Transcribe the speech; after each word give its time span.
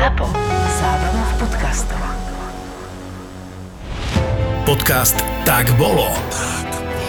ZAPO. 0.00 0.32
Zábrná 0.80 1.24
v 1.28 1.34
podcastov. 1.44 2.00
Podcast 4.64 5.20
Tak 5.44 5.76
bolo. 5.76 6.08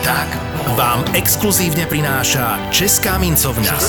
Tak 0.03 0.27
vám 0.75 0.99
exkluzívne 1.15 1.87
prináša 1.87 2.59
Česká 2.67 3.15
mincovňa. 3.15 3.79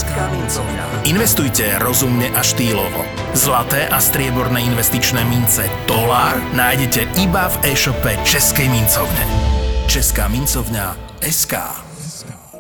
Investujte 1.02 1.82
rozumne 1.82 2.30
a 2.30 2.46
štýlovo. 2.46 3.02
Zlaté 3.34 3.90
a 3.90 3.98
strieborné 3.98 4.62
investičné 4.70 5.26
mince 5.26 5.66
Dolár 5.90 6.38
nájdete 6.54 7.10
iba 7.18 7.50
v 7.58 7.74
e-shope 7.74 8.14
Českej 8.22 8.70
mincovne. 8.70 9.26
Česká 9.90 10.30
mincovňa 10.30 10.94
SK. 11.26 11.58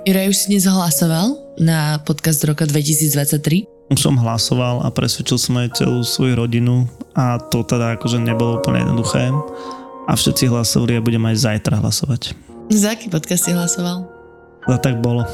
Juraj, 0.02 0.26
už 0.26 0.36
si 0.42 0.46
dnes 0.58 0.66
hlasoval 0.66 1.38
na 1.62 2.02
podcast 2.02 2.42
roka 2.42 2.66
2023? 2.66 3.71
Som 3.96 4.18
hlasoval 4.18 4.84
a 4.84 4.88
presvedčil 4.92 5.38
som 5.38 5.58
aj 5.58 5.78
celú 5.80 6.04
svoju 6.04 6.36
rodinu 6.38 6.86
a 7.16 7.40
to 7.40 7.64
teda 7.64 7.96
akože 7.98 8.20
nebolo 8.20 8.60
úplne 8.60 8.84
jednoduché 8.84 9.30
a 10.08 10.12
všetci 10.12 10.50
hlasovali 10.50 10.98
a 10.98 11.04
budem 11.04 11.22
aj 11.28 11.36
zajtra 11.46 11.78
hlasovať. 11.78 12.34
Za 12.72 12.94
aký 12.96 13.12
podcast 13.12 13.46
si 13.46 13.52
hlasoval? 13.52 14.06
A 14.66 14.78
tak 14.78 15.02
bolo. 15.02 15.26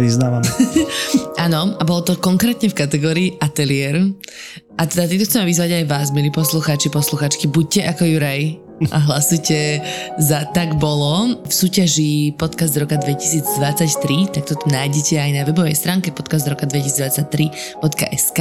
Vyznávam. 0.00 0.40
Áno, 1.44 1.76
a 1.76 1.82
bolo 1.84 2.00
to 2.00 2.16
konkrétne 2.16 2.72
v 2.72 2.78
kategórii 2.78 3.28
ateliér. 3.36 4.00
A 4.80 4.88
teda 4.88 5.04
týto 5.04 5.28
chcem 5.28 5.44
vyzvať 5.44 5.82
aj 5.82 5.84
vás, 5.90 6.08
milí 6.14 6.32
poslucháči, 6.32 6.88
posluchačky, 6.88 7.50
buďte 7.52 7.84
ako 7.84 8.08
Juraj 8.08 8.69
a 8.88 8.98
hlasujte 9.04 9.84
za 10.16 10.48
Tak 10.56 10.80
bolo 10.80 11.36
v 11.44 11.52
súťaži 11.52 12.32
Podcast 12.40 12.72
roka 12.80 12.96
2023, 12.96 14.32
tak 14.32 14.48
to 14.48 14.56
tu 14.56 14.66
nájdete 14.72 15.20
aj 15.20 15.30
na 15.36 15.42
webovej 15.44 15.76
stránke 15.76 16.08
podcast 16.16 16.48
roka 16.48 16.64
2023.sk, 16.64 18.40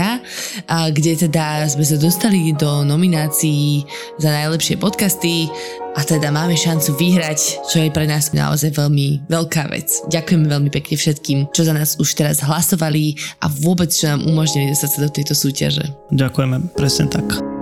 a 0.71 0.77
kde 0.95 1.27
teda 1.27 1.67
sme 1.67 1.83
sa 1.83 1.99
dostali 1.99 2.55
do 2.55 2.87
nominácií 2.87 3.83
za 4.15 4.31
najlepšie 4.31 4.79
podcasty 4.79 5.51
a 5.99 6.05
teda 6.07 6.31
máme 6.31 6.55
šancu 6.55 6.95
vyhrať, 6.95 7.39
čo 7.67 7.83
je 7.83 7.91
pre 7.91 8.07
nás 8.07 8.31
naozaj 8.31 8.71
veľmi 8.79 9.27
veľká 9.27 9.67
vec. 9.67 9.91
Ďakujeme 10.07 10.47
veľmi 10.47 10.69
pekne 10.71 10.95
všetkým, 10.95 11.51
čo 11.51 11.67
za 11.67 11.75
nás 11.75 11.99
už 11.99 12.15
teraz 12.15 12.39
hlasovali 12.39 13.19
a 13.43 13.51
vôbec, 13.51 13.91
čo 13.91 14.07
nám 14.07 14.23
umožnili 14.23 14.71
dostať 14.71 14.89
sa 14.95 14.99
do 15.03 15.09
tejto 15.11 15.33
súťaže. 15.35 15.83
Ďakujeme, 16.15 16.71
presne 16.79 17.11
tak. 17.11 17.58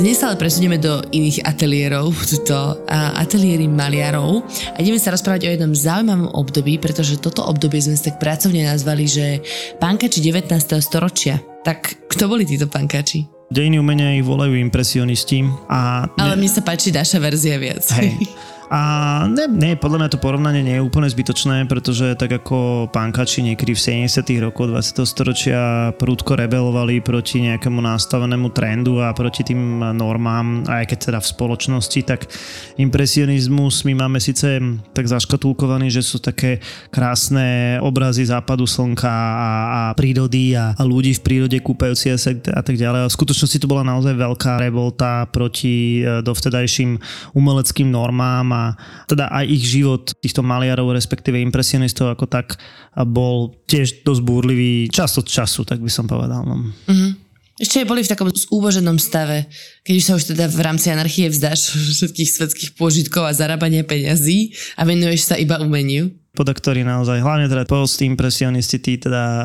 Dnes 0.00 0.16
sa 0.16 0.32
ale 0.32 0.40
presunieme 0.40 0.80
do 0.80 1.04
iných 1.12 1.44
ateliérov, 1.44 2.16
tuto 2.24 2.88
ateliéry 2.88 3.68
maliarov 3.68 4.40
a 4.72 4.80
ideme 4.80 4.96
sa 4.96 5.12
rozprávať 5.12 5.44
o 5.44 5.52
jednom 5.52 5.76
zaujímavom 5.76 6.32
období, 6.40 6.80
pretože 6.80 7.20
toto 7.20 7.44
obdobie 7.44 7.84
sme 7.84 8.00
sa 8.00 8.08
tak 8.08 8.16
pracovne 8.16 8.64
nazvali, 8.64 9.04
že 9.04 9.44
pánkači 9.76 10.24
19. 10.24 10.56
storočia. 10.80 11.44
Tak 11.68 12.08
kto 12.08 12.32
boli 12.32 12.48
títo 12.48 12.64
pánkači? 12.64 13.28
Dejiny 13.52 13.76
umenia 13.76 14.16
ich 14.16 14.24
volajú 14.24 14.56
impresionisti. 14.56 15.44
A. 15.68 16.08
Ale 16.16 16.40
mi 16.40 16.48
sa 16.48 16.64
páči 16.64 16.96
naša 16.96 17.20
verzia 17.20 17.60
viac. 17.60 17.84
Hej. 18.00 18.16
A 18.70 19.26
ne, 19.26 19.50
ne, 19.50 19.74
podľa 19.74 19.98
mňa 19.98 20.10
to 20.14 20.22
porovnanie 20.22 20.62
nie 20.62 20.78
je 20.78 20.86
úplne 20.86 21.10
zbytočné, 21.10 21.66
pretože 21.66 22.14
tak 22.14 22.30
ako 22.30 22.86
pánkači 22.94 23.42
niekedy 23.42 23.74
v 23.74 24.06
70. 24.06 24.22
rokoch 24.46 24.70
20. 24.70 25.02
storočia 25.10 25.90
prúdko 25.98 26.38
rebelovali 26.38 27.02
proti 27.02 27.42
nejakému 27.50 27.82
nastavenému 27.82 28.54
trendu 28.54 29.02
a 29.02 29.10
proti 29.10 29.42
tým 29.42 29.82
normám, 29.98 30.62
aj 30.70 30.86
keď 30.86 30.98
teda 31.02 31.18
v 31.18 31.30
spoločnosti, 31.34 32.00
tak 32.06 32.30
impresionizmus 32.78 33.82
my 33.90 34.06
máme 34.06 34.22
síce 34.22 34.62
tak 34.94 35.10
zaškatulkovaný, 35.10 35.90
že 35.90 36.06
sú 36.06 36.22
také 36.22 36.62
krásne 36.94 37.74
obrazy 37.82 38.22
západu 38.30 38.70
slnka 38.70 39.10
a, 39.10 39.50
a 39.66 39.80
prírody 39.98 40.54
a, 40.54 40.78
a 40.78 40.82
ľudí 40.86 41.18
v 41.18 41.24
prírode 41.26 41.58
kúpajúci 41.58 42.14
a, 42.14 42.16
a 42.54 42.62
tak 42.62 42.78
ďalej. 42.78 43.02
A 43.02 43.10
v 43.10 43.16
skutočnosti 43.18 43.58
to 43.58 43.66
bola 43.66 43.82
naozaj 43.82 44.14
veľká 44.14 44.62
revolta 44.62 45.26
proti 45.26 46.06
e, 46.06 46.22
dovtedajším 46.22 47.02
umeleckým 47.34 47.90
normám 47.90 48.46
a 48.54 48.59
teda 49.06 49.30
aj 49.30 49.44
ich 49.48 49.64
život 49.66 50.12
týchto 50.20 50.40
maliarov, 50.44 50.94
respektíve 50.94 51.38
impresionistov 51.40 52.14
ako 52.14 52.26
tak 52.28 52.60
bol 53.08 53.54
tiež 53.66 54.02
dosť 54.06 54.22
búrlivý 54.22 54.90
čas 54.90 55.16
od 55.16 55.26
času, 55.26 55.64
tak 55.66 55.80
by 55.80 55.90
som 55.90 56.06
povedal. 56.06 56.42
No. 56.44 56.70
Mm-hmm. 56.88 57.30
Ešte 57.60 57.84
boli 57.84 58.00
v 58.00 58.08
takom 58.08 58.32
zúboženom 58.32 58.96
stave, 58.96 59.44
keď 59.84 59.94
už 60.00 60.04
sa 60.04 60.16
už 60.16 60.24
teda 60.32 60.48
v 60.48 60.60
rámci 60.64 60.88
anarchie 60.88 61.28
vzdáš 61.28 61.76
všetkých 61.76 62.30
svetských 62.32 62.70
pôžitkov 62.72 63.28
a 63.28 63.36
zarábania 63.36 63.84
peňazí 63.84 64.56
a 64.80 64.88
venuješ 64.88 65.28
sa 65.28 65.36
iba 65.36 65.60
umeniu 65.60 66.08
podľa 66.40 66.56
ktorých 66.56 66.88
naozaj, 66.88 67.20
hlavne 67.20 67.52
teda 67.52 67.68
post-impresionisti, 67.68 68.80
tí 68.80 68.96
teda 68.96 69.24
uh, 69.28 69.44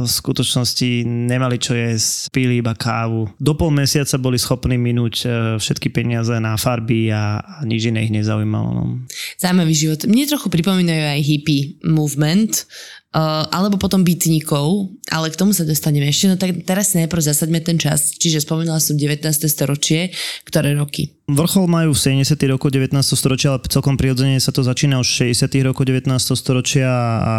v 0.00 0.08
skutočnosti 0.08 1.04
nemali 1.04 1.60
čo 1.60 1.76
jesť, 1.76 2.32
pili 2.32 2.64
iba 2.64 2.72
kávu. 2.72 3.28
Do 3.36 3.52
pol 3.52 3.68
mesiaca 3.68 4.16
boli 4.16 4.40
schopní 4.40 4.80
minúť 4.80 5.14
uh, 5.28 5.32
všetky 5.60 5.92
peniaze 5.92 6.32
na 6.40 6.56
farby 6.56 7.12
a, 7.12 7.44
a 7.44 7.60
nič 7.68 7.92
iné 7.92 8.08
ich 8.08 8.14
nezaujímalo. 8.16 8.68
No. 8.72 8.84
Zaujímavý 9.36 9.74
život. 9.76 10.00
Mne 10.08 10.32
trochu 10.32 10.48
pripomínajú 10.48 11.04
aj 11.12 11.20
hippie 11.20 11.76
movement, 11.84 12.64
Uh, 13.10 13.42
alebo 13.50 13.74
potom 13.74 14.06
bytníkov, 14.06 14.86
ale 15.10 15.34
k 15.34 15.38
tomu 15.38 15.50
sa 15.50 15.66
dostaneme 15.66 16.06
ešte. 16.06 16.30
No 16.30 16.38
tak 16.38 16.62
teraz 16.62 16.94
najprv 16.94 17.18
zasaďme 17.18 17.58
ten 17.58 17.74
čas, 17.74 18.14
čiže 18.14 18.46
spomínala 18.46 18.78
som 18.78 18.94
19. 18.94 19.26
storočie, 19.50 20.14
ktoré 20.46 20.78
roky? 20.78 21.18
Vrchol 21.26 21.66
majú 21.66 21.90
v 21.90 22.22
70. 22.22 22.38
roku 22.46 22.70
19. 22.70 22.94
storočia, 23.02 23.54
ale 23.54 23.66
celkom 23.66 23.98
prirodzene 23.98 24.38
sa 24.38 24.54
to 24.54 24.62
začína 24.62 25.02
už 25.02 25.34
60. 25.34 25.42
roku 25.66 25.82
19. 25.82 26.06
storočia 26.38 26.90
a 27.18 27.36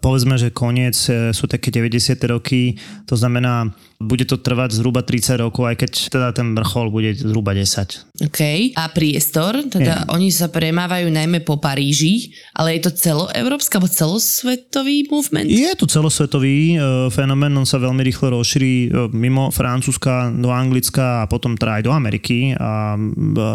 povedzme, 0.00 0.40
že 0.40 0.48
koniec 0.48 0.96
e, 1.08 1.32
sú 1.36 1.44
také 1.44 1.68
90. 1.68 2.16
roky, 2.28 2.76
to 3.08 3.20
znamená, 3.20 3.72
bude 4.02 4.26
to 4.26 4.36
trvať 4.36 4.76
zhruba 4.76 5.06
30 5.06 5.40
rokov, 5.40 5.64
aj 5.70 5.76
keď 5.80 5.90
teda 6.12 6.28
ten 6.36 6.52
vrchol 6.52 6.92
bude 6.92 7.14
zhruba 7.16 7.56
10. 7.56 8.26
OK. 8.28 8.40
A 8.78 8.84
priestor, 8.90 9.66
teda 9.66 10.04
je. 10.04 10.10
oni 10.14 10.28
sa 10.30 10.50
premávajú 10.50 11.10
najmä 11.10 11.42
po 11.42 11.58
Paríži, 11.58 12.34
ale 12.54 12.78
je 12.78 12.86
to 12.86 12.90
celoeurópska 12.94 13.78
alebo 13.80 13.90
celosvetový 13.90 15.08
movement? 15.10 15.48
Je 15.50 15.72
to 15.74 15.88
celosvetový 15.88 16.74
e, 16.74 17.08
fenomén, 17.10 17.54
on 17.54 17.66
sa 17.66 17.80
veľmi 17.82 18.02
rýchlo 18.02 18.38
rozšíri 18.38 18.74
e, 18.86 18.88
mimo 19.10 19.50
Francúzska 19.50 20.30
do 20.30 20.50
Anglicka 20.50 21.24
a 21.24 21.28
potom 21.30 21.58
teda 21.58 21.80
aj 21.80 21.82
do 21.86 21.92
Ameriky 21.94 22.54
a 22.54 22.94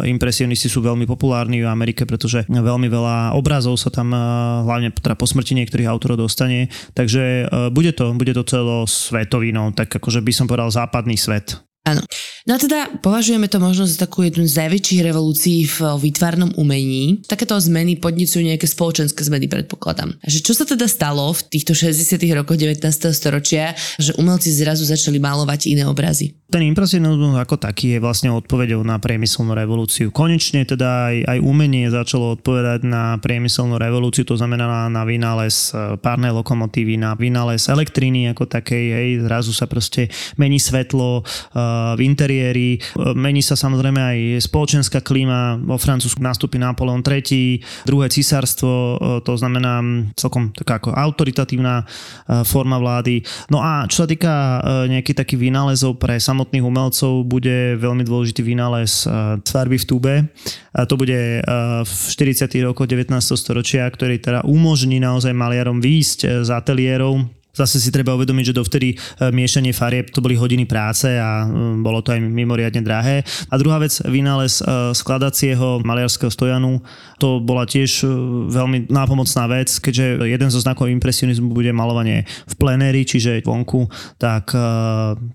impresionisti 0.07 0.67
sú 0.67 0.83
veľmi 0.83 1.07
populárni 1.07 1.63
v 1.63 1.71
Amerike, 1.71 2.03
pretože 2.03 2.44
veľmi 2.50 2.88
veľa 2.88 3.35
obrazov 3.35 3.79
sa 3.79 3.91
tam 3.91 4.11
hlavne 4.66 4.91
teda 4.91 5.16
po 5.16 5.27
smrti 5.27 5.56
niektorých 5.56 5.88
autorov 5.88 6.19
dostane, 6.19 6.67
takže 6.97 7.47
bude 7.71 7.91
to, 7.95 8.11
bude 8.16 8.31
to 8.35 8.44
celosvetový, 8.44 9.56
no 9.56 9.71
tak 9.71 9.91
akože 9.91 10.19
by 10.23 10.31
som 10.39 10.47
povedal 10.47 10.72
západný 10.72 11.19
svet. 11.19 11.59
Áno. 11.83 12.00
No 12.47 12.55
a 12.55 12.59
teda 12.61 13.01
považujeme 13.03 13.51
to 13.51 13.59
možno 13.59 13.83
za 13.83 14.00
takú 14.00 14.23
jednu 14.23 14.47
z 14.47 14.55
najväčších 14.63 15.01
revolúcií 15.03 15.67
v 15.67 15.77
výtvarnom 16.00 16.55
umení. 16.55 17.19
Takéto 17.27 17.59
zmeny 17.59 18.00
podnicujú 18.00 18.47
nejaké 18.47 18.67
spoločenské 18.69 19.19
zmeny, 19.27 19.51
predpokladám. 19.51 20.16
A 20.23 20.27
že 20.31 20.39
čo 20.39 20.55
sa 20.55 20.63
teda 20.63 20.88
stalo 20.88 21.35
v 21.35 21.41
týchto 21.51 21.75
60. 21.75 22.16
rokoch 22.35 22.55
19. 22.55 22.79
storočia, 23.11 23.75
že 24.00 24.16
umelci 24.16 24.55
zrazu 24.55 24.88
začali 24.88 25.19
malovať 25.19 25.67
iné 25.67 25.83
obrazy? 25.83 26.39
Ten 26.50 26.66
impresionizmus 26.66 27.38
ako 27.38 27.61
taký 27.61 27.94
je 27.94 28.00
vlastne 28.01 28.33
odpovedou 28.33 28.81
na 28.81 28.97
priemyselnú 28.97 29.53
revolúciu. 29.53 30.09
Konečne 30.09 30.66
teda 30.66 31.13
aj, 31.13 31.38
aj 31.38 31.39
umenie 31.45 31.85
začalo 31.94 32.33
odpovedať 32.33 32.88
na 32.89 33.21
priemyselnú 33.21 33.77
revolúciu, 33.77 34.25
to 34.25 34.33
znamená 34.33 34.89
na, 34.89 35.03
vynález 35.06 35.69
e, 35.69 35.94
párnej 36.01 36.33
lokomotívy, 36.33 36.97
na 36.97 37.13
vynález 37.13 37.69
elektriny 37.69 38.33
ako 38.33 38.50
takej, 38.50 38.85
hej, 38.89 39.09
zrazu 39.29 39.53
sa 39.53 39.69
proste 39.69 40.09
mení 40.41 40.57
svetlo 40.57 41.21
uh, 41.21 41.94
v 41.94 42.01
interiéri, 42.01 42.29
uh, 42.41 43.13
mení 43.13 43.45
sa 43.45 43.53
samozrejme 43.53 44.01
aj 44.01 44.17
spoločenská 44.50 45.05
klíma, 45.05 45.61
vo 45.61 45.77
Francúzsku 45.77 46.17
nastúpi 46.17 46.57
Napoleon 46.57 47.05
III, 47.05 47.62
druhé 47.86 48.09
císarstvo, 48.09 48.74
uh, 48.74 48.97
to 49.21 49.38
znamená 49.38 49.86
celkom 50.18 50.50
taká 50.57 50.81
ako 50.81 50.97
autoritatívna 50.97 51.86
uh, 51.86 52.41
forma 52.41 52.81
vlády. 52.81 53.21
No 53.53 53.62
a 53.62 53.86
čo 53.86 54.03
sa 54.03 54.07
týka 54.09 54.31
nejakých 54.88 55.21
takých 55.25 55.39
vynálezov 55.50 56.00
pre 56.00 56.18
sam 56.18 56.39
samotných 56.39 56.63
umelcov 56.63 57.27
bude 57.27 57.75
veľmi 57.75 58.07
dôležitý 58.07 58.39
vynález 58.47 59.03
farby 59.44 59.75
v 59.75 59.83
tube. 59.83 60.15
A 60.71 60.88
to 60.88 60.95
bude 60.95 61.44
v 61.83 61.92
40. 61.92 62.47
rokoch 62.63 62.88
19. 62.88 63.12
storočia, 63.35 63.83
ktorý 63.92 64.24
teda 64.24 64.47
umožní 64.47 65.03
naozaj 65.03 65.35
maliarom 65.35 65.83
výjsť 65.83 66.47
z 66.47 66.50
ateliérov 66.56 67.38
zase 67.59 67.83
si 67.83 67.91
treba 67.91 68.15
uvedomiť, 68.15 68.56
že 68.56 68.57
dovtedy 68.57 68.95
e, 68.95 68.97
miešanie 69.35 69.75
farieb 69.75 70.15
to 70.15 70.23
boli 70.23 70.39
hodiny 70.39 70.63
práce 70.63 71.11
a 71.11 71.44
e, 71.44 71.83
bolo 71.83 72.00
to 72.00 72.15
aj 72.15 72.23
mimoriadne 72.23 72.79
drahé. 72.79 73.27
A 73.51 73.59
druhá 73.59 73.83
vec, 73.83 74.00
vynález 74.07 74.63
e, 74.63 74.95
skladacieho 74.95 75.83
maliarského 75.83 76.31
stojanu, 76.31 76.79
to 77.19 77.44
bola 77.44 77.67
tiež 77.67 78.07
veľmi 78.47 78.88
nápomocná 78.88 79.44
vec, 79.51 79.67
keďže 79.83 80.23
jeden 80.23 80.47
zo 80.47 80.63
znakov 80.63 80.88
impresionizmu 80.88 81.51
bude 81.51 81.67
malovanie 81.75 82.23
v 82.47 82.53
plenéri, 82.56 83.03
čiže 83.03 83.44
vonku, 83.44 83.91
tak 84.15 84.56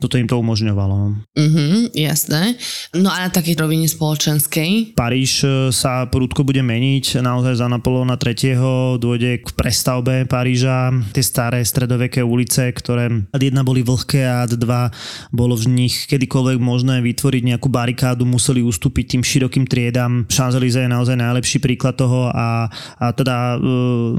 toto 0.01 0.17
im 0.17 0.25
to 0.25 0.41
umožňovalo. 0.41 1.29
Mhm, 1.37 1.93
jasné. 1.93 2.57
No 2.97 3.13
a 3.13 3.29
na 3.29 3.29
takej 3.29 3.61
rovine 3.61 3.85
spoločenskej? 3.85 4.97
Paríž 4.97 5.45
sa 5.77 6.09
prúdko 6.09 6.41
bude 6.41 6.65
meniť, 6.65 7.21
naozaj 7.21 7.61
za 7.61 7.69
Napoleona 7.69 8.17
III. 8.17 8.97
dôjde 8.97 9.45
k 9.45 9.49
prestavbe 9.53 10.25
Paríža, 10.25 10.89
tie 11.13 11.21
staré 11.21 11.61
stredoveké 12.15 12.23
ulice, 12.23 12.71
ktoré 12.71 13.27
ad 13.35 13.43
jedna 13.43 13.67
boli 13.67 13.83
vlhké 13.83 14.23
a 14.23 14.47
ad 14.47 14.55
dva 14.55 14.95
bolo 15.35 15.59
v 15.59 15.67
nich 15.67 16.07
kedykoľvek 16.07 16.59
možné 16.63 17.03
vytvoriť 17.03 17.43
nejakú 17.43 17.67
barikádu, 17.67 18.23
museli 18.23 18.63
ustúpiť 18.63 19.19
tým 19.19 19.23
širokým 19.27 19.67
triedam. 19.67 20.31
Champs-Élysées 20.31 20.87
je 20.87 20.95
naozaj 20.95 21.19
najlepší 21.19 21.59
príklad 21.59 21.99
toho 21.99 22.31
a, 22.31 22.71
a 23.03 23.07
teda 23.11 23.59
e, 23.59 23.67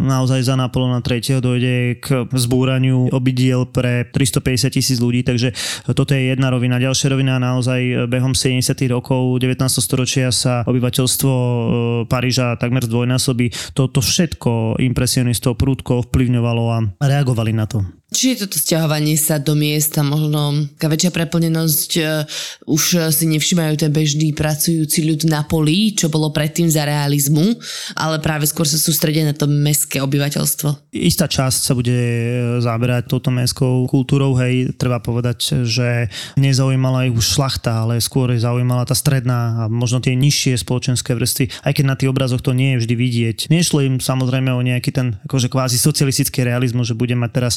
naozaj 0.03 0.43
za 0.43 0.59
Napoleona 0.59 0.99
III. 0.99 1.39
dojde 1.39 2.03
k 2.03 2.27
zbúraniu 2.35 3.07
obidiel 3.15 3.69
pre 3.71 4.03
350 4.11 4.75
tisíc 4.75 4.99
ľudí, 4.99 5.23
takže 5.23 5.55
toto 5.95 6.11
je 6.11 6.35
jedna 6.35 6.51
rovina. 6.51 6.81
Ďalšia 6.81 7.15
rovina 7.15 7.39
naozaj 7.39 8.11
behom 8.11 8.35
70. 8.35 8.75
rokov 8.91 9.39
19. 9.39 9.55
storočia 9.79 10.35
sa 10.35 10.67
obyvateľstvo 10.67 11.31
e, 11.31 11.63
Paríža 12.11 12.59
takmer 12.59 12.83
zdvojnásobí. 12.83 13.71
Toto 13.71 14.03
všetko 14.03 14.81
impresionistov 14.83 15.55
prúdko 15.55 16.03
ovplyvňovalo 16.05 16.63
a 16.75 16.77
reagovali 16.99 17.53
na 17.55 17.65
to. 17.69 17.74
datum. 17.75 18.04
Čiže 18.13 18.45
toto 18.45 18.61
stiahovanie 18.61 19.17
sa 19.17 19.41
do 19.41 19.57
miesta, 19.57 20.05
možno 20.05 20.69
taká 20.77 20.93
väčšia 20.93 21.11
preplnenosť, 21.11 21.91
uh, 21.99 22.23
už 22.69 23.09
si 23.09 23.25
nevšimajú 23.25 23.73
ten 23.81 23.89
bežný 23.89 24.29
pracujúci 24.31 25.03
ľud 25.09 25.25
na 25.25 25.41
poli, 25.41 25.97
čo 25.97 26.07
bolo 26.07 26.29
predtým 26.29 26.69
za 26.69 26.85
realizmu, 26.85 27.57
ale 27.97 28.21
práve 28.21 28.45
skôr 28.45 28.69
sa 28.69 28.77
sústredia 28.77 29.25
na 29.25 29.33
to 29.33 29.49
mestské 29.49 29.99
obyvateľstvo. 30.05 30.93
Istá 30.93 31.25
časť 31.25 31.59
sa 31.65 31.73
bude 31.73 31.97
e, 31.97 32.61
záberať 32.61 33.09
touto 33.09 33.33
mestskou 33.33 33.89
kultúrou, 33.89 34.37
hej, 34.37 34.71
treba 34.77 35.01
povedať, 35.01 35.65
že 35.65 36.07
nezaujímala 36.37 37.09
ich 37.09 37.15
už 37.17 37.25
šlachta, 37.25 37.83
ale 37.83 37.97
skôr 37.99 38.31
zaujímala 38.37 38.85
tá 38.85 38.93
stredná 38.93 39.65
a 39.65 39.71
možno 39.71 39.99
tie 39.99 40.13
nižšie 40.13 40.61
spoločenské 40.61 41.17
vrstvy, 41.17 41.51
aj 41.65 41.73
keď 41.73 41.85
na 41.89 41.97
tých 41.97 42.13
obrazoch 42.13 42.45
to 42.45 42.53
nie 42.53 42.77
je 42.77 42.85
vždy 42.85 42.95
vidieť. 42.95 43.37
Nešlo 43.49 43.81
im 43.81 43.97
samozrejme 43.97 44.53
o 44.53 44.61
nejaký 44.61 44.93
ten 44.93 45.17
akože 45.25 45.49
kvázi 45.49 45.81
socialistický 45.81 46.45
realizmus, 46.45 46.93
že 46.93 46.95
bude 46.95 47.17
mať 47.17 47.31
teraz 47.33 47.53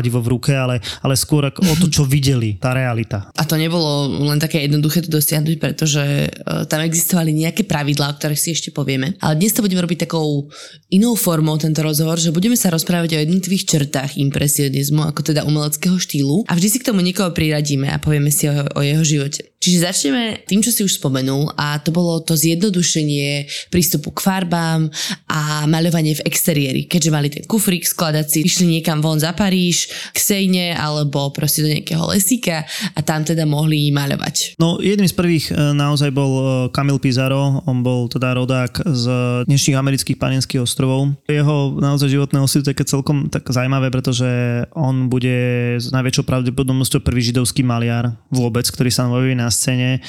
kladivo 0.00 0.24
v 0.24 0.32
ruke, 0.32 0.56
ale, 0.56 0.80
ale 1.04 1.12
skôr 1.12 1.52
o 1.52 1.74
to, 1.76 1.92
čo 1.92 2.08
videli, 2.08 2.56
tá 2.56 2.72
realita. 2.72 3.28
A 3.36 3.44
to 3.44 3.60
nebolo 3.60 4.08
len 4.32 4.40
také 4.40 4.64
jednoduché 4.64 5.04
to 5.04 5.12
dosiahnuť, 5.12 5.60
pretože 5.60 6.00
uh, 6.00 6.64
tam 6.64 6.80
existovali 6.80 7.36
nejaké 7.36 7.68
pravidlá, 7.68 8.08
o 8.08 8.16
ktorých 8.16 8.40
si 8.40 8.56
ešte 8.56 8.72
povieme. 8.72 9.20
Ale 9.20 9.36
dnes 9.36 9.52
to 9.52 9.60
budeme 9.60 9.84
robiť 9.84 10.08
takou 10.08 10.48
inou 10.88 11.12
formou 11.20 11.60
tento 11.60 11.84
rozhovor, 11.84 12.16
že 12.16 12.32
budeme 12.32 12.56
sa 12.56 12.72
rozprávať 12.72 13.20
o 13.20 13.22
jednotlivých 13.28 13.76
črtách 13.76 14.16
impresionizmu, 14.16 15.04
ako 15.04 15.20
teda 15.20 15.44
umeleckého 15.44 16.00
štýlu 16.00 16.48
a 16.48 16.56
vždy 16.56 16.68
si 16.72 16.78
k 16.80 16.88
tomu 16.88 17.04
niekoho 17.04 17.28
priradíme 17.36 17.92
a 17.92 18.00
povieme 18.00 18.32
si 18.32 18.48
o, 18.48 18.56
o 18.56 18.80
jeho 18.80 19.04
živote. 19.04 19.50
Čiže 19.60 19.84
začneme 19.84 20.40
tým, 20.48 20.64
čo 20.64 20.72
si 20.72 20.80
už 20.80 20.96
spomenul 20.96 21.52
a 21.52 21.76
to 21.84 21.92
bolo 21.92 22.24
to 22.24 22.32
zjednodušenie 22.32 23.44
prístupu 23.68 24.08
k 24.16 24.24
farbám 24.24 24.88
a 25.28 25.68
maľovanie 25.68 26.16
v 26.16 26.24
exteriéri. 26.24 26.88
Keďže 26.88 27.10
mali 27.12 27.28
ten 27.28 27.44
kufrík 27.44 27.84
skladací, 27.84 28.40
išli 28.40 28.80
niekam 28.80 29.04
von 29.04 29.20
za 29.20 29.36
Paríž, 29.36 29.79
k 29.88 30.18
Sejne 30.18 30.76
alebo 30.76 31.30
proste 31.30 31.64
do 31.64 31.70
nejakého 31.70 32.04
lesíka 32.10 32.66
a 32.92 33.00
tam 33.00 33.24
teda 33.24 33.46
mohli 33.46 33.88
maľovať. 33.94 34.60
No 34.60 34.82
jedným 34.82 35.08
z 35.08 35.16
prvých 35.16 35.44
e, 35.52 35.76
naozaj 35.76 36.10
bol 36.12 36.32
e, 36.32 36.44
Kamil 36.74 36.98
Pizarro, 37.00 37.64
on 37.64 37.80
bol 37.80 38.10
teda 38.10 38.36
rodák 38.36 38.84
z 38.84 39.04
dnešných 39.46 39.78
amerických 39.78 40.18
panenských 40.20 40.60
ostrovov. 40.60 41.14
Jeho 41.30 41.78
naozaj 41.78 42.12
životné 42.12 42.38
osud 42.42 42.66
je 42.66 42.74
celkom 42.84 43.30
tak 43.30 43.46
zaujímavé, 43.46 43.88
pretože 43.94 44.26
on 44.74 45.06
bude 45.06 45.78
s 45.78 45.94
najväčšou 45.94 46.24
pravdepodobnosťou 46.26 47.00
prvý 47.06 47.30
židovský 47.30 47.62
maliar 47.62 48.18
vôbec, 48.34 48.66
ktorý 48.66 48.90
sa 48.90 49.06
objaví 49.06 49.38
na 49.38 49.48
scéne, 49.48 49.98
e, 49.98 50.00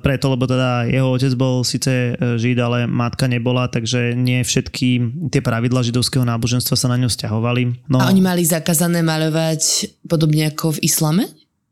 preto, 0.00 0.32
lebo 0.32 0.48
teda 0.48 0.88
jeho 0.88 1.12
otec 1.12 1.32
bol 1.36 1.60
síce 1.62 2.16
e, 2.16 2.36
žid, 2.40 2.56
ale 2.56 2.88
matka 2.88 3.28
nebola, 3.28 3.68
takže 3.68 4.16
nie 4.16 4.40
všetky 4.40 4.88
tie 5.28 5.44
pravidla 5.44 5.84
židovského 5.84 6.24
náboženstva 6.24 6.74
sa 6.78 6.88
na 6.88 6.96
ňo 6.96 7.12
stiahovali. 7.12 7.84
No, 7.92 8.00
a 8.00 8.08
oni 8.08 8.24
mali 8.24 8.42
zakázané 8.46 9.03
maľovať 9.04 9.62
podobne 10.08 10.48
ako 10.48 10.80
v 10.80 10.88
islame? 10.88 11.24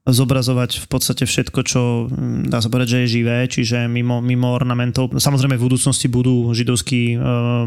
Zobrazovať 0.02 0.82
v 0.82 0.87
podstate 0.90 1.31
všetko, 1.31 1.58
čo 1.62 2.10
mm, 2.10 2.50
dá 2.50 2.58
sa 2.58 2.66
povedať, 2.66 2.88
že 2.90 3.00
je 3.06 3.12
živé, 3.22 3.46
čiže 3.46 3.87
mimo, 3.87 4.19
mimo 4.19 4.50
ornamentov. 4.50 5.14
Samozrejme 5.14 5.54
v 5.54 5.66
budúcnosti 5.70 6.10
budú 6.10 6.50
židovskí 6.50 7.14
e, 7.14 7.16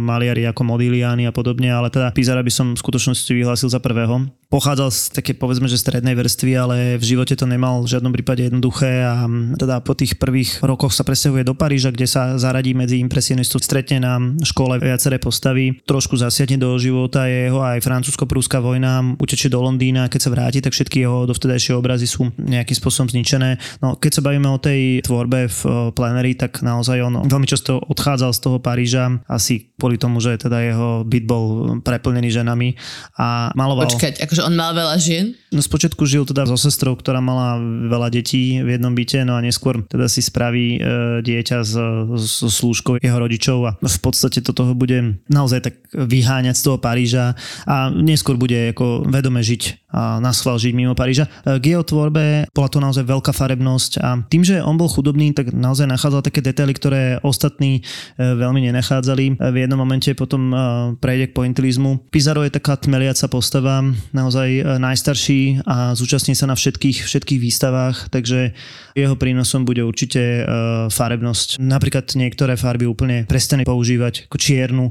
maliari 0.03 0.43
ako 0.43 0.67
Modigliani 0.67 1.31
a 1.31 1.31
podobne, 1.31 1.71
ale 1.71 1.87
teda 1.87 2.11
Pizara 2.11 2.43
by 2.43 2.51
som 2.51 2.67
v 2.75 2.81
skutočnosti 2.83 3.31
vyhlásil 3.31 3.71
za 3.71 3.79
prvého. 3.79 4.27
Pochádzal 4.51 4.89
z 4.91 4.99
také 5.15 5.31
povedzme, 5.31 5.71
že 5.71 5.79
strednej 5.79 6.11
vrstvy, 6.11 6.51
ale 6.59 6.75
v 6.99 7.03
živote 7.07 7.39
to 7.39 7.47
nemal 7.47 7.87
v 7.87 7.91
žiadnom 7.95 8.11
prípade 8.11 8.51
jednoduché 8.51 9.07
a 9.07 9.23
mm, 9.23 9.55
teda 9.55 9.79
po 9.79 9.95
tých 9.95 10.19
prvých 10.19 10.59
rokoch 10.59 10.91
sa 10.91 11.07
presťahuje 11.07 11.47
do 11.47 11.55
Paríža, 11.55 11.95
kde 11.95 12.03
sa 12.03 12.35
zaradí 12.35 12.75
medzi 12.75 12.99
impresionistov, 12.99 13.63
stretne 13.63 14.03
na 14.03 14.19
škole 14.43 14.75
viaceré 14.83 15.23
postavy, 15.23 15.79
trošku 15.87 16.19
zasiahne 16.19 16.59
do 16.59 16.75
života 16.75 17.31
jeho 17.31 17.63
aj 17.63 17.79
francúzsko-prúska 17.79 18.59
vojna, 18.59 19.15
utečie 19.23 19.47
do 19.47 19.63
Londýna, 19.63 20.11
keď 20.11 20.19
sa 20.19 20.33
vráti, 20.35 20.59
tak 20.59 20.75
všetky 20.75 20.99
jeho 20.99 21.23
dovtedajšie 21.31 21.79
obrazy 21.79 22.03
sú 22.11 22.24
nejakým 22.39 22.77
spôsobom 22.77 23.11
zničené. 23.11 23.57
No 23.83 23.99
keď 23.99 24.21
sa 24.21 24.25
bavíme 24.25 24.49
o 24.49 24.61
tej 24.61 25.03
tvorbe 25.05 25.51
v 25.51 25.61
plenery, 25.93 26.33
tak 26.33 26.63
naozaj 26.63 26.97
on 27.03 27.25
veľmi 27.27 27.47
často 27.49 27.77
odchádzal 27.77 28.31
z 28.33 28.39
toho 28.41 28.57
Paríža, 28.61 29.21
asi 29.29 29.75
kvôli 29.75 29.99
tomu, 29.99 30.23
že 30.23 30.39
teda 30.39 30.57
jeho 30.63 30.89
byt 31.03 31.25
bol 31.27 31.45
preplnený 31.83 32.31
ženami 32.31 32.79
a 33.19 33.51
maloval... 33.53 33.91
Počkať, 33.91 34.23
akože 34.23 34.41
on 34.47 34.55
mal 34.55 34.71
veľa 34.71 34.95
žien? 34.97 35.35
No 35.51 35.59
spočiatku 35.63 36.03
žil 36.07 36.23
teda 36.27 36.47
so 36.47 36.57
sestrou, 36.59 36.95
ktorá 36.95 37.19
mala 37.19 37.59
veľa 37.61 38.11
detí 38.11 38.59
v 38.63 38.75
jednom 38.75 38.91
byte, 38.91 39.23
no 39.23 39.35
a 39.37 39.43
neskôr 39.43 39.83
teda 39.87 40.07
si 40.11 40.23
spraví 40.23 40.77
e, 40.77 40.79
dieťa 41.23 41.57
so, 41.63 42.17
so 42.19 42.47
slúžkou 42.51 42.99
jeho 42.99 43.17
rodičov 43.19 43.57
a 43.67 43.71
v 43.79 43.99
podstate 43.99 44.43
to 44.43 44.51
toho 44.51 44.75
bude 44.75 45.21
naozaj 45.31 45.59
tak 45.71 45.75
vyháňať 45.93 46.55
z 46.55 46.63
toho 46.63 46.77
Paríža 46.79 47.35
a 47.63 47.91
neskôr 47.91 48.35
bude 48.35 48.75
ako 48.75 49.07
vedome 49.07 49.39
žiť 49.43 49.84
na 49.95 50.31
žiť 50.35 50.73
mimo 50.75 50.91
Paríža. 50.91 51.31
E, 51.47 51.59
k 51.59 51.75
jeho 51.75 51.83
tvorbe 51.83 52.51
bola 52.51 52.69
to 52.69 52.83
naozaj 52.83 53.07
veľká 53.07 53.31
farebnosť 53.31 53.91
a 54.03 54.19
tým, 54.27 54.43
že 54.43 54.59
on 54.59 54.75
bol 54.75 54.91
chudobný, 54.91 55.31
tak 55.31 55.55
naozaj 55.55 55.87
nachádzal 55.87 56.21
také 56.25 56.43
detaily, 56.43 56.75
ktoré 56.75 57.01
ostatní 57.23 57.79
e, 57.79 57.81
veľmi 58.19 58.67
nenachádzali. 58.71 59.39
V 59.39 59.55
jednom 59.55 59.79
momente 59.79 60.11
potom 60.11 60.51
e, 60.51 60.55
prejde 60.99 61.31
k 61.31 61.35
pointilizmu. 61.35 62.11
Pizarro 62.11 62.43
je 62.43 62.51
taká 62.51 62.75
tmeliaca 62.75 63.31
postava, 63.31 63.79
naozaj 64.11 64.79
najstarší 64.79 65.63
a 65.63 65.95
zúčastní 65.95 66.35
sa 66.35 66.47
na 66.47 66.59
všetkých, 66.59 67.07
všetkých 67.07 67.39
výstavách, 67.39 68.11
takže 68.11 68.51
jeho 68.95 69.15
prínosom 69.19 69.67
bude 69.67 69.83
určite 69.83 70.47
farebnosť. 70.87 71.59
Napríklad 71.59 72.15
niektoré 72.15 72.55
farby 72.55 72.87
úplne 72.87 73.27
prestane 73.27 73.67
používať 73.67 74.31
ako 74.31 74.37
čiernu, 74.39 74.85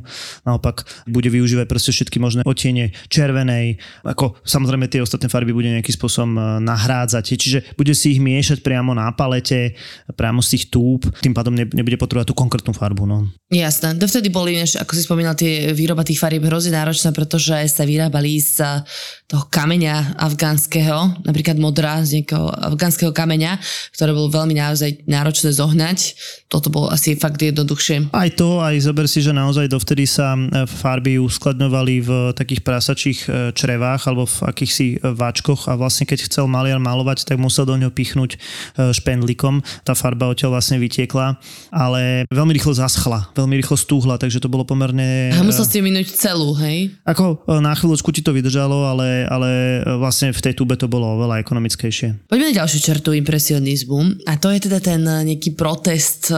naopak 0.45 0.85
bude 1.09 1.33
využívať 1.33 1.67
proste 1.67 1.91
všetky 1.91 2.21
možné 2.21 2.45
otiene 2.45 2.93
červenej, 3.09 3.81
ako 4.05 4.37
samozrejme 4.45 4.93
tie 4.95 5.03
ostatné 5.03 5.27
farby 5.27 5.51
bude 5.51 5.67
nejakým 5.75 5.97
spôsobom 5.99 6.33
e, 6.39 6.41
nahrádzať. 6.63 7.25
Čiže 7.35 7.59
bude 7.75 7.91
si 7.99 8.15
ich 8.15 8.21
miešať 8.23 8.63
priamo 8.63 8.95
na 8.95 9.11
palete, 9.11 9.75
priamo 10.15 10.39
z 10.39 10.55
tých 10.55 10.65
túb, 10.71 11.03
tým 11.19 11.35
pádom 11.35 11.51
nebude 11.51 11.99
potrebovať 11.99 12.31
tú 12.31 12.37
konkrétnu 12.39 12.71
farbu. 12.71 13.03
No. 13.11 13.27
Jasné. 13.51 13.99
Dovtedy 13.99 14.31
boli, 14.31 14.55
než, 14.55 14.79
ako 14.79 14.93
si 14.95 15.03
spomínal, 15.03 15.35
tie 15.35 15.75
výroba 15.75 16.07
tých 16.07 16.23
farieb 16.23 16.47
hrozne 16.47 16.79
náročné, 16.79 17.11
pretože 17.11 17.55
sa 17.67 17.83
vyrábali 17.83 18.39
z 18.39 18.87
toho 19.27 19.51
kameňa 19.51 20.15
afgánskeho, 20.21 21.27
napríklad 21.27 21.59
modra 21.59 21.99
z 22.07 22.23
nejakého 22.23 22.47
afgánskeho 22.51 23.11
kameňa, 23.11 23.59
ktoré 23.97 24.11
bolo 24.15 24.31
veľmi 24.31 24.55
naozaj 24.55 25.07
náročné 25.09 25.51
zohnať. 25.51 25.99
Toto 26.47 26.71
bolo 26.71 26.93
asi 26.93 27.19
fakt 27.19 27.41
jednoduchšie. 27.41 28.15
Aj 28.15 28.31
to, 28.31 28.63
aj 28.63 28.85
zober 28.85 29.09
si, 29.11 29.25
že 29.25 29.35
naozaj 29.35 29.67
dovtedy 29.67 30.05
sa 30.05 30.37
e, 30.37 30.69
farby 30.69 31.19
uskladňovali 31.19 31.95
v 32.05 32.11
takých 32.37 32.61
prasačích 32.63 33.19
e, 33.27 33.29
črevách 33.57 34.07
alebo 34.07 34.29
v 34.29 34.37
akýchsi 34.51 34.84
si 34.85 35.01
váčkoch 35.01 35.73
a 35.73 35.81
vlastne 35.81 36.05
keď 36.05 36.29
chcel 36.29 36.45
maliar 36.45 36.77
malovať, 36.77 37.25
tak 37.25 37.41
musel 37.41 37.65
do 37.65 37.81
ňoho 37.81 37.89
pichnúť 37.89 38.37
e, 38.37 38.93
špendlikom. 38.93 39.65
Tá 39.81 39.97
farba 39.97 40.29
odtiaľ 40.29 40.61
vlastne 40.61 40.77
vytiekla, 40.77 41.41
ale 41.73 42.29
veľmi 42.29 42.53
rýchlo 42.53 42.77
zaschla, 42.77 43.33
veľmi 43.33 43.57
rýchlo 43.65 43.81
stúhla, 43.81 44.21
takže 44.21 44.45
to 44.45 44.53
bolo 44.53 44.69
pomerne... 44.69 45.33
A 45.33 45.41
musel 45.41 45.65
ste 45.65 45.81
minúť 45.81 46.13
celú, 46.13 46.53
hej? 46.61 46.93
Ako 47.09 47.49
e, 47.49 47.65
na 47.65 47.73
chvíľočku 47.73 48.13
ti 48.13 48.21
to 48.21 48.37
vydržalo, 48.37 48.85
ale, 48.85 49.25
ale 49.25 49.81
e, 49.81 49.97
vlastne 49.97 50.37
v 50.37 50.41
tej 50.45 50.53
tube 50.53 50.77
to 50.77 50.85
bolo 50.91 51.17
oveľa 51.17 51.41
ekonomickejšie. 51.41 52.29
Poďme 52.29 52.53
na 52.53 52.59
ďalšiu 52.61 52.79
čertu 52.85 53.17
impresionizmu 53.17 54.29
a 54.29 54.37
to 54.37 54.53
je 54.53 54.69
teda 54.69 54.79
ten 54.85 55.01
nejaký 55.01 55.57
protest 55.57 56.29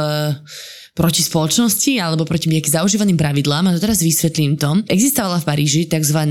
proti 0.96 1.20
spoločnosti 1.20 2.00
alebo 2.00 2.24
proti 2.24 2.48
nejakým 2.48 2.72
zaužívaným 2.72 3.20
pravidlám, 3.20 3.68
a 3.68 3.76
to 3.76 3.84
teraz 3.84 4.00
vysvetlím 4.00 4.56
to. 4.56 4.80
Existovala 4.88 5.44
v 5.44 5.46
Paríži 5.46 5.84
tzv. 5.84 6.24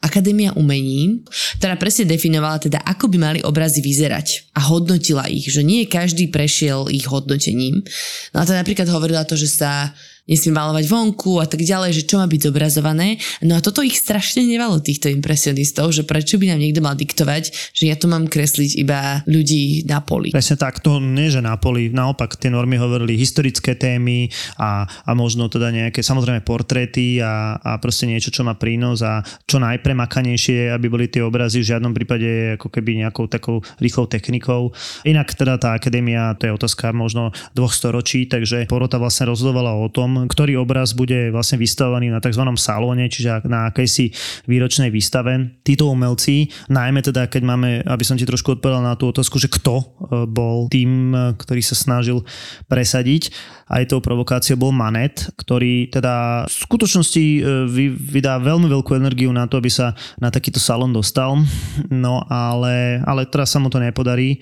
Akadémia 0.00 0.56
umení, 0.56 1.20
ktorá 1.60 1.76
presne 1.76 2.08
definovala 2.08 2.56
teda, 2.56 2.80
ako 2.80 3.12
by 3.12 3.16
mali 3.20 3.40
obrazy 3.44 3.84
vyzerať 3.84 4.56
a 4.56 4.72
hodnotila 4.72 5.28
ich, 5.28 5.52
že 5.52 5.60
nie 5.60 5.84
každý 5.84 6.32
prešiel 6.32 6.88
ich 6.88 7.04
hodnotením. 7.04 7.84
No 8.32 8.40
a 8.40 8.48
to 8.48 8.56
napríklad 8.56 8.88
hovorila 8.88 9.28
to, 9.28 9.36
že 9.36 9.52
sa 9.52 9.92
nesmie 10.26 10.52
malovať 10.52 10.84
vonku 10.90 11.38
a 11.38 11.46
tak 11.46 11.62
ďalej, 11.62 12.02
že 12.02 12.06
čo 12.06 12.18
má 12.18 12.26
byť 12.26 12.40
zobrazované. 12.50 13.18
No 13.46 13.58
a 13.58 13.64
toto 13.64 13.80
ich 13.82 13.98
strašne 13.98 14.42
nevalo 14.42 14.82
týchto 14.82 15.06
impresionistov, 15.10 15.94
že 15.94 16.02
prečo 16.02 16.36
by 16.36 16.52
nám 16.52 16.60
niekto 16.62 16.82
mal 16.82 16.98
diktovať, 16.98 17.54
že 17.72 17.84
ja 17.86 17.94
tu 17.94 18.10
mám 18.10 18.26
kresliť 18.26 18.78
iba 18.78 19.22
ľudí 19.24 19.86
na 19.86 20.02
poli. 20.02 20.34
Presne 20.34 20.58
tak, 20.58 20.82
to 20.82 20.98
nie, 20.98 21.30
že 21.30 21.38
na 21.38 21.54
poli, 21.56 21.88
naopak 21.94 22.34
tie 22.34 22.50
normy 22.50 22.74
hovorili 22.76 23.14
historické 23.14 23.78
témy 23.78 24.26
a, 24.58 24.84
a 24.84 25.10
možno 25.14 25.46
teda 25.46 25.70
nejaké 25.70 26.02
samozrejme 26.02 26.42
portréty 26.42 27.22
a, 27.22 27.56
a 27.62 27.78
proste 27.78 28.10
niečo, 28.10 28.34
čo 28.34 28.42
má 28.42 28.58
prínos 28.58 29.00
a 29.06 29.22
čo 29.46 29.62
najpremakanejšie, 29.62 30.74
aby 30.74 30.86
boli 30.90 31.06
tie 31.06 31.22
obrazy 31.22 31.62
v 31.62 31.70
žiadnom 31.70 31.94
prípade 31.94 32.58
ako 32.58 32.68
keby 32.68 33.06
nejakou 33.06 33.30
takou 33.30 33.62
rýchlou 33.78 34.10
technikou. 34.10 34.74
Inak 35.06 35.38
teda 35.38 35.54
tá 35.56 35.78
akadémia, 35.78 36.34
to 36.34 36.50
je 36.50 36.56
otázka 36.56 36.90
možno 36.90 37.30
dvoch 37.54 37.70
storočí, 37.70 38.26
takže 38.26 38.66
porota 38.66 38.98
vlastne 38.98 39.30
rozhodovala 39.30 39.76
o 39.76 39.86
tom, 39.86 40.15
ktorý 40.24 40.56
obraz 40.56 40.96
bude 40.96 41.28
vlastne 41.28 41.60
vystavovaný 41.60 42.08
na 42.08 42.24
tzv. 42.24 42.40
salóne, 42.56 43.12
čiže 43.12 43.44
na 43.44 43.68
akejsi 43.68 44.08
výročnej 44.48 44.88
výstave. 44.88 45.60
Títo 45.60 45.92
umelci, 45.92 46.48
najmä 46.72 47.04
teda 47.04 47.28
keď 47.28 47.42
máme, 47.44 47.70
aby 47.84 48.04
som 48.08 48.16
ti 48.16 48.24
trošku 48.24 48.56
odpovedal 48.56 48.80
na 48.80 48.96
tú 48.96 49.12
otázku, 49.12 49.36
že 49.36 49.52
kto 49.52 49.82
e, 49.82 49.84
bol 50.24 50.72
tým, 50.72 51.12
e, 51.12 51.36
ktorý 51.36 51.60
sa 51.60 51.76
snažil 51.76 52.24
presadiť, 52.70 53.28
aj 53.66 53.90
tou 53.90 54.00
provokáciou 54.00 54.56
bol 54.56 54.70
Manet, 54.70 55.28
ktorý 55.36 55.90
teda 55.90 56.46
v 56.46 56.54
skutočnosti 56.54 57.24
e, 57.36 57.40
vydá 57.92 58.40
veľmi 58.40 58.70
veľkú 58.70 58.96
energiu 58.96 59.34
na 59.34 59.44
to, 59.50 59.58
aby 59.60 59.68
sa 59.68 59.92
na 60.16 60.32
takýto 60.32 60.62
salón 60.62 60.94
dostal, 60.94 61.36
no 61.90 62.22
ale, 62.30 63.02
ale 63.04 63.28
teraz 63.28 63.52
sa 63.52 63.58
mu 63.60 63.68
to 63.68 63.82
nepodarí 63.82 64.40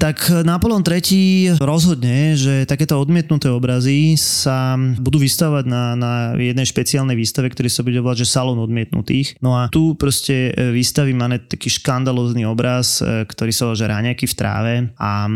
tak 0.00 0.32
Napoleon 0.48 0.80
III 0.80 1.60
rozhodne, 1.60 2.32
že 2.32 2.64
takéto 2.64 2.96
odmietnuté 2.96 3.52
obrazy 3.52 4.16
sa 4.16 4.80
budú 4.96 5.20
vystavať 5.20 5.68
na, 5.68 5.92
na 5.92 6.12
jednej 6.40 6.64
špeciálnej 6.64 7.12
výstave, 7.12 7.52
ktorý 7.52 7.68
sa 7.68 7.84
bude 7.84 8.00
volať, 8.00 8.24
že 8.24 8.32
Salon 8.32 8.56
odmietnutých. 8.64 9.36
No 9.44 9.60
a 9.60 9.68
tu 9.68 9.92
proste 10.00 10.56
e, 10.56 10.72
vystaví 10.72 11.12
Manet 11.12 11.52
taký 11.52 11.68
škandalózny 11.68 12.48
obraz, 12.48 13.04
e, 13.04 13.28
ktorý 13.28 13.52
sa 13.52 13.68
volá, 13.68 13.76
že 13.76 13.90
Ráňaky 13.92 14.24
v 14.24 14.34
tráve. 14.40 14.74
A 14.96 15.28
e, 15.28 15.32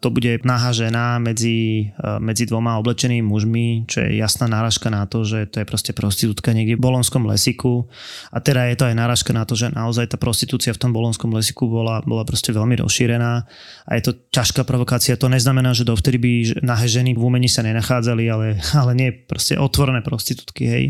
to 0.00 0.08
bude 0.08 0.40
nahá 0.48 0.72
žena 0.72 1.20
medzi, 1.20 1.92
medzi 2.24 2.48
dvoma 2.48 2.80
oblečenými 2.80 3.20
mužmi, 3.20 3.84
čo 3.84 4.00
je 4.00 4.16
jasná 4.16 4.48
náražka 4.48 4.88
na 4.88 5.04
to, 5.04 5.28
že 5.28 5.44
to 5.52 5.60
je 5.60 5.68
proste 5.68 5.92
prostitútka 5.92 6.56
niekde 6.56 6.80
v 6.80 6.84
bolonskom 6.88 7.28
lesiku. 7.28 7.84
A 8.32 8.40
teda 8.40 8.64
je 8.72 8.80
to 8.80 8.88
aj 8.88 8.96
náražka 8.96 9.36
na 9.36 9.44
to, 9.44 9.52
že 9.52 9.68
naozaj 9.76 10.08
tá 10.08 10.16
prostitúcia 10.16 10.72
v 10.72 10.88
tom 10.88 10.96
bolonskom 10.96 11.28
lesiku 11.36 11.68
bola, 11.68 12.00
bola 12.00 12.24
proste 12.24 12.56
veľmi 12.56 12.80
rozšírená 12.80 13.44
a 13.90 13.98
je 13.98 14.06
to 14.06 14.12
ťažká 14.30 14.62
provokácia. 14.62 15.18
To 15.18 15.26
neznamená, 15.26 15.74
že 15.74 15.82
dovtedy 15.82 16.16
by 16.22 16.32
nahé 16.62 16.86
ženy 16.86 17.18
v 17.18 17.26
umení 17.26 17.50
sa 17.50 17.66
nenachádzali, 17.66 18.24
ale, 18.30 18.46
ale 18.80 18.92
nie 18.94 19.10
proste 19.10 19.58
otvorené 19.58 19.98
prostitútky, 20.06 20.62
hej. 20.70 20.84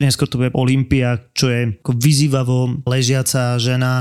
Neskôr 0.00 0.24
to 0.24 0.40
bude 0.40 0.56
Olympia, 0.56 1.20
čo 1.36 1.52
je 1.52 1.76
ako 1.76 1.92
vyzývavo 1.92 2.88
ležiaca 2.88 3.60
žena 3.60 3.92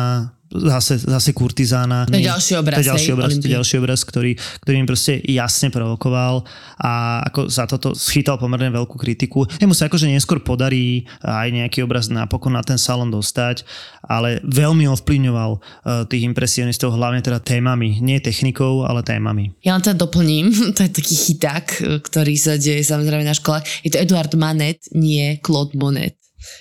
zase, 0.54 0.98
zase 0.98 1.34
kurtizána. 1.34 2.06
To 2.06 2.16
je 2.16 2.30
ďalší 2.30 2.54
obraz. 2.58 2.78
To 2.78 2.82
je 2.82 2.90
ďalší 2.92 3.10
obraz, 3.14 3.30
to 3.36 3.48
je 3.48 3.56
ďalší 3.56 3.76
obraz 3.82 4.00
ktorý, 4.06 4.32
ktorý 4.62 4.76
mi 4.82 4.88
proste 4.88 5.18
jasne 5.26 5.74
provokoval 5.74 6.46
a 6.78 7.24
ako 7.28 7.50
za 7.50 7.66
toto 7.66 7.98
schytal 7.98 8.38
pomerne 8.38 8.70
veľkú 8.70 8.96
kritiku. 8.96 9.50
Jemu 9.58 9.74
sa 9.74 9.90
akože 9.90 10.08
neskôr 10.08 10.40
podarí 10.40 11.10
aj 11.26 11.50
nejaký 11.52 11.82
obraz 11.82 12.08
napokon 12.08 12.54
na 12.54 12.62
ten 12.62 12.78
salon 12.78 13.10
dostať, 13.10 13.66
ale 14.06 14.40
veľmi 14.46 14.86
ovplyvňoval 14.94 15.52
uh, 15.58 15.62
tých 16.06 16.24
impresionistov 16.24 16.94
hlavne 16.94 17.26
teda 17.26 17.42
témami, 17.42 18.00
nie 18.00 18.22
technikou, 18.22 18.86
ale 18.86 19.02
témami. 19.02 19.58
Ja 19.66 19.76
len 19.76 19.84
teda 19.84 19.98
doplním, 19.98 20.54
to 20.76 20.86
je 20.86 20.92
taký 20.94 21.16
chyták, 21.16 21.66
ktorý 22.06 22.36
sa 22.38 22.56
deje 22.56 22.86
samozrejme 22.86 23.26
na 23.26 23.36
školách. 23.36 23.66
Je 23.82 23.90
to 23.92 24.02
Eduard 24.02 24.32
Manet, 24.38 24.86
nie 24.94 25.42
Claude 25.42 25.74
Monet. 25.76 26.16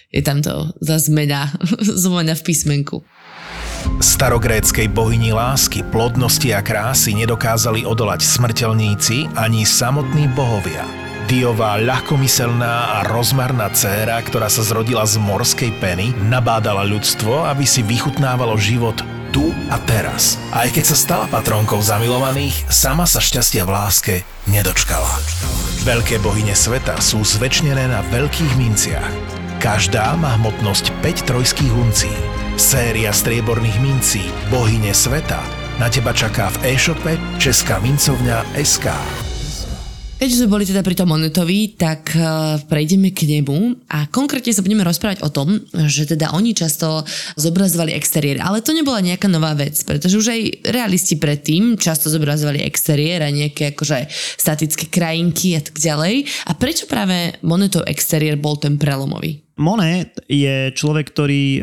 Je 0.09 0.25
tam 0.25 0.41
to 0.41 0.73
za 0.81 0.97
zmena, 0.97 1.53
zmena 2.05 2.33
v 2.33 2.43
písmenku. 2.43 3.05
Starogréckej 4.01 4.91
bohyni 4.91 5.35
lásky, 5.35 5.85
plodnosti 5.87 6.51
a 6.53 6.61
krásy 6.61 7.13
nedokázali 7.17 7.85
odolať 7.85 8.25
smrteľníci 8.25 9.33
ani 9.37 9.65
samotní 9.65 10.29
bohovia. 10.33 10.85
Diová 11.25 11.81
ľahkomyselná 11.81 13.01
a 13.01 13.09
rozmarná 13.09 13.73
dcéra, 13.73 14.21
ktorá 14.21 14.53
sa 14.53 14.61
zrodila 14.61 15.09
z 15.09 15.17
morskej 15.17 15.73
peny, 15.81 16.13
nabádala 16.29 16.85
ľudstvo, 16.85 17.49
aby 17.49 17.65
si 17.65 17.81
vychutnávalo 17.81 18.61
život 18.61 19.01
tu 19.33 19.51
a 19.67 19.81
teraz. 19.83 20.37
Aj 20.55 20.71
keď 20.71 20.85
sa 20.85 20.97
stala 20.97 21.27
patronkou 21.27 21.83
zamilovaných, 21.83 22.71
sama 22.71 23.03
sa 23.09 23.19
šťastia 23.19 23.67
v 23.67 23.75
láske 23.75 24.15
nedočkala. 24.47 25.11
Veľké 25.83 26.23
bohyne 26.23 26.55
sveta 26.55 27.01
sú 27.03 27.25
zväčšnené 27.25 27.91
na 27.91 28.01
veľkých 28.15 28.53
minciach. 28.55 29.44
Každá 29.65 30.13
má 30.21 30.37
hmotnosť 30.37 30.93
5 31.01 31.25
trojských 31.25 31.73
uncí. 31.73 32.13
Séria 32.61 33.09
strieborných 33.17 33.81
mincí 33.81 34.21
Bohyne 34.53 34.93
sveta 34.93 35.41
na 35.81 35.89
teba 35.89 36.13
čaká 36.13 36.53
v 36.53 36.77
e-shope 36.77 37.17
Česká 37.41 37.81
mincovňa 37.81 38.45
SK. 38.61 38.93
Keďže 40.21 40.37
sme 40.37 40.53
boli 40.53 40.69
teda 40.69 40.85
pri 40.85 40.93
tom 40.93 41.09
Monetovi, 41.09 41.81
tak 41.81 42.13
uh, 42.13 42.61
prejdeme 42.69 43.17
k 43.17 43.25
nemu 43.25 43.89
a 43.89 44.05
konkrétne 44.13 44.53
sa 44.53 44.61
budeme 44.61 44.85
rozprávať 44.85 45.25
o 45.25 45.33
tom, 45.33 45.57
že 45.89 46.13
teda 46.13 46.37
oni 46.37 46.53
často 46.53 47.01
zobrazovali 47.41 47.97
exteriér, 47.97 48.45
ale 48.45 48.61
to 48.61 48.77
nebola 48.77 49.01
nejaká 49.01 49.33
nová 49.33 49.57
vec, 49.57 49.81
pretože 49.89 50.21
už 50.21 50.29
aj 50.29 50.41
realisti 50.77 51.17
predtým 51.17 51.81
často 51.81 52.13
zobrazovali 52.13 52.61
exteriér 52.69 53.25
a 53.25 53.33
nejaké 53.33 53.73
akože 53.73 54.13
statické 54.37 54.93
krajinky 54.93 55.57
a 55.57 55.65
tak 55.65 55.81
ďalej. 55.81 56.29
A 56.49 56.53
prečo 56.53 56.85
práve 56.85 57.41
Monetov 57.41 57.89
exteriér 57.89 58.37
bol 58.37 58.61
ten 58.61 58.77
prelomový? 58.77 59.44
Monet 59.55 60.19
je 60.27 60.75
človek, 60.75 61.15
ktorý 61.15 61.45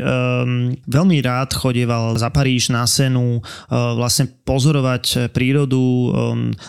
veľmi 0.88 1.20
rád 1.20 1.52
chodieval 1.52 2.16
za 2.16 2.32
Paríž 2.32 2.72
na 2.72 2.88
senu, 2.88 3.38
uh, 3.40 3.92
vlastne 3.92 4.32
pozorovať 4.48 5.28
prírodu, 5.36 5.76
um, 5.76 6.10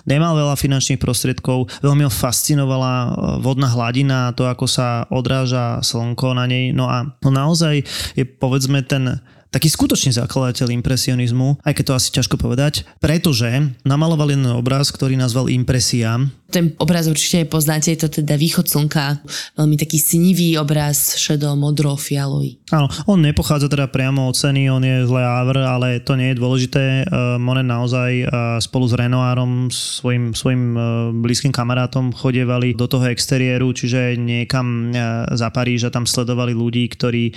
nemal 0.04 0.36
veľa 0.36 0.60
finančných 0.60 1.00
prostriedkov, 1.00 1.72
veľmi 1.80 2.04
ho 2.04 2.12
fascinovala 2.12 2.94
uh, 2.94 3.10
vodná 3.40 3.72
hladina, 3.72 4.36
to 4.36 4.44
ako 4.44 4.68
sa 4.68 5.08
odráža 5.08 5.80
slnko 5.80 6.36
na 6.36 6.44
nej. 6.44 6.76
No 6.76 6.92
a 6.92 7.08
no 7.24 7.30
naozaj 7.32 7.88
je 8.20 8.24
povedzme 8.28 8.84
ten 8.84 9.24
taký 9.54 9.70
skutočný 9.70 10.18
zakladateľ 10.18 10.74
impresionizmu, 10.82 11.62
aj 11.62 11.74
keď 11.78 11.84
to 11.86 11.94
asi 11.94 12.10
ťažko 12.10 12.42
povedať, 12.42 12.90
pretože 12.98 13.46
namaloval 13.86 14.34
jeden 14.34 14.50
obraz, 14.50 14.90
ktorý 14.90 15.14
nazval 15.14 15.54
Impresia, 15.54 16.18
ten 16.54 16.78
obraz 16.78 17.10
určite 17.10 17.50
poznáte, 17.50 17.90
je 17.90 18.06
to 18.06 18.22
teda 18.22 18.38
východ 18.38 18.70
slnka, 18.70 19.26
veľmi 19.58 19.74
taký 19.74 19.98
snivý 19.98 20.62
obraz, 20.62 21.18
šedo, 21.18 21.58
modro, 21.58 21.98
fialový. 21.98 22.62
Áno, 22.74 22.90
on 23.06 23.22
nepochádza 23.22 23.70
teda 23.70 23.86
priamo 23.86 24.26
od 24.26 24.34
ceny, 24.34 24.66
on 24.74 24.82
je 24.82 25.06
zle 25.06 25.22
Havre, 25.22 25.62
ale 25.62 26.02
to 26.02 26.18
nie 26.18 26.34
je 26.34 26.42
dôležité. 26.42 27.06
E, 27.06 27.38
Monet 27.38 27.70
naozaj 27.70 28.12
e, 28.18 28.26
spolu 28.66 28.90
s 28.90 28.98
Renoirom, 28.98 29.70
svojim, 29.70 30.34
svojim 30.34 30.74
e, 30.74 30.80
blízkym 31.22 31.54
kamarátom 31.54 32.10
chodievali 32.18 32.74
do 32.74 32.90
toho 32.90 33.06
exteriéru, 33.14 33.70
čiže 33.78 34.18
niekam 34.18 34.90
za 35.30 35.54
Paríž 35.54 35.86
a 35.86 35.94
tam 35.94 36.10
sledovali 36.10 36.58
ľudí, 36.58 36.90
ktorí 36.90 37.30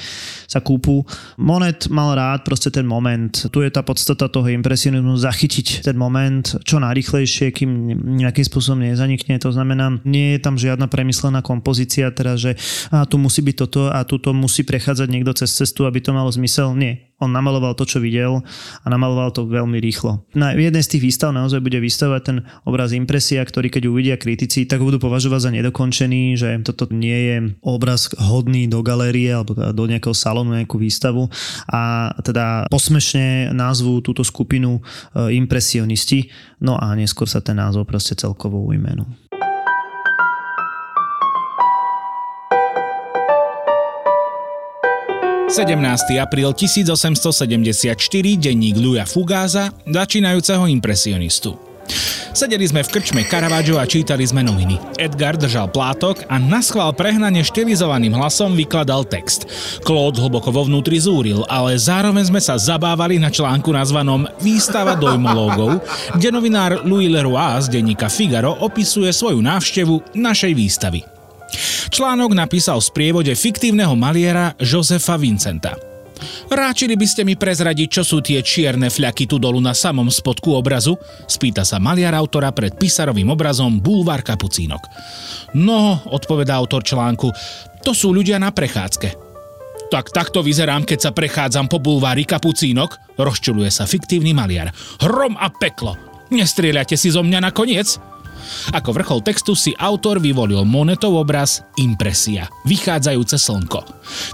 sa 0.48 0.64
kúpu. 0.64 1.04
Monet 1.36 1.92
mal 1.92 2.16
rád 2.16 2.48
proste 2.48 2.72
ten 2.72 2.88
moment. 2.88 3.28
Tu 3.28 3.60
je 3.60 3.68
tá 3.68 3.84
podstata 3.84 4.32
toho 4.32 4.48
impresionizmu, 4.48 5.20
zachytiť 5.20 5.84
ten 5.84 6.00
moment 6.00 6.56
čo 6.64 6.80
najrychlejšie, 6.80 7.52
kým 7.52 7.92
nejakým 8.24 8.46
spôsobom 8.46 8.88
nezanikne. 8.88 9.36
To 9.44 9.52
znamená, 9.52 10.00
nie 10.08 10.36
je 10.36 10.40
tam 10.40 10.56
žiadna 10.56 10.88
premyslená 10.88 11.44
kompozícia, 11.44 12.08
teraz, 12.08 12.40
že 12.40 12.56
a 12.88 13.04
tu 13.04 13.20
musí 13.20 13.44
byť 13.44 13.56
toto 13.60 13.92
a 13.92 14.00
tu 14.08 14.16
to 14.16 14.32
musí 14.32 14.64
prechádzať 14.64 15.08
niekto 15.12 15.25
cez 15.32 15.50
cestu, 15.54 15.88
aby 15.88 15.98
to 16.02 16.12
malo 16.12 16.28
zmysel. 16.28 16.76
Nie. 16.76 17.06
On 17.16 17.32
namaloval 17.32 17.72
to, 17.72 17.88
čo 17.88 17.96
videl 17.96 18.44
a 18.84 18.86
namaloval 18.92 19.32
to 19.32 19.48
veľmi 19.48 19.80
rýchlo. 19.80 20.28
Na 20.36 20.52
jednej 20.52 20.84
z 20.84 20.92
tých 20.92 21.02
výstav 21.08 21.32
naozaj 21.32 21.64
bude 21.64 21.80
vystavovať 21.80 22.22
ten 22.28 22.38
obraz 22.68 22.92
impresia, 22.92 23.40
ktorý 23.40 23.72
keď 23.72 23.88
uvidia 23.88 24.20
kritici, 24.20 24.68
tak 24.68 24.84
budú 24.84 25.00
považovať 25.00 25.40
za 25.48 25.50
nedokončený, 25.56 26.36
že 26.36 26.60
toto 26.60 26.92
nie 26.92 27.16
je 27.16 27.36
obraz 27.64 28.12
hodný 28.20 28.68
do 28.68 28.84
galérie 28.84 29.32
alebo 29.32 29.56
do 29.56 29.84
nejakého 29.88 30.12
salónu, 30.12 30.60
nejakú 30.60 30.76
výstavu 30.76 31.32
a 31.72 32.12
teda 32.20 32.68
posmešne 32.68 33.56
názvu 33.56 34.04
túto 34.04 34.20
skupinu 34.20 34.84
e, 35.16 35.40
impresionisti, 35.40 36.28
no 36.60 36.76
a 36.76 36.92
neskôr 36.92 37.24
sa 37.24 37.40
ten 37.40 37.56
názov 37.56 37.88
proste 37.88 38.12
celkovo 38.12 38.60
ujme. 38.60 38.92
17. 45.56 46.20
apríl 46.20 46.52
1874, 46.52 47.96
denník 48.36 48.76
Luja 48.76 49.08
Fugáza, 49.08 49.72
začínajúceho 49.88 50.68
impresionistu. 50.68 51.56
Sedeli 52.36 52.68
sme 52.68 52.84
v 52.84 52.92
krčme 52.92 53.24
Caravaggio 53.24 53.80
a 53.80 53.88
čítali 53.88 54.28
sme 54.28 54.44
noviny. 54.44 54.76
Edgar 55.00 55.40
držal 55.40 55.72
plátok 55.72 56.28
a 56.28 56.36
naschvál 56.36 56.92
prehnane 56.92 57.40
štilizovaným 57.40 58.12
hlasom 58.20 58.52
vykladal 58.52 59.08
text. 59.08 59.48
Claude 59.80 60.20
hlboko 60.20 60.52
vo 60.52 60.68
vnútri 60.68 61.00
zúril, 61.00 61.40
ale 61.48 61.80
zároveň 61.80 62.28
sme 62.28 62.40
sa 62.44 62.60
zabávali 62.60 63.16
na 63.16 63.32
článku 63.32 63.72
nazvanom 63.72 64.28
Výstava 64.44 64.92
dojmológov, 64.92 65.80
kde 66.20 66.36
novinár 66.36 66.84
Louis 66.84 67.08
Leroy 67.08 67.64
z 67.64 67.72
denníka 67.72 68.12
Figaro 68.12 68.60
opisuje 68.60 69.08
svoju 69.08 69.40
návštevu 69.40 70.12
našej 70.20 70.52
výstavy. 70.52 71.15
Článok 71.92 72.34
napísal 72.36 72.82
v 72.82 72.88
sprievode 72.92 73.32
fiktívneho 73.32 73.94
maliera 73.94 74.52
Josefa 74.58 75.16
Vincenta. 75.16 75.78
Ráčili 76.48 76.96
by 76.96 77.06
ste 77.06 77.22
mi 77.28 77.36
prezradiť, 77.36 78.00
čo 78.00 78.02
sú 78.02 78.24
tie 78.24 78.40
čierne 78.40 78.88
fľaky 78.88 79.28
tu 79.28 79.36
dolu 79.36 79.60
na 79.60 79.76
samom 79.76 80.08
spodku 80.08 80.56
obrazu? 80.56 80.96
Spýta 81.28 81.60
sa 81.66 81.76
maliar 81.76 82.16
autora 82.16 82.50
pred 82.56 82.72
písarovým 82.72 83.28
obrazom 83.28 83.76
Bulvár 83.82 84.24
Kapucínok. 84.24 84.80
No, 85.58 86.00
odpovedá 86.08 86.56
autor 86.56 86.82
článku, 86.86 87.28
to 87.84 87.92
sú 87.92 88.16
ľudia 88.16 88.40
na 88.40 88.48
prechádzke. 88.50 89.26
Tak 89.86 90.10
takto 90.10 90.42
vyzerám, 90.42 90.82
keď 90.82 90.98
sa 90.98 91.10
prechádzam 91.14 91.70
po 91.70 91.78
bulvári 91.78 92.26
Kapucínok, 92.26 93.14
rozčuluje 93.20 93.70
sa 93.70 93.86
fiktívny 93.86 94.34
maliar. 94.34 94.74
Hrom 94.98 95.38
a 95.38 95.46
peklo! 95.52 95.94
Nestrieľate 96.26 96.98
si 96.98 97.14
zo 97.14 97.22
mňa 97.22 97.38
nakoniec? 97.38 98.02
Ako 98.74 98.92
vrchol 98.92 99.20
textu 99.24 99.56
si 99.56 99.72
autor 99.76 100.20
vyvolil 100.20 100.62
monetov 100.68 101.16
obraz 101.16 101.64
Impresia, 101.80 102.50
vychádzajúce 102.68 103.40
slnko. 103.40 103.82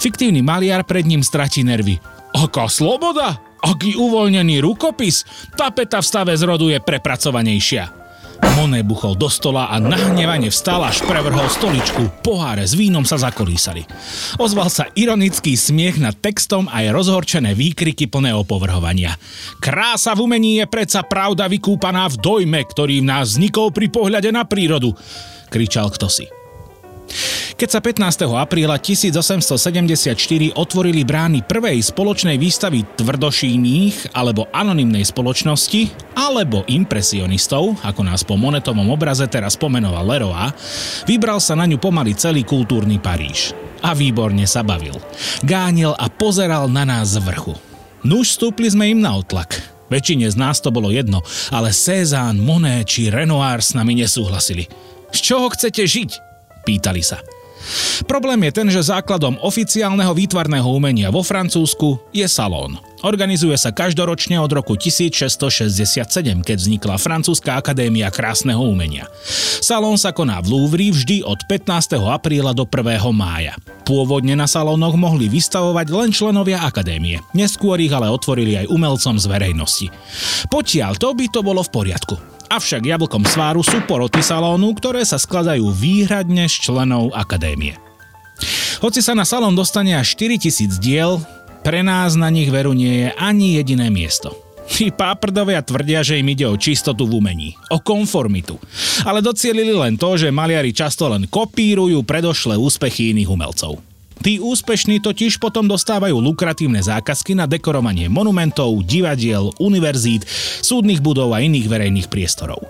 Fiktívny 0.03 0.43
maliar 0.43 0.83
pred 0.83 1.07
ním 1.07 1.23
stratí 1.23 1.63
nervy. 1.63 2.03
Aká 2.33 2.67
sloboda? 2.67 3.39
Aký 3.63 3.95
uvoľnený 3.95 4.59
rukopis? 4.59 5.23
Tapeta 5.55 6.03
v 6.03 6.09
stave 6.09 6.33
zrodu 6.35 6.75
je 6.75 6.83
prepracovanejšia. 6.83 8.02
Monet 8.59 8.83
buchol 8.83 9.15
do 9.15 9.31
stola 9.31 9.71
a 9.71 9.79
nahnevane 9.79 10.51
vstal 10.51 10.83
až 10.83 11.01
prevrhol 11.07 11.47
stoličku. 11.47 12.11
Poháre 12.27 12.67
s 12.67 12.75
vínom 12.75 13.07
sa 13.07 13.17
zakolísali. 13.17 13.87
Ozval 14.43 14.69
sa 14.69 14.91
ironický 14.99 15.55
smiech 15.55 16.03
nad 16.03 16.19
textom 16.19 16.67
aj 16.67 16.91
rozhorčené 16.91 17.55
výkriky 17.55 18.11
plné 18.11 18.35
opovrhovania. 18.35 19.15
Krása 19.63 20.19
v 20.19 20.27
umení 20.27 20.59
je 20.59 20.67
predsa 20.67 21.07
pravda 21.07 21.47
vykúpaná 21.47 22.11
v 22.11 22.19
dojme, 22.19 22.61
ktorý 22.67 23.01
v 23.01 23.09
nás 23.09 23.39
vznikol 23.39 23.71
pri 23.71 23.87
pohľade 23.89 24.35
na 24.35 24.43
prírodu, 24.43 24.91
kričal 25.47 25.89
kto 25.95 26.11
si. 26.11 26.42
Keď 27.63 27.69
sa 27.71 27.79
15. 27.79 28.27
apríla 28.43 28.75
1874 28.75 30.19
otvorili 30.59 31.07
brány 31.07 31.47
prvej 31.47 31.79
spoločnej 31.79 32.35
výstavy 32.35 32.83
tvrdošíných 32.99 34.19
alebo 34.19 34.51
anonymnej 34.51 35.07
spoločnosti 35.07 35.95
alebo 36.19 36.67
impresionistov, 36.67 37.79
ako 37.87 38.03
nás 38.03 38.27
po 38.27 38.35
monetovom 38.35 38.91
obraze 38.91 39.23
teraz 39.31 39.55
pomenoval 39.55 40.03
Leroy, 40.03 40.51
vybral 41.07 41.39
sa 41.39 41.55
na 41.55 41.63
ňu 41.71 41.79
pomaly 41.79 42.19
celý 42.19 42.43
kultúrny 42.43 42.99
Paríž. 42.99 43.55
A 43.79 43.95
výborne 43.95 44.43
sa 44.47 44.67
bavil. 44.67 44.99
Gánil 45.47 45.95
a 45.95 46.11
pozeral 46.11 46.67
na 46.67 46.83
nás 46.83 47.15
z 47.15 47.23
vrchu. 47.23 47.55
Nuž 48.03 48.35
stúpli 48.35 48.67
sme 48.75 48.91
im 48.91 48.99
na 48.99 49.15
otlak. 49.15 49.55
Väčšine 49.87 50.27
z 50.27 50.35
nás 50.35 50.59
to 50.59 50.75
bolo 50.75 50.91
jedno, 50.91 51.23
ale 51.55 51.71
Cézanne, 51.71 52.43
Monet 52.43 52.91
či 52.91 53.07
Renoir 53.07 53.63
s 53.63 53.79
nami 53.79 53.95
nesúhlasili. 53.95 54.67
Z 55.15 55.19
čoho 55.21 55.47
chcete 55.53 55.87
žiť? 55.87 56.32
Pýtali 56.63 57.03
sa. 57.03 57.21
Problém 58.11 58.43
je 58.51 58.53
ten, 58.53 58.69
že 58.69 58.83
základom 58.83 59.39
oficiálneho 59.39 60.11
výtvarného 60.13 60.67
umenia 60.67 61.15
vo 61.15 61.23
Francúzsku 61.23 62.03
je 62.11 62.27
salón. 62.27 62.79
Organizuje 63.03 63.59
sa 63.59 63.75
každoročne 63.75 64.39
od 64.39 64.51
roku 64.51 64.79
1667, 64.79 66.07
keď 66.47 66.57
vznikla 66.59 67.03
Francúzska 67.03 67.59
akadémia 67.59 68.11
krásneho 68.15 68.63
umenia. 68.63 69.11
Salón 69.59 69.99
sa 69.99 70.15
koná 70.15 70.39
v 70.39 70.55
Louvre 70.55 70.91
vždy 70.95 71.27
od 71.27 71.43
15. 71.51 71.99
apríla 71.99 72.55
do 72.55 72.63
1. 72.63 73.03
mája. 73.11 73.59
Pôvodne 73.83 74.39
na 74.39 74.47
salónoch 74.47 74.95
mohli 74.95 75.27
vystavovať 75.27 75.87
len 75.91 76.11
členovia 76.15 76.63
akadémie, 76.63 77.19
neskôr 77.35 77.79
ich 77.83 77.91
ale 77.91 78.07
otvorili 78.07 78.63
aj 78.63 78.71
umelcom 78.71 79.19
z 79.19 79.27
verejnosti. 79.27 79.87
Potiaľ 80.47 80.95
to 80.95 81.11
by 81.15 81.27
to 81.27 81.41
bolo 81.43 81.63
v 81.67 81.71
poriadku. 81.75 82.32
Avšak 82.53 82.85
jablkom 82.85 83.25
sváru 83.25 83.65
sú 83.65 83.81
poroty 83.89 84.21
salónu, 84.21 84.77
ktoré 84.77 85.01
sa 85.09 85.17
skladajú 85.17 85.73
výhradne 85.73 86.45
z 86.53 86.69
členov 86.69 87.09
akadémie. 87.17 87.81
Hoci 88.85 89.01
sa 89.01 89.17
na 89.17 89.25
salón 89.25 89.57
dostane 89.57 89.97
až 89.97 90.13
4000 90.21 90.77
diel, 90.77 91.17
pre 91.65 91.81
nás 91.81 92.13
na 92.13 92.29
nich 92.29 92.53
veru 92.53 92.77
nie 92.77 93.09
je 93.09 93.09
ani 93.17 93.57
jediné 93.57 93.89
miesto. 93.89 94.37
Tí 94.69 94.93
páprdovia 94.93 95.65
tvrdia, 95.65 96.05
že 96.05 96.21
im 96.21 96.29
ide 96.29 96.45
o 96.45 96.61
čistotu 96.61 97.09
v 97.09 97.25
umení, 97.25 97.57
o 97.73 97.81
konformitu. 97.81 98.61
Ale 99.09 99.25
docielili 99.25 99.73
len 99.73 99.97
to, 99.97 100.21
že 100.21 100.29
maliari 100.29 100.77
často 100.77 101.09
len 101.09 101.25
kopírujú 101.33 102.05
predošlé 102.05 102.61
úspechy 102.61 103.17
iných 103.17 103.33
umelcov. 103.33 103.81
Tí 104.23 104.39
úspešní 104.39 105.03
totiž 105.03 105.43
potom 105.43 105.67
dostávajú 105.67 106.15
lukratívne 106.23 106.79
zákazky 106.79 107.35
na 107.35 107.51
dekorovanie 107.51 108.07
monumentov, 108.07 108.87
divadiel, 108.87 109.51
univerzít, 109.59 110.23
súdnych 110.63 111.03
budov 111.03 111.35
a 111.35 111.43
iných 111.43 111.67
verejných 111.67 112.07
priestorov. 112.07 112.63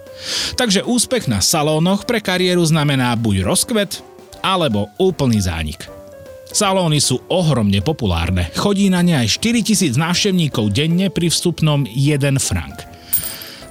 Takže 0.57 0.89
úspech 0.89 1.29
na 1.29 1.45
salónoch 1.45 2.09
pre 2.09 2.25
kariéru 2.25 2.65
znamená 2.65 3.13
buď 3.21 3.45
rozkvet, 3.45 4.01
alebo 4.41 4.89
úplný 4.97 5.45
zánik. 5.45 5.87
Salóny 6.53 7.01
sú 7.01 7.21
ohromne 7.33 7.81
populárne. 7.81 8.53
Chodí 8.53 8.93
na 8.93 9.01
ne 9.01 9.17
aj 9.17 9.41
4000 9.41 9.97
návštevníkov 9.97 10.73
denne 10.73 11.09
pri 11.09 11.33
vstupnom 11.33 11.89
1 11.89 12.37
frank. 12.41 12.85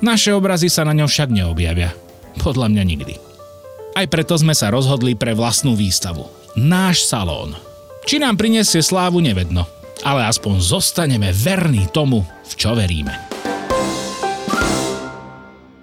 Naše 0.01 0.33
obrazy 0.33 0.65
sa 0.65 0.81
na 0.81 0.97
ňom 0.97 1.05
však 1.05 1.29
neobjavia. 1.29 1.93
Podľa 2.41 2.73
mňa 2.73 2.83
nikdy. 2.85 3.13
Aj 3.93 4.05
preto 4.09 4.33
sme 4.33 4.57
sa 4.57 4.73
rozhodli 4.73 5.13
pre 5.13 5.37
vlastnú 5.37 5.77
výstavu. 5.77 6.25
Náš 6.57 7.05
salón. 7.05 7.53
Či 8.01 8.17
nám 8.17 8.33
prinesie 8.33 8.81
slávu, 8.81 9.21
nevedno. 9.21 9.65
Ale 10.01 10.25
aspoň 10.25 10.57
zostaneme 10.57 11.29
verní 11.29 11.85
tomu, 11.93 12.25
v 12.25 12.53
čo 12.57 12.73
veríme. 12.73 13.13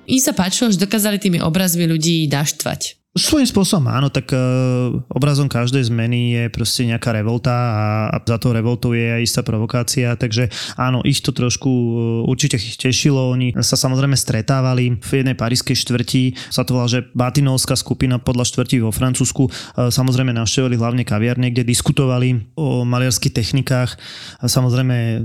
I 0.09 0.19
sa 0.19 0.35
páčilo, 0.35 0.73
že 0.73 0.83
dokázali 0.83 1.23
tými 1.23 1.39
obrazmi 1.39 1.87
ľudí 1.87 2.27
naštvať. 2.27 3.08
Svojím 3.17 3.49
spôsobom 3.49 3.89
áno, 3.89 4.13
tak 4.13 4.29
uh, 4.37 4.93
obrazom 5.09 5.49
každej 5.49 5.89
zmeny 5.89 6.39
je 6.39 6.43
proste 6.53 6.85
nejaká 6.85 7.17
revolta 7.17 7.51
a, 7.51 7.87
a 8.13 8.17
za 8.21 8.37
to 8.37 8.53
revoltou 8.53 8.93
je 8.93 9.09
aj 9.09 9.23
istá 9.25 9.41
provokácia, 9.41 10.13
takže 10.13 10.53
áno, 10.77 11.01
ich 11.09 11.25
to 11.25 11.33
trošku 11.33 11.67
uh, 11.73 12.31
určite 12.31 12.61
tešilo, 12.61 13.33
oni 13.33 13.57
sa 13.65 13.81
samozrejme 13.81 14.13
stretávali 14.13 15.01
v 15.01 15.11
jednej 15.11 15.33
parískej 15.33 15.73
štvrti, 15.73 16.37
sa 16.53 16.69
to 16.69 16.77
volá, 16.77 16.85
že 16.85 17.09
Batinovská 17.17 17.81
skupina 17.81 18.21
podľa 18.21 18.45
štvrti 18.45 18.85
vo 18.85 18.93
Francúzsku, 18.93 19.49
uh, 19.49 19.89
samozrejme 19.89 20.37
navštevovali 20.37 20.77
hlavne 20.77 21.03
kaviarne, 21.09 21.49
kde 21.49 21.65
diskutovali 21.65 22.55
o 22.61 22.85
maliarských 22.85 23.33
technikách, 23.33 23.97
samozrejme 24.45 25.25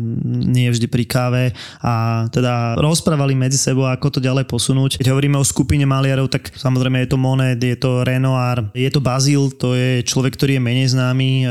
nie 0.56 0.72
vždy 0.72 0.88
pri 0.88 1.04
káve 1.04 1.44
a 1.84 2.26
teda 2.32 2.80
rozprávali 2.80 3.36
medzi 3.36 3.60
sebou, 3.60 3.92
ako 3.92 4.18
to 4.18 4.20
ďalej 4.24 4.48
posunúť. 4.48 5.04
Keď 5.04 5.12
hovoríme 5.12 5.36
o 5.36 5.44
skupine 5.44 5.84
maliarov, 5.84 6.32
tak 6.32 6.48
samozrejme 6.56 7.04
je 7.04 7.10
to 7.12 7.20
Monet, 7.20 7.60
je 7.60 7.83
to 7.84 8.08
Renoir, 8.08 8.72
je 8.72 8.88
to 8.88 9.04
Bazil, 9.04 9.52
to 9.52 9.76
je 9.76 10.08
človek, 10.08 10.40
ktorý 10.40 10.56
je 10.56 10.64
menej 10.64 10.88
známy, 10.96 11.44
e, 11.44 11.46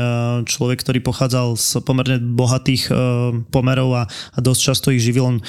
človek, 0.49 0.81
ktorý 0.81 1.05
pochádzal 1.05 1.53
z 1.53 1.85
pomerne 1.85 2.17
bohatých 2.17 2.89
e, 2.89 2.93
pomerov 3.53 3.93
a, 3.93 4.03
dosť 4.41 4.61
často 4.65 4.89
ich 4.89 5.05
živil, 5.05 5.29
on 5.29 5.37
e, 5.37 5.43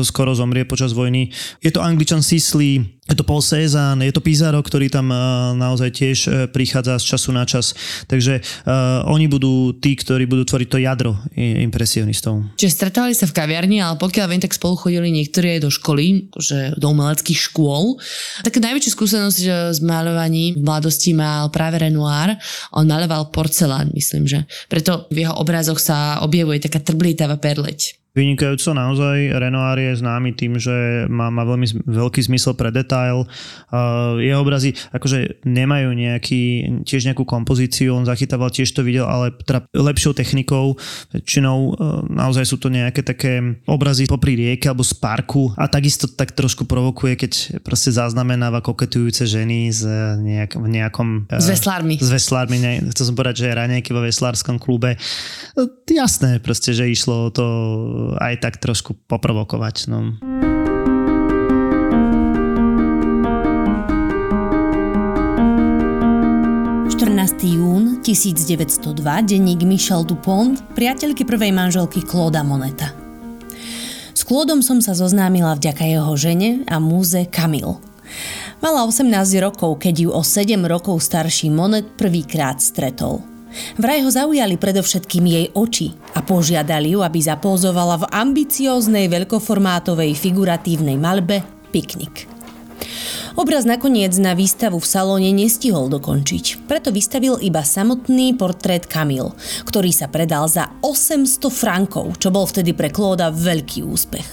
skoro 0.00 0.32
zomrie 0.32 0.64
počas 0.64 0.96
vojny. 0.96 1.28
Je 1.60 1.68
to 1.68 1.84
Angličan 1.84 2.24
Sisley, 2.24 3.01
je 3.10 3.18
to 3.18 3.26
Paul 3.26 3.42
Cézanne, 3.42 4.06
je 4.06 4.14
to 4.14 4.22
Pizarro, 4.22 4.62
ktorý 4.62 4.86
tam 4.86 5.10
naozaj 5.58 5.90
tiež 5.90 6.18
prichádza 6.54 7.02
z 7.02 7.04
času 7.12 7.30
na 7.34 7.42
čas. 7.42 7.74
Takže 8.06 8.38
uh, 8.38 9.02
oni 9.10 9.26
budú 9.26 9.74
tí, 9.74 9.98
ktorí 9.98 10.24
budú 10.24 10.46
tvoriť 10.46 10.68
to 10.70 10.78
jadro 10.78 11.12
impresionistov. 11.36 12.46
Čiže 12.56 12.72
stretávali 12.72 13.12
sa 13.18 13.26
v 13.26 13.34
kaviarni, 13.34 13.82
ale 13.82 13.98
pokiaľ 13.98 14.26
viem, 14.30 14.40
tak 14.40 14.54
spolu 14.54 14.78
chodili 14.78 15.10
niektorí 15.10 15.58
aj 15.58 15.60
do 15.66 15.70
školy, 15.74 16.30
že 16.38 16.78
do 16.78 16.94
umeleckých 16.94 17.52
škôl. 17.52 17.98
Taká 18.46 18.62
najväčšia 18.62 18.94
skúsenosť 18.94 19.40
s 19.74 19.78
malovaním 19.82 20.56
v 20.56 20.62
mladosti 20.62 21.10
mal 21.10 21.50
práve 21.50 21.82
Renoir. 21.82 22.38
On 22.70 22.86
maloval 22.86 23.34
porcelán, 23.34 23.90
myslím, 23.98 24.30
že. 24.30 24.46
Preto 24.70 25.10
v 25.10 25.26
jeho 25.26 25.34
obrazoch 25.36 25.82
sa 25.82 26.22
objavuje 26.22 26.62
taká 26.62 26.78
trblítavá 26.78 27.34
perleť. 27.36 28.01
Vynikajúco 28.12 28.76
naozaj. 28.76 29.32
Renoir 29.40 29.80
je 29.80 30.04
známy 30.04 30.36
tým, 30.36 30.60
že 30.60 31.08
má, 31.08 31.32
má 31.32 31.48
veľmi 31.48 31.88
veľký 31.88 32.20
zmysel 32.28 32.52
pre 32.52 32.68
detail. 32.68 33.24
Uh, 33.72 34.20
jeho 34.20 34.44
obrazy 34.44 34.76
akože 34.92 35.40
nemajú 35.48 35.96
nejaký, 35.96 36.42
tiež 36.84 37.08
nejakú 37.08 37.24
kompozíciu, 37.24 37.96
on 37.96 38.04
zachytával, 38.04 38.52
tiež 38.52 38.68
to 38.76 38.84
videl, 38.84 39.08
ale 39.08 39.32
teda 39.32 39.64
lepšou 39.72 40.12
technikou. 40.12 40.76
Väčšinou 41.08 41.58
uh, 41.72 42.04
naozaj 42.04 42.52
sú 42.52 42.60
to 42.60 42.68
nejaké 42.68 43.00
také 43.00 43.40
obrazy 43.64 44.04
popri 44.04 44.36
rieke 44.36 44.68
alebo 44.68 44.84
z 44.84 44.92
parku 44.92 45.48
a 45.56 45.64
takisto 45.64 46.04
tak 46.04 46.36
trošku 46.36 46.68
provokuje, 46.68 47.16
keď 47.16 47.32
proste 47.64 47.96
zaznamenáva 47.96 48.60
koketujúce 48.60 49.24
ženy 49.24 49.72
z 49.72 49.88
nejak, 50.20 50.60
v 50.60 50.68
nejakom... 50.68 51.32
Uh, 51.32 51.40
s 51.40 51.48
veslármi. 51.48 51.96
S 51.96 52.12
veslármi, 52.12 52.60
ne, 52.60 52.72
chcel 52.92 53.08
som 53.08 53.16
povedať, 53.16 53.40
že 53.40 53.46
je 53.48 53.56
raňajky 53.56 53.90
vo 53.96 54.04
veslárskom 54.04 54.60
klube. 54.60 55.00
Uh, 55.56 55.64
jasné 55.88 56.44
proste, 56.44 56.76
že 56.76 56.92
išlo 56.92 57.32
to 57.32 57.46
aj 58.18 58.42
tak 58.42 58.58
trošku 58.58 58.98
poprovokovať. 59.06 59.76
No. 59.90 60.16
jún 67.42 67.98
1902 68.02 69.02
denník 69.26 69.66
Michel 69.66 70.06
Dupont, 70.06 70.54
priateľky 70.78 71.26
prvej 71.26 71.50
manželky 71.50 72.02
Claude 72.06 72.38
Moneta. 72.46 72.94
S 74.14 74.22
Claudom 74.22 74.62
som 74.62 74.78
sa 74.78 74.94
zoznámila 74.94 75.58
vďaka 75.58 75.82
jeho 75.82 76.12
žene 76.14 76.62
a 76.70 76.78
múze 76.78 77.26
kamil. 77.26 77.82
Mala 78.62 78.86
18 78.86 79.10
rokov, 79.42 79.82
keď 79.82 79.94
ju 80.06 80.10
o 80.14 80.22
7 80.22 80.54
rokov 80.70 81.02
starší 81.02 81.50
Monet 81.50 81.98
prvýkrát 81.98 82.62
stretol– 82.62 83.26
Vraj 83.76 84.04
ho 84.04 84.10
zaujali 84.10 84.56
predovšetkým 84.56 85.24
jej 85.26 85.46
oči 85.52 85.92
a 86.16 86.20
požiadali 86.24 86.96
ju, 86.96 87.00
aby 87.00 87.20
zapózovala 87.20 88.02
v 88.02 88.08
ambicióznej 88.10 89.06
veľkoformátovej 89.08 90.12
figuratívnej 90.16 90.96
malbe 91.00 91.44
Piknik. 91.72 92.28
Obraz 93.32 93.64
nakoniec 93.64 94.12
na 94.20 94.36
výstavu 94.36 94.76
v 94.76 94.84
salóne 94.84 95.32
nestihol 95.32 95.88
dokončiť, 95.88 96.68
preto 96.68 96.92
vystavil 96.92 97.40
iba 97.40 97.64
samotný 97.64 98.36
portrét 98.36 98.84
Kamil, 98.84 99.32
ktorý 99.64 99.88
sa 99.88 100.12
predal 100.12 100.52
za 100.52 100.68
800 100.84 101.48
frankov, 101.48 102.20
čo 102.20 102.28
bol 102.28 102.44
vtedy 102.44 102.76
pre 102.76 102.92
Klóda 102.92 103.32
veľký 103.32 103.88
úspech. 103.88 104.28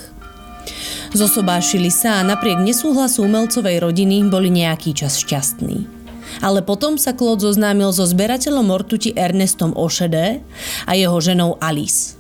Zosobášili 1.15 1.89
sa 1.89 2.21
a 2.21 2.27
napriek 2.27 2.59
nesúhlasu 2.59 3.23
umelcovej 3.25 3.81
rodiny 3.81 4.27
boli 4.27 4.51
nejaký 4.51 4.93
čas 4.93 5.17
šťastní. 5.17 5.98
Ale 6.39 6.61
potom 6.61 6.95
sa 6.95 7.11
Claude 7.17 7.41
zoznámil 7.43 7.89
so 7.91 8.05
zberateľom 8.05 8.69
mortuti 8.69 9.11
Ernestom 9.17 9.73
Ošedé 9.73 10.45
a 10.85 10.91
jeho 10.93 11.17
ženou 11.17 11.57
Alice. 11.57 12.15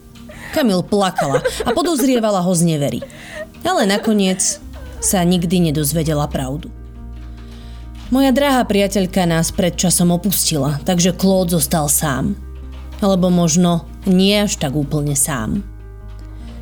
Kamil 0.51 0.81
plakala 0.81 1.45
a 1.65 1.69
podozrievala 1.71 2.41
ho 2.41 2.51
z 2.57 2.65
nevery. 2.65 2.99
Ale 3.61 3.85
nakoniec 3.85 4.57
sa 4.99 5.21
nikdy 5.21 5.71
nedozvedela 5.71 6.25
pravdu. 6.25 6.73
Moja 8.09 8.33
drahá 8.33 8.65
priateľka 8.65 9.29
nás 9.29 9.53
pred 9.53 9.77
časom 9.77 10.09
opustila, 10.09 10.81
takže 10.81 11.13
Claude 11.13 11.53
zostal 11.53 11.85
sám. 11.85 12.33
Alebo 12.99 13.29
možno 13.29 13.85
nie 14.09 14.33
až 14.33 14.57
tak 14.57 14.73
úplne 14.73 15.13
sám. 15.13 15.61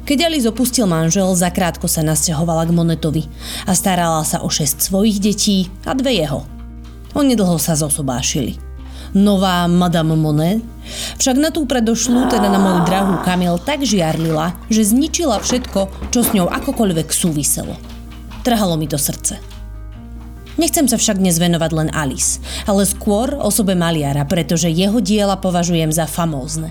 Keď 0.08 0.24
Alice 0.24 0.48
opustil 0.48 0.88
manžel, 0.88 1.28
zakrátko 1.36 1.88
sa 1.92 2.00
nasťahovala 2.00 2.68
k 2.68 2.76
Monetovi 2.76 3.24
a 3.68 3.76
starala 3.76 4.24
sa 4.24 4.40
o 4.40 4.48
šest 4.48 4.80
svojich 4.80 5.20
detí 5.20 5.68
a 5.84 5.92
dve 5.96 6.20
jeho. 6.20 6.57
Onedlho 7.18 7.58
sa 7.58 7.74
zosobášili. 7.74 8.62
Nová 9.18 9.66
Madame 9.66 10.14
Monet 10.14 10.62
však 11.18 11.36
na 11.42 11.50
tú 11.50 11.66
predošlú, 11.66 12.30
teda 12.30 12.46
na 12.46 12.62
moju 12.62 12.86
drahú 12.86 13.18
Kamil, 13.26 13.58
tak 13.58 13.82
žiarlila, 13.82 14.54
že 14.70 14.86
zničila 14.86 15.42
všetko, 15.42 16.14
čo 16.14 16.20
s 16.22 16.30
ňou 16.38 16.46
akokoľvek 16.46 17.10
súviselo. 17.10 17.74
Trhalo 18.46 18.78
mi 18.78 18.86
to 18.86 19.02
srdce. 19.02 19.42
Nechcem 20.62 20.86
sa 20.86 21.02
však 21.02 21.18
dnes 21.18 21.42
venovať 21.42 21.72
len 21.74 21.90
Alice, 21.90 22.38
ale 22.70 22.86
skôr 22.86 23.34
osobe 23.34 23.74
maliara, 23.74 24.22
pretože 24.26 24.70
jeho 24.70 25.02
diela 25.02 25.42
považujem 25.42 25.90
za 25.90 26.06
famózne. 26.06 26.70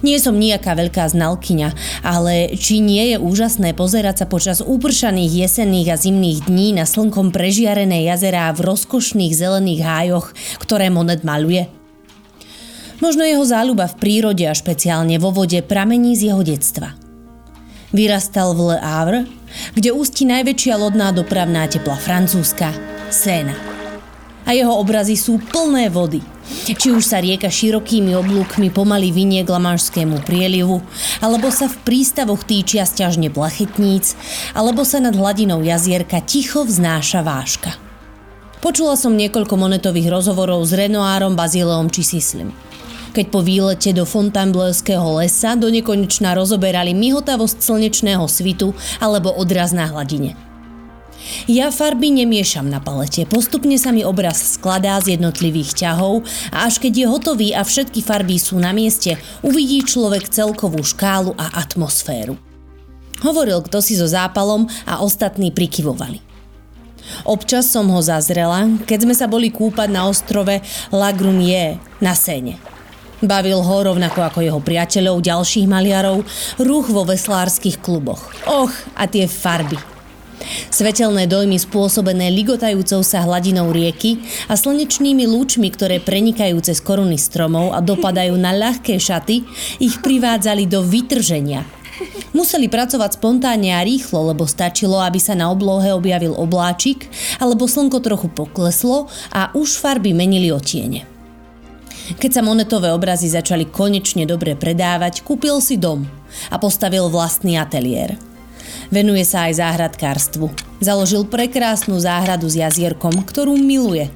Nie 0.00 0.16
som 0.16 0.40
nejaká 0.40 0.72
veľká 0.72 1.12
znalkyňa, 1.12 2.00
ale 2.00 2.56
či 2.56 2.80
nie 2.80 3.12
je 3.12 3.16
úžasné 3.20 3.76
pozerať 3.76 4.24
sa 4.24 4.26
počas 4.26 4.64
upršaných 4.64 5.44
jesenných 5.44 5.88
a 5.92 5.96
zimných 6.00 6.48
dní 6.48 6.72
na 6.72 6.88
slnkom 6.88 7.28
prežiarené 7.32 8.08
jazerá 8.08 8.48
v 8.56 8.64
rozkošných 8.64 9.36
zelených 9.36 9.84
hájoch, 9.84 10.26
ktoré 10.56 10.88
Monet 10.88 11.20
maluje? 11.20 11.68
Možno 13.00 13.24
jeho 13.24 13.44
záľuba 13.44 13.88
v 13.88 13.96
prírode 13.96 14.44
a 14.44 14.52
špeciálne 14.52 15.16
vo 15.16 15.32
vode 15.32 15.60
pramení 15.64 16.16
z 16.16 16.32
jeho 16.32 16.44
detstva. 16.44 16.96
Vyrastal 17.96 18.52
v 18.54 18.72
Le 18.72 18.78
Havre, 18.78 19.20
kde 19.74 19.90
ústi 19.90 20.28
najväčšia 20.28 20.74
lodná 20.78 21.10
dopravná 21.10 21.66
tepla 21.66 21.96
Francúzska, 21.96 22.70
Séna. 23.08 23.79
A 24.44 24.56
jeho 24.56 24.72
obrazy 24.76 25.16
sú 25.16 25.40
plné 25.40 25.92
vody. 25.92 26.24
Či 26.50 26.90
už 26.90 27.06
sa 27.06 27.22
rieka 27.22 27.46
širokými 27.46 28.16
oblúkmi 28.16 28.74
pomaly 28.74 29.14
vynie 29.14 29.46
k 29.46 29.54
Lamanšskému 29.54 30.26
prielivu, 30.26 30.82
alebo 31.22 31.52
sa 31.54 31.70
v 31.70 31.76
prístavoch 31.86 32.42
týčia 32.42 32.82
sťažne 32.82 33.30
plachetníc, 33.30 34.18
alebo 34.56 34.82
sa 34.82 34.98
nad 34.98 35.14
hladinou 35.14 35.62
jazierka 35.62 36.18
ticho 36.24 36.66
vznáša 36.66 37.22
váška. 37.22 37.70
Počula 38.60 38.98
som 38.98 39.16
niekoľko 39.16 39.54
monetových 39.56 40.12
rozhovorov 40.12 40.60
s 40.66 40.76
Renoárom, 40.76 41.38
Bazileom 41.38 41.88
či 41.88 42.02
Sislim 42.04 42.50
keď 43.10 43.26
po 43.26 43.42
výlete 43.42 43.90
do 43.90 44.06
Fontainebleauského 44.06 45.18
lesa 45.18 45.58
do 45.58 45.66
nekonečna 45.66 46.30
rozoberali 46.38 46.94
mihotavosť 46.94 47.58
slnečného 47.58 48.22
svitu 48.30 48.70
alebo 49.02 49.34
odraz 49.34 49.74
na 49.74 49.90
hladine. 49.90 50.49
Ja 51.50 51.70
farby 51.74 52.10
nemiešam 52.14 52.66
na 52.66 52.78
palete, 52.78 53.26
postupne 53.26 53.74
sa 53.78 53.90
mi 53.90 54.06
obraz 54.06 54.58
skladá 54.58 54.98
z 55.02 55.18
jednotlivých 55.18 55.74
ťahov 55.74 56.26
a 56.54 56.66
až 56.66 56.82
keď 56.82 56.92
je 56.94 57.06
hotový 57.06 57.48
a 57.54 57.66
všetky 57.66 58.02
farby 58.02 58.38
sú 58.38 58.58
na 58.58 58.70
mieste, 58.70 59.18
uvidí 59.42 59.82
človek 59.82 60.30
celkovú 60.30 60.82
škálu 60.82 61.34
a 61.38 61.62
atmosféru. 61.62 62.38
Hovoril 63.20 63.60
kto 63.60 63.84
si 63.84 64.00
so 64.00 64.08
zápalom 64.08 64.64
a 64.88 65.04
ostatní 65.04 65.52
prikyvovali. 65.52 66.24
Občas 67.26 67.68
som 67.68 67.88
ho 67.90 68.00
zazrela, 68.00 68.68
keď 68.86 68.98
sme 69.04 69.14
sa 69.16 69.26
boli 69.26 69.50
kúpať 69.50 69.88
na 69.90 70.06
ostrove 70.08 70.62
La 70.94 71.10
Grumier 71.12 71.76
na 71.98 72.16
Sene. 72.16 72.56
Bavil 73.20 73.60
ho 73.60 73.76
rovnako 73.84 74.24
ako 74.24 74.38
jeho 74.40 74.60
priateľov, 74.64 75.20
ďalších 75.20 75.68
maliarov, 75.68 76.24
ruch 76.56 76.88
vo 76.88 77.04
veslárskych 77.04 77.76
kluboch. 77.84 78.32
Och, 78.48 78.72
a 78.96 79.04
tie 79.04 79.28
farby. 79.28 79.99
Svetelné 80.70 81.28
dojmy 81.28 81.60
spôsobené 81.60 82.32
ligotajúcou 82.32 83.04
sa 83.04 83.22
hladinou 83.26 83.68
rieky 83.74 84.22
a 84.48 84.56
slnečnými 84.56 85.28
lúčmi, 85.28 85.68
ktoré 85.68 86.00
prenikajú 86.00 86.58
cez 86.64 86.80
koruny 86.80 87.20
stromov 87.20 87.76
a 87.76 87.84
dopadajú 87.84 88.34
na 88.40 88.56
ľahké 88.56 88.96
šaty, 88.96 89.44
ich 89.82 90.00
privádzali 90.00 90.64
do 90.64 90.80
vytrženia. 90.80 91.66
Museli 92.32 92.70
pracovať 92.72 93.20
spontánne 93.20 93.76
a 93.76 93.84
rýchlo, 93.84 94.32
lebo 94.32 94.48
stačilo, 94.48 95.02
aby 95.02 95.20
sa 95.20 95.36
na 95.36 95.52
oblohe 95.52 95.92
objavil 95.92 96.32
obláčik, 96.32 97.10
alebo 97.36 97.68
slnko 97.68 98.00
trochu 98.00 98.28
pokleslo 98.32 99.10
a 99.34 99.52
už 99.52 99.76
farby 99.76 100.16
menili 100.16 100.48
otiene. 100.48 101.04
Keď 102.10 102.30
sa 102.30 102.42
monetové 102.42 102.90
obrazy 102.90 103.30
začali 103.30 103.68
konečne 103.68 104.26
dobre 104.26 104.58
predávať, 104.58 105.22
kúpil 105.22 105.62
si 105.62 105.78
dom 105.78 106.08
a 106.50 106.56
postavil 106.58 107.06
vlastný 107.06 107.54
ateliér. 107.60 108.29
Venuje 108.90 109.22
sa 109.22 109.46
aj 109.46 109.62
záhradkárstvu. 109.62 110.50
Založil 110.82 111.28
prekrásnu 111.28 111.96
záhradu 112.00 112.50
s 112.50 112.58
jazierkom, 112.58 113.22
ktorú 113.22 113.54
miluje. 113.54 114.10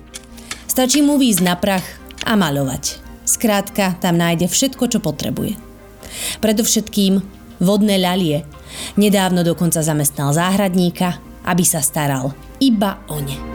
Stačí 0.67 1.05
mu 1.05 1.21
výjsť 1.21 1.43
na 1.45 1.55
prach 1.55 1.87
a 2.27 2.35
maľovať. 2.35 2.99
Skrátka, 3.25 3.97
tam 4.03 4.19
nájde 4.19 4.51
všetko, 4.51 4.85
čo 4.91 4.99
potrebuje. 4.99 5.57
Predovšetkým 6.43 7.23
vodné 7.63 7.97
ľalie. 7.97 8.43
Nedávno 8.99 9.47
dokonca 9.47 9.81
zamestnal 9.81 10.35
záhradníka, 10.35 11.23
aby 11.47 11.63
sa 11.63 11.79
staral 11.79 12.35
iba 12.59 12.99
o 13.07 13.23
ne 13.23 13.54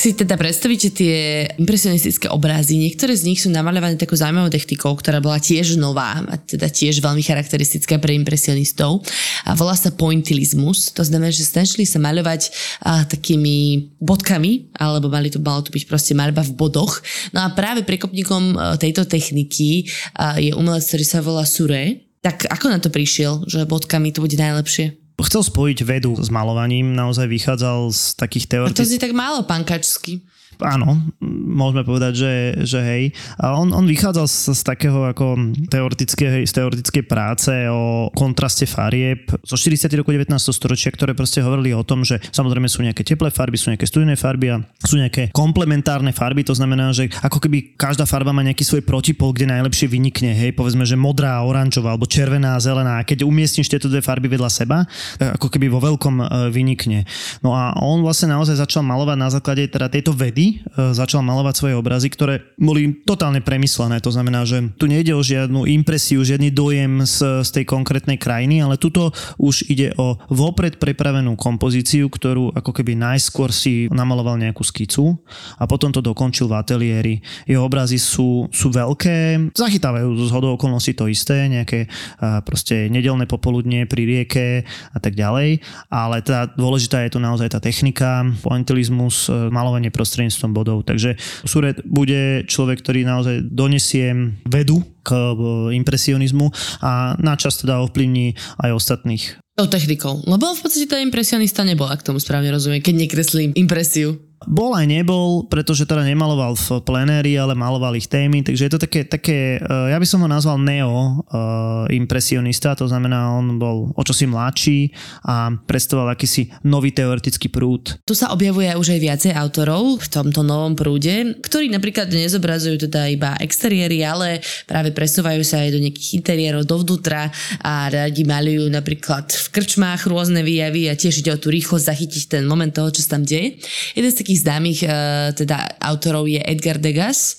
si 0.00 0.16
teda 0.16 0.40
predstavíte 0.40 0.88
tie 0.96 1.44
impresionistické 1.60 2.32
obrazy, 2.32 2.80
niektoré 2.80 3.12
z 3.12 3.28
nich 3.28 3.44
sú 3.44 3.52
namaľované 3.52 4.00
takou 4.00 4.16
zaujímavou 4.16 4.48
technikou, 4.48 4.96
ktorá 4.96 5.20
bola 5.20 5.36
tiež 5.36 5.76
nová 5.76 6.24
a 6.24 6.40
teda 6.40 6.72
tiež 6.72 7.04
veľmi 7.04 7.20
charakteristická 7.20 8.00
pre 8.00 8.16
impresionistov. 8.16 9.04
A 9.44 9.52
volá 9.52 9.76
sa 9.76 9.92
pointilizmus, 9.92 10.96
to 10.96 11.04
znamená, 11.04 11.28
že 11.28 11.44
snažili 11.44 11.84
sa 11.84 12.00
maľovať 12.00 12.48
a, 12.80 13.04
takými 13.04 13.92
bodkami, 14.00 14.72
alebo 14.80 15.12
mali 15.12 15.28
to, 15.28 15.36
malo 15.36 15.60
to 15.60 15.68
byť 15.68 15.84
proste 15.84 16.16
maľba 16.16 16.48
v 16.48 16.56
bodoch. 16.56 17.04
No 17.36 17.44
a 17.44 17.52
práve 17.52 17.84
prekopníkom 17.84 18.56
tejto 18.80 19.04
techniky 19.04 19.84
a, 20.16 20.40
je 20.40 20.56
umelec, 20.56 20.80
ktorý 20.88 21.04
sa 21.04 21.20
volá 21.20 21.44
Sure. 21.44 22.00
Tak 22.24 22.48
ako 22.48 22.66
na 22.72 22.80
to 22.80 22.88
prišiel, 22.88 23.44
že 23.48 23.68
bodkami 23.68 24.12
to 24.12 24.24
bude 24.24 24.36
najlepšie? 24.36 24.99
Chcel 25.24 25.42
spojiť 25.44 25.78
vedu 25.84 26.12
s 26.18 26.28
malovaním, 26.28 26.92
naozaj 26.92 27.26
vychádzal 27.26 27.92
z 27.92 28.02
takých 28.18 28.46
teórií. 28.46 28.72
A 28.72 28.78
to 28.78 28.86
si 28.86 29.00
tak 29.00 29.12
málo 29.14 29.44
pankačsky 29.46 30.20
áno, 30.62 31.00
môžeme 31.20 31.82
povedať, 31.84 32.12
že, 32.16 32.32
že 32.64 32.80
hej. 32.80 33.04
A 33.40 33.56
on, 33.56 33.72
on 33.72 33.84
vychádzal 33.88 34.26
z, 34.28 34.56
z 34.56 34.62
takého 34.64 35.08
ako 35.08 35.56
teoretickej, 35.68 36.44
z 36.44 36.52
teoretickej 36.52 37.04
práce 37.06 37.52
o 37.70 38.10
kontraste 38.12 38.66
farieb 38.66 39.30
zo 39.44 39.56
40. 39.56 39.88
roku 39.96 40.10
19. 40.12 40.30
storočia, 40.50 40.92
ktoré 40.92 41.16
proste 41.16 41.40
hovorili 41.40 41.72
o 41.72 41.86
tom, 41.86 42.04
že 42.04 42.20
samozrejme 42.34 42.66
sú 42.66 42.82
nejaké 42.84 43.06
teplé 43.06 43.32
farby, 43.32 43.56
sú 43.56 43.72
nejaké 43.72 43.86
studené 43.86 44.18
farby 44.18 44.52
a 44.52 44.56
sú 44.82 44.98
nejaké 44.98 45.30
komplementárne 45.30 46.10
farby, 46.10 46.42
to 46.42 46.52
znamená, 46.52 46.90
že 46.90 47.08
ako 47.22 47.38
keby 47.38 47.78
každá 47.78 48.04
farba 48.04 48.34
má 48.34 48.42
nejaký 48.42 48.66
svoj 48.66 48.82
protipol, 48.82 49.30
kde 49.30 49.54
najlepšie 49.54 49.86
vynikne, 49.86 50.34
hej, 50.34 50.50
povedzme, 50.52 50.82
že 50.82 50.98
modrá, 50.98 51.40
oranžová 51.46 51.94
alebo 51.94 52.10
červená, 52.10 52.58
zelená. 52.58 53.00
A 53.00 53.06
keď 53.06 53.22
umiestniš 53.22 53.70
tieto 53.70 53.86
dve 53.86 54.02
farby 54.02 54.26
vedľa 54.26 54.50
seba, 54.50 54.84
ako 55.20 55.46
keby 55.46 55.70
vo 55.70 55.78
veľkom 55.78 56.16
e, 56.18 56.24
vynikne. 56.50 57.06
No 57.40 57.54
a 57.54 57.72
on 57.78 58.02
vlastne 58.02 58.34
naozaj 58.34 58.58
začal 58.58 58.82
malovať 58.82 59.16
na 59.16 59.28
základe 59.30 59.62
teda 59.70 59.86
tejto 59.86 60.10
vedy, 60.10 60.49
e, 60.58 60.90
začal 60.90 61.22
malovať 61.22 61.54
svoje 61.54 61.74
obrazy, 61.78 62.08
ktoré 62.10 62.42
boli 62.58 63.02
totálne 63.06 63.38
premyslené. 63.44 64.02
To 64.02 64.10
znamená, 64.10 64.42
že 64.42 64.66
tu 64.74 64.90
nejde 64.90 65.14
o 65.14 65.22
žiadnu 65.22 65.68
impresiu, 65.70 66.26
žiadny 66.26 66.50
dojem 66.50 67.06
z, 67.06 67.46
z 67.46 67.50
tej 67.54 67.64
konkrétnej 67.68 68.18
krajiny, 68.18 68.64
ale 68.64 68.80
tuto 68.80 69.14
už 69.38 69.70
ide 69.70 69.92
o 69.96 70.16
vopred 70.30 70.80
prepravenú 70.80 71.36
kompozíciu, 71.36 72.08
ktorú 72.08 72.54
ako 72.56 72.70
keby 72.70 72.96
najskôr 72.96 73.52
si 73.52 73.86
namaloval 73.92 74.40
nejakú 74.40 74.64
skicu 74.64 75.18
a 75.60 75.64
potom 75.66 75.92
to 75.92 76.00
dokončil 76.00 76.48
v 76.48 76.56
ateliéri. 76.56 77.14
Jeho 77.44 77.66
obrazy 77.66 78.00
sú, 78.00 78.48
sú 78.50 78.72
veľké, 78.72 79.50
zachytávajú 79.52 80.08
z 80.26 80.30
hodou 80.32 80.54
okolností 80.56 80.96
to 80.96 81.06
isté, 81.10 81.50
nejaké 81.50 81.90
a, 82.18 82.40
proste 82.40 82.88
nedelné 82.88 83.28
popoludnie 83.28 83.84
pri 83.84 84.02
rieke 84.06 84.46
a 84.94 84.98
tak 84.98 85.14
ďalej, 85.14 85.60
ale 85.92 86.16
tá 86.24 86.48
dôležitá 86.48 87.02
je 87.04 87.14
tu 87.14 87.18
naozaj 87.18 87.52
tá 87.52 87.60
technika, 87.60 88.24
pointilizmus, 88.40 89.26
e, 89.28 89.50
malovanie 89.50 89.90
prostredníctvom 89.90 90.29
bodov. 90.54 90.86
Takže 90.86 91.18
Suret 91.42 91.82
bude 91.82 92.46
človek, 92.46 92.78
ktorý 92.84 93.02
naozaj 93.02 93.50
donesie 93.50 94.38
vedu 94.46 94.82
k 95.02 95.10
e, 95.12 95.34
impresionizmu 95.74 96.52
a 96.84 97.18
načas 97.18 97.58
teda 97.58 97.82
ovplyvní 97.82 98.38
aj 98.62 98.70
ostatných. 98.70 99.24
Tou 99.58 99.66
technikou. 99.66 100.22
Lebo 100.24 100.54
v 100.54 100.60
podstate 100.62 100.86
tá 100.86 101.02
impresionista 101.02 101.66
nebola, 101.66 101.98
k 101.98 102.06
tomu 102.06 102.22
správne 102.22 102.54
rozumiem, 102.54 102.80
keď 102.80 102.94
nekreslím 103.08 103.50
impresiu. 103.58 104.29
Bol 104.48 104.72
aj 104.72 104.88
nebol, 104.88 105.44
pretože 105.52 105.84
teda 105.84 106.00
nemaloval 106.00 106.56
v 106.56 106.80
plenéri, 106.80 107.36
ale 107.36 107.52
maloval 107.52 107.92
ich 108.00 108.08
témy, 108.08 108.40
takže 108.40 108.66
je 108.66 108.72
to 108.72 108.80
také, 108.80 109.04
také 109.04 109.60
eh, 109.60 109.92
ja 109.92 110.00
by 110.00 110.06
som 110.08 110.24
ho 110.24 110.28
nazval 110.30 110.56
neo 110.56 111.20
uh, 111.28 111.84
impresionista, 111.92 112.72
to 112.72 112.88
znamená, 112.88 113.36
on 113.36 113.60
bol 113.60 113.92
o 113.92 114.02
čosi 114.04 114.24
mladší 114.24 114.96
a 115.28 115.52
predstavoval 115.52 116.16
akýsi 116.16 116.48
nový 116.64 116.94
teoretický 116.94 117.52
prúd. 117.52 118.00
Tu 118.08 118.16
sa 118.16 118.32
objavuje 118.32 118.72
už 118.72 118.96
aj 118.96 119.00
viacej 119.00 119.32
autorov 119.36 120.00
v 120.00 120.08
tomto 120.08 120.40
novom 120.40 120.72
prúde, 120.72 121.36
ktorí 121.44 121.68
napríklad 121.68 122.08
nezobrazujú 122.08 122.88
teda 122.88 123.12
iba 123.12 123.36
exteriéry, 123.42 124.00
ale 124.06 124.40
práve 124.64 124.94
presúvajú 124.94 125.42
sa 125.44 125.60
aj 125.60 125.70
do 125.76 125.82
nejakých 125.84 126.16
interiérov 126.16 126.64
dovnútra 126.64 127.28
a 127.60 127.90
radi 127.90 128.22
malujú 128.24 128.70
napríklad 128.72 129.28
v 129.28 129.46
krčmách 129.52 130.06
rôzne 130.08 130.40
výjavy 130.40 130.88
a 130.88 130.94
tiež 130.94 131.20
ide 131.20 131.34
o 131.34 131.38
tú 131.40 131.52
rýchlosť 131.52 131.84
zachytiť 131.90 132.22
ten 132.38 132.44
moment 132.46 132.70
toho, 132.70 132.88
čo 132.88 133.02
sa 133.04 133.18
tam 133.18 133.26
deje. 133.26 133.58
Jeden 133.98 134.10
z 134.10 134.16
takých 134.22 134.29
takých 134.30 134.46
známych 134.46 134.80
uh, 134.86 135.34
teda 135.34 135.58
autorov 135.82 136.30
je 136.30 136.38
Edgar 136.38 136.78
Degas, 136.78 137.34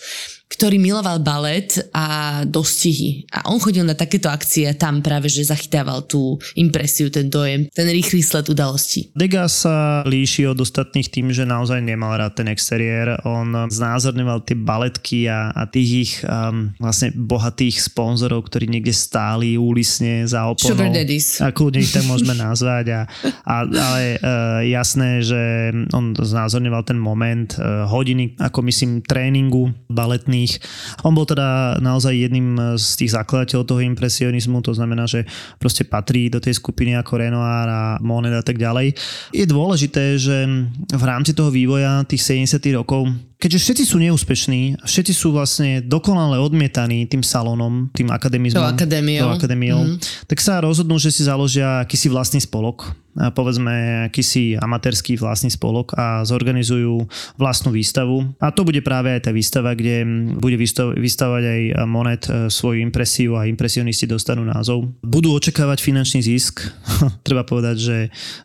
ktorý 0.52 0.76
miloval 0.84 1.24
balet 1.24 1.80
a 1.96 2.42
dostihy. 2.44 3.24
A 3.32 3.48
on 3.48 3.58
chodil 3.64 3.88
na 3.88 3.96
takéto 3.96 4.28
akcie 4.28 4.68
a 4.68 4.76
tam 4.76 5.00
práve, 5.00 5.32
že 5.32 5.48
zachytával 5.48 6.04
tú 6.04 6.36
impresiu, 6.60 7.08
ten 7.08 7.32
dojem, 7.32 7.72
ten 7.72 7.88
rýchly 7.88 8.20
sled 8.20 8.52
udalostí. 8.52 9.08
Degas 9.16 9.64
sa 9.64 10.04
líši 10.04 10.52
od 10.52 10.60
ostatných 10.60 11.08
tým, 11.08 11.32
že 11.32 11.48
naozaj 11.48 11.80
nemal 11.80 12.20
rád 12.20 12.44
ten 12.44 12.52
exteriér. 12.52 13.24
On 13.24 13.72
znázorňoval 13.72 14.44
tie 14.44 14.60
baletky 14.60 15.32
a, 15.32 15.56
a 15.56 15.64
tých 15.72 15.90
ich 15.92 16.14
um, 16.28 16.76
vlastne 16.84 17.16
bohatých 17.16 17.80
sponzorov, 17.88 18.52
ktorí 18.52 18.68
niekde 18.68 18.92
stáli 18.92 19.56
úlisne 19.56 20.28
za 20.28 20.52
oponou. 20.52 20.76
Sugar 20.76 20.92
daddies. 20.92 21.40
A 21.40 21.56
kľudne 21.56 21.80
ich 21.80 21.96
tak 21.96 22.04
môžeme 22.04 22.36
nazvať. 22.36 22.86
A, 22.92 23.02
a, 23.48 23.56
ale 23.64 24.02
uh, 24.20 24.60
jasné, 24.68 25.24
že 25.24 25.72
on 25.96 26.12
znázorňoval 26.12 26.84
ten 26.84 27.00
moment, 27.00 27.56
uh, 27.56 27.88
hodiny, 27.88 28.36
ako 28.36 28.60
myslím, 28.68 29.00
tréningu 29.06 29.72
baletný 29.88 30.41
iných. 30.42 30.58
On 31.06 31.14
bol 31.14 31.30
teda 31.30 31.78
naozaj 31.78 32.18
jedným 32.18 32.78
z 32.82 32.88
tých 32.98 33.14
zakladateľov 33.14 33.70
toho 33.70 33.82
impresionizmu, 33.86 34.66
to 34.66 34.74
znamená, 34.74 35.06
že 35.06 35.30
proste 35.62 35.86
patrí 35.86 36.34
do 36.34 36.42
tej 36.42 36.58
skupiny 36.58 36.98
ako 36.98 37.22
Renoir 37.22 37.70
a 37.70 37.84
Monet 38.02 38.34
a 38.34 38.42
tak 38.42 38.58
ďalej. 38.58 38.98
Je 39.30 39.46
dôležité, 39.46 40.18
že 40.18 40.50
v 40.90 41.04
rámci 41.06 41.38
toho 41.38 41.54
vývoja 41.54 42.02
tých 42.10 42.26
70 42.50 42.58
rokov 42.74 43.06
keďže 43.42 43.60
všetci 43.60 43.84
sú 43.90 43.98
neúspešní, 43.98 44.86
všetci 44.86 45.14
sú 45.18 45.34
vlastne 45.34 45.82
dokonale 45.82 46.38
odmietaní 46.38 47.10
tým 47.10 47.26
salónom, 47.26 47.90
tým 47.90 48.14
akademizmom, 48.14 48.62
akadémiou, 48.62 49.34
akadémiou 49.34 49.82
mm. 49.82 50.30
tak 50.30 50.38
sa 50.38 50.62
rozhodnú, 50.62 51.02
že 51.02 51.10
si 51.10 51.26
založia 51.26 51.82
akýsi 51.82 52.06
vlastný 52.06 52.38
spolok, 52.38 52.94
povedzme 53.36 54.08
akýsi 54.08 54.56
amatérský 54.56 55.20
vlastný 55.20 55.52
spolok 55.52 55.92
a 56.00 56.24
zorganizujú 56.24 57.08
vlastnú 57.36 57.76
výstavu. 57.76 58.32
A 58.40 58.56
to 58.56 58.64
bude 58.64 58.80
práve 58.86 59.12
aj 59.12 59.28
tá 59.28 59.32
výstava, 59.36 59.76
kde 59.76 60.08
bude 60.40 60.56
vystavovať 60.96 61.44
aj 61.44 61.62
Monet 61.88 62.24
e, 62.32 62.48
svoju 62.48 62.80
impresiu 62.80 63.36
a 63.36 63.48
impresionisti 63.48 64.08
dostanú 64.08 64.48
názov. 64.48 64.88
Budú 65.04 65.36
očakávať 65.36 65.84
finančný 65.84 66.24
zisk. 66.24 66.64
Treba 67.28 67.44
povedať, 67.44 67.76
že 67.78 67.98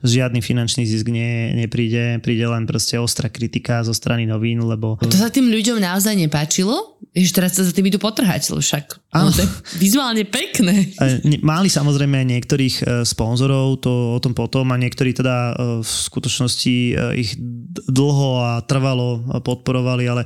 žiadny 0.03 0.43
finančný 0.43 0.83
zisk 0.83 1.07
nie, 1.15 1.55
nepríde, 1.55 2.19
príde 2.23 2.47
len 2.47 2.67
proste 2.67 2.99
ostrá 2.99 3.31
kritika 3.31 3.87
zo 3.87 3.95
strany 3.95 4.27
novín, 4.27 4.67
lebo 4.67 4.86
lebo... 4.95 5.03
A 5.03 5.11
to 5.11 5.19
sa 5.19 5.33
tým 5.33 5.51
ľuďom 5.51 5.83
naozaj 5.83 6.15
nepáčilo? 6.15 6.95
Že 7.17 7.33
teraz 7.33 7.57
sa 7.57 7.65
za 7.65 7.73
tým 7.73 7.89
idú 7.89 7.99
potrhať, 7.99 8.53
však 8.53 9.07
Áno. 9.17 9.33
No, 9.33 9.35
to 9.35 9.41
je 9.43 9.49
vizuálne 9.81 10.23
pekné. 10.29 10.93
Mali 11.41 11.73
samozrejme 11.73 12.21
niektorých 12.29 12.77
e, 12.85 12.85
sponzorov, 13.09 13.81
to 13.81 14.13
o 14.13 14.19
tom 14.21 14.37
potom, 14.37 14.69
a 14.69 14.77
niektorí 14.77 15.17
teda 15.17 15.37
e, 15.57 15.81
v 15.81 15.89
skutočnosti 15.89 16.77
e, 16.93 16.95
ich 17.17 17.33
dlho 17.89 18.31
a 18.45 18.53
trvalo 18.65 19.41
podporovali, 19.45 20.05
ale 20.09 20.23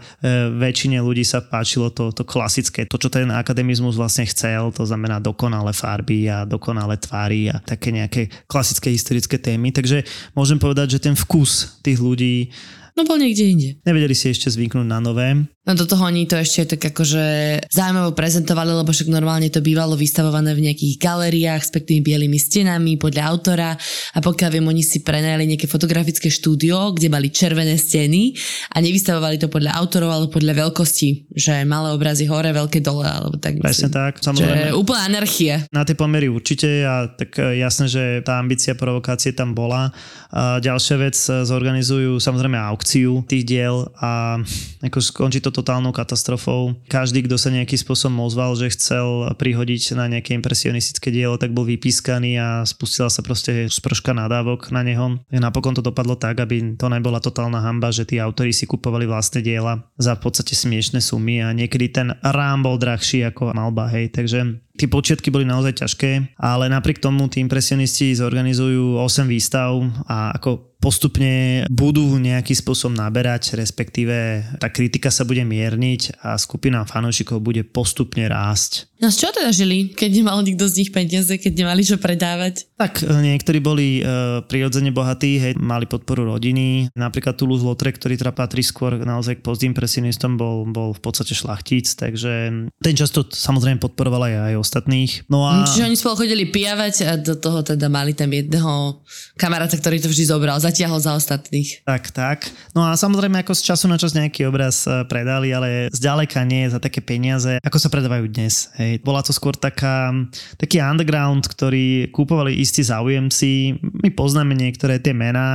väčšine 0.55 1.03
ľudí 1.03 1.27
sa 1.27 1.43
páčilo 1.43 1.91
to, 1.91 2.15
to 2.15 2.23
klasické, 2.23 2.87
to, 2.87 2.95
čo 2.95 3.11
ten 3.11 3.27
akademizmus 3.27 3.99
vlastne 3.99 4.23
chcel, 4.31 4.71
to 4.71 4.87
znamená 4.87 5.19
dokonalé 5.19 5.75
farby 5.75 6.31
a 6.31 6.47
dokonalé 6.47 6.95
tvary 7.03 7.51
a 7.51 7.59
také 7.59 7.91
nejaké 7.91 8.31
klasické 8.47 8.95
historické 8.95 9.35
témy. 9.35 9.75
Takže 9.75 10.07
môžem 10.39 10.63
povedať, 10.63 10.99
že 10.99 11.11
ten 11.11 11.19
vkus 11.19 11.83
tých 11.83 11.99
ľudí 11.99 12.55
No 13.01 13.09
bol 13.09 13.17
niekde 13.17 13.49
inde. 13.49 13.71
Nevedeli 13.89 14.13
si 14.13 14.29
ešte 14.29 14.53
zvyknúť 14.53 14.85
na 14.85 15.01
nové. 15.01 15.33
No 15.71 15.79
do 15.79 15.87
toho 15.87 16.11
oni 16.11 16.27
to 16.27 16.35
ešte 16.35 16.75
tak 16.75 16.91
akože 16.91 17.23
zaujímavo 17.71 18.11
prezentovali, 18.11 18.75
lebo 18.75 18.91
však 18.91 19.07
normálne 19.07 19.55
to 19.55 19.63
bývalo 19.63 19.95
vystavované 19.95 20.51
v 20.51 20.67
nejakých 20.67 20.99
galériách 20.99 21.63
s 21.63 21.71
peknými 21.71 22.03
bielými 22.03 22.39
stenami 22.43 22.99
podľa 22.99 23.23
autora 23.31 23.79
a 24.11 24.19
pokiaľ 24.19 24.51
viem, 24.51 24.67
oni 24.67 24.83
si 24.83 25.07
prenajali 25.07 25.47
nejaké 25.47 25.71
fotografické 25.71 26.27
štúdio, 26.27 26.91
kde 26.99 27.07
mali 27.07 27.31
červené 27.31 27.79
steny 27.79 28.35
a 28.75 28.83
nevystavovali 28.83 29.39
to 29.39 29.47
podľa 29.47 29.79
autorov, 29.79 30.11
ale 30.11 30.27
podľa 30.27 30.59
veľkosti, 30.59 31.39
že 31.39 31.63
malé 31.63 31.95
obrazy 31.95 32.27
hore, 32.27 32.51
veľké 32.51 32.83
dole, 32.83 33.07
alebo 33.07 33.39
tak. 33.39 33.63
Presne 33.63 33.95
tak, 33.95 34.19
samozrejme. 34.19 34.75
Že 34.75 34.75
úplná 34.75 35.07
anarchia. 35.07 35.71
Na 35.71 35.87
tie 35.87 35.95
pomery 35.95 36.27
určite 36.27 36.67
a 36.83 37.07
tak 37.07 37.39
e, 37.39 37.63
jasné, 37.63 37.87
že 37.87 38.03
tá 38.27 38.43
ambícia 38.43 38.75
provokácie 38.75 39.39
tam 39.39 39.55
bola. 39.55 39.95
A 40.35 40.59
ďalšia 40.59 40.97
vec, 40.99 41.15
e, 41.15 41.47
zorganizujú 41.47 42.19
samozrejme 42.19 42.59
aukciu 42.59 43.23
tých 43.31 43.47
diel 43.47 43.87
a 44.03 44.43
ako 44.91 44.99
skončí 44.99 45.39
to 45.39 45.60
totálnou 45.61 45.93
katastrofou. 45.93 46.81
Každý, 46.89 47.29
kto 47.29 47.37
sa 47.37 47.53
nejakým 47.53 47.77
spôsobom 47.77 48.25
ozval, 48.25 48.57
že 48.57 48.73
chcel 48.73 49.37
prihodiť 49.37 49.93
na 49.95 50.09
nejaké 50.09 50.33
impresionistické 50.33 51.13
dielo, 51.13 51.37
tak 51.37 51.53
bol 51.53 51.69
vypískaný 51.69 52.41
a 52.41 52.65
spustila 52.65 53.13
sa 53.13 53.21
proste 53.21 53.69
sprška 53.69 54.17
nadávok 54.17 54.73
na 54.73 54.81
neho. 54.81 55.21
Napokon 55.29 55.77
to 55.77 55.85
dopadlo 55.85 56.17
tak, 56.17 56.41
aby 56.41 56.81
to 56.81 56.89
nebola 56.89 57.21
totálna 57.21 57.61
hamba, 57.61 57.93
že 57.93 58.09
tí 58.09 58.17
autori 58.17 58.57
si 58.57 58.65
kupovali 58.65 59.05
vlastné 59.05 59.45
diela 59.45 59.85
za 60.01 60.17
v 60.17 60.25
podstate 60.25 60.57
smiešne 60.57 61.05
sumy 61.05 61.45
a 61.45 61.53
niekedy 61.53 61.93
ten 61.93 62.09
rám 62.25 62.65
bol 62.65 62.81
drahší 62.81 63.29
ako 63.29 63.53
malba, 63.53 63.93
hej, 63.93 64.09
takže 64.15 64.61
tie 64.81 64.89
počiatky 64.89 65.29
boli 65.29 65.45
naozaj 65.45 65.85
ťažké, 65.85 66.41
ale 66.41 66.73
napriek 66.73 67.05
tomu 67.05 67.29
tí 67.29 67.45
impresionisti 67.45 68.17
zorganizujú 68.17 68.97
8 68.97 69.29
výstav 69.29 69.77
a 70.09 70.33
ako 70.41 70.81
postupne 70.81 71.69
budú 71.69 72.17
nejaký 72.17 72.57
spôsob 72.57 72.97
naberať, 72.97 73.53
respektíve 73.53 74.41
tá 74.57 74.73
kritika 74.73 75.13
sa 75.13 75.29
bude 75.29 75.45
mierniť 75.45 76.25
a 76.25 76.41
skupina 76.41 76.89
fanúšikov 76.89 77.45
bude 77.45 77.69
postupne 77.69 78.25
rásť. 78.25 78.89
No 78.97 79.13
z 79.13 79.21
čoho 79.21 79.37
teda 79.37 79.53
žili, 79.53 79.93
keď 79.93 80.11
nemal 80.25 80.41
nikto 80.41 80.65
z 80.65 80.81
nich 80.81 80.91
peniaze, 80.91 81.37
keď 81.37 81.53
nemali 81.53 81.85
čo 81.85 82.01
predávať? 82.01 82.70
Tak 82.81 83.05
e, 83.05 83.13
niektorí 83.13 83.59
boli 83.61 83.89
e, 84.01 84.03
prirodzene 84.45 84.93
bohatí, 84.93 85.41
hej, 85.41 85.53
mali 85.57 85.89
podporu 85.89 86.29
rodiny. 86.29 86.93
Napríklad 86.97 87.37
Toulouse 87.37 87.65
Lautrec, 87.65 87.97
ktorý 87.97 88.21
teda 88.21 88.33
patrí 88.37 88.61
skôr 88.65 89.01
naozaj 89.01 89.41
k 89.41 89.45
postimpresionistom, 89.45 90.37
bol, 90.37 90.69
bol 90.69 90.93
v 90.97 91.01
podstate 91.01 91.33
šlachtic, 91.33 91.89
takže 91.97 92.53
ten 92.81 92.95
často 92.97 93.25
samozrejme 93.25 93.81
podporoval 93.81 94.29
aj, 94.29 94.35
aj 94.53 94.55
ostatných. 94.61 95.13
No 95.33 95.49
a... 95.49 95.65
Čiže 95.65 95.89
oni 95.89 95.97
spolu 95.97 96.29
chodili 96.29 96.45
pijavať 96.49 96.95
a 97.09 97.13
do 97.17 97.35
toho 97.37 97.65
teda 97.65 97.89
mali 97.89 98.13
tam 98.13 98.33
jedného 98.33 99.01
kamaráta, 99.41 99.81
ktorý 99.81 100.01
to 100.05 100.13
vždy 100.13 100.29
zobral, 100.29 100.61
zatiahol 100.61 101.01
za 101.01 101.17
ostatných. 101.17 101.85
Tak, 101.89 102.13
tak. 102.13 102.53
No 102.77 102.85
a 102.85 102.97
samozrejme 102.97 103.41
ako 103.41 103.57
z 103.57 103.73
času 103.73 103.89
na 103.89 103.97
čas 103.97 104.13
nejaký 104.13 104.45
obraz 104.45 104.85
e, 104.85 105.05
predali, 105.09 105.53
ale 105.53 105.89
zďaleka 105.89 106.45
nie 106.45 106.69
za 106.69 106.81
také 106.81 107.01
peniaze, 107.01 107.61
ako 107.65 107.77
sa 107.81 107.89
predávajú 107.89 108.29
dnes. 108.29 108.69
Hej. 108.77 108.91
Hej. 108.91 109.07
Bola 109.07 109.23
to 109.23 109.31
skôr 109.31 109.55
taká, 109.55 110.11
taký 110.59 110.83
underground, 110.83 111.47
ktorý 111.47 112.11
kúpovali 112.11 112.59
istí 112.71 112.87
záujemci. 112.87 113.83
My 113.83 114.15
poznáme 114.15 114.55
niektoré 114.55 115.03
tie 115.03 115.11
mená 115.11 115.49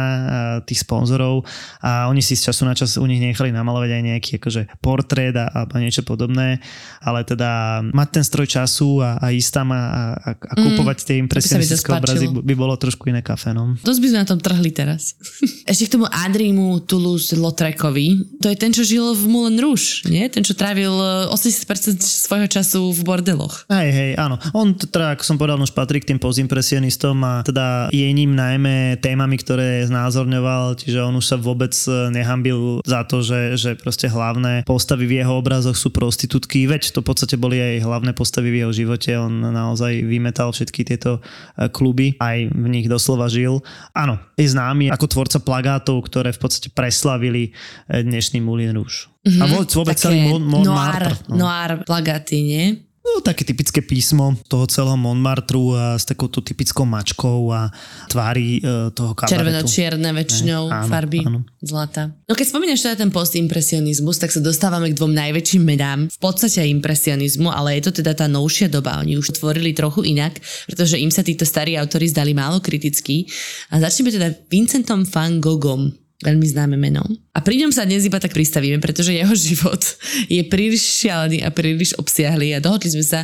tých 0.67 0.83
sponzorov 0.83 1.47
a 1.79 2.11
oni 2.11 2.19
si 2.19 2.35
z 2.35 2.51
času 2.51 2.67
na 2.67 2.75
čas 2.75 2.99
u 2.99 3.07
nich 3.07 3.23
nechali 3.23 3.55
namalovať 3.55 3.89
aj 3.95 4.03
nejaký 4.03 4.31
akože 4.43 4.61
portrét 4.83 5.31
a, 5.39 5.47
a 5.47 5.77
niečo 5.79 6.03
podobné, 6.03 6.59
ale 6.99 7.23
teda 7.23 7.79
mať 7.95 8.09
ten 8.19 8.23
stroj 8.27 8.47
času 8.51 8.99
a, 8.99 9.15
a 9.23 9.31
ísť 9.31 9.49
tam 9.55 9.71
a, 9.71 9.81
a, 10.19 10.29
a 10.35 10.53
kúpovať 10.59 10.97
mm, 10.99 11.05
tie 11.07 11.15
impresionistické 11.21 11.89
obrazy 11.95 12.25
by 12.27 12.53
bolo 12.57 12.75
trošku 12.75 13.07
iné 13.07 13.23
kafe. 13.23 13.55
No. 13.55 13.79
Dosť 13.79 14.01
by 14.01 14.07
sme 14.11 14.19
na 14.19 14.27
tom 14.27 14.39
trhli 14.41 14.71
teraz. 14.73 15.15
Ešte 15.71 15.87
k 15.87 15.93
tomu 15.95 16.09
Adrimu 16.09 16.83
Toulouse-Lautrecovi. 16.83 18.39
To 18.41 18.51
je 18.51 18.57
ten, 18.57 18.73
čo 18.73 18.81
žil 18.81 19.13
v 19.13 19.23
Moulin 19.29 19.61
Rouge, 19.61 20.03
nie? 20.09 20.25
Ten, 20.27 20.41
čo 20.41 20.57
trávil 20.57 20.91
eh, 20.91 21.31
80% 21.31 22.01
svojho 22.01 22.47
času 22.49 22.91
v 22.91 22.99
bordeloch. 23.05 23.69
Hej, 23.69 23.89
hej, 23.93 24.11
áno. 24.17 24.41
On 24.57 24.73
teda, 24.73 25.13
ako 25.13 25.23
som 25.23 25.37
povedal, 25.37 25.61
už 25.61 25.71
patrí 25.77 26.01
k 26.01 26.09
tým 26.13 26.19
postimpresionistom 26.19 27.04
a 27.13 27.43
teda 27.45 27.91
je 27.93 28.07
ním 28.09 28.33
najmä 28.33 28.97
témami, 29.03 29.37
ktoré 29.37 29.85
znázorňoval, 29.85 30.79
čiže 30.79 31.03
on 31.03 31.19
už 31.19 31.25
sa 31.29 31.37
vôbec 31.37 31.75
e, 31.85 32.09
nehambil 32.09 32.81
za 32.81 33.05
to, 33.05 33.21
že, 33.21 33.59
že 33.59 33.71
proste 33.75 34.09
hlavné 34.09 34.65
postavy 34.65 35.05
v 35.05 35.21
jeho 35.21 35.37
obrazoch 35.37 35.77
sú 35.77 35.91
prostitútky, 35.91 36.65
veď 36.65 36.95
to 36.95 37.03
v 37.03 37.11
podstate 37.11 37.35
boli 37.35 37.59
aj 37.59 37.85
hlavné 37.85 38.15
postavy 38.15 38.49
v 38.49 38.65
jeho 38.65 38.73
živote, 38.73 39.11
on 39.19 39.53
naozaj 39.53 40.01
vymetal 40.01 40.55
všetky 40.55 40.81
tieto 40.87 41.19
e, 41.19 41.69
kluby, 41.69 42.15
aj 42.17 42.49
v 42.49 42.67
nich 42.71 42.87
doslova 42.87 43.27
žil. 43.27 43.59
Áno, 43.91 44.17
je 44.39 44.47
známy 44.47 44.89
ako 44.89 45.05
tvorca 45.11 45.37
plagátov, 45.43 46.07
ktoré 46.07 46.31
v 46.31 46.39
podstate 46.39 46.71
preslavili 46.71 47.51
e, 47.91 48.01
dnešný 48.01 48.39
Moulin 48.39 48.71
Rouge. 48.71 49.11
Mm-hmm. 49.25 49.41
A 49.41 49.45
vôbec, 49.49 49.97
celý 49.97 50.29
Mon- 50.29 50.45
Montmartre. 50.45 51.17
noir, 51.33 51.41
noir 51.41 51.71
plagáty, 51.81 52.45
nie? 52.45 52.84
No, 53.05 53.21
také 53.21 53.45
typické 53.45 53.85
písmo 53.85 54.33
toho 54.49 54.65
celého 54.65 54.97
Montmartru 54.97 55.77
a 55.77 55.93
s 55.93 56.09
takouto 56.09 56.41
typickou 56.41 56.89
mačkou 56.89 57.53
a 57.53 57.69
tvári 58.09 58.57
e, 58.57 58.89
toho 58.97 59.13
kabaretu. 59.13 59.37
Červeno-čierne 59.37 60.09
väčšinou 60.09 60.73
Áno, 60.73 60.89
farby, 60.89 61.21
áno. 61.21 61.45
zlata. 61.61 62.17
No 62.25 62.33
keď 62.33 62.45
spomínaš 62.49 62.81
teda 62.81 63.05
ten 63.05 63.13
postimpresionizmus, 63.13 64.17
tak 64.17 64.33
sa 64.33 64.41
dostávame 64.41 64.89
k 64.89 64.97
dvom 64.97 65.13
najväčším 65.13 65.63
medám. 65.63 66.09
V 66.09 66.17
podstate 66.17 66.65
impresionizmu, 66.65 67.53
ale 67.53 67.77
je 67.77 67.93
to 67.93 68.01
teda 68.01 68.17
tá 68.17 68.25
novšia 68.25 68.73
doba. 68.73 68.97
Oni 68.97 69.21
už 69.21 69.37
tvorili 69.37 69.77
trochu 69.77 70.01
inak, 70.01 70.41
pretože 70.65 70.97
im 70.97 71.13
sa 71.13 71.21
títo 71.21 71.45
starí 71.45 71.77
autori 71.77 72.09
zdali 72.09 72.33
málo 72.33 72.57
kritickí. 72.57 73.29
A 73.69 73.77
začneme 73.85 74.09
teda 74.09 74.33
Vincentom 74.49 75.05
van 75.05 75.37
Goghom 75.37 76.04
veľmi 76.25 76.47
známe 76.49 76.73
meno. 76.73 77.05
A 77.37 77.39
pri 77.45 77.61
ňom 77.61 77.69
sa 77.69 77.85
dnes 77.85 78.01
iba 78.01 78.17
tak 78.17 78.33
pristavíme, 78.33 78.81
pretože 78.81 79.13
jeho 79.13 79.35
život 79.47 79.81
je 80.25 80.41
príliš 80.49 81.05
šialený 81.05 81.45
a 81.45 81.53
príliš 81.53 81.93
obsiahly 82.01 82.57
a 82.57 82.63
dohodli 82.63 82.89
sme 82.89 83.05
sa, 83.05 83.19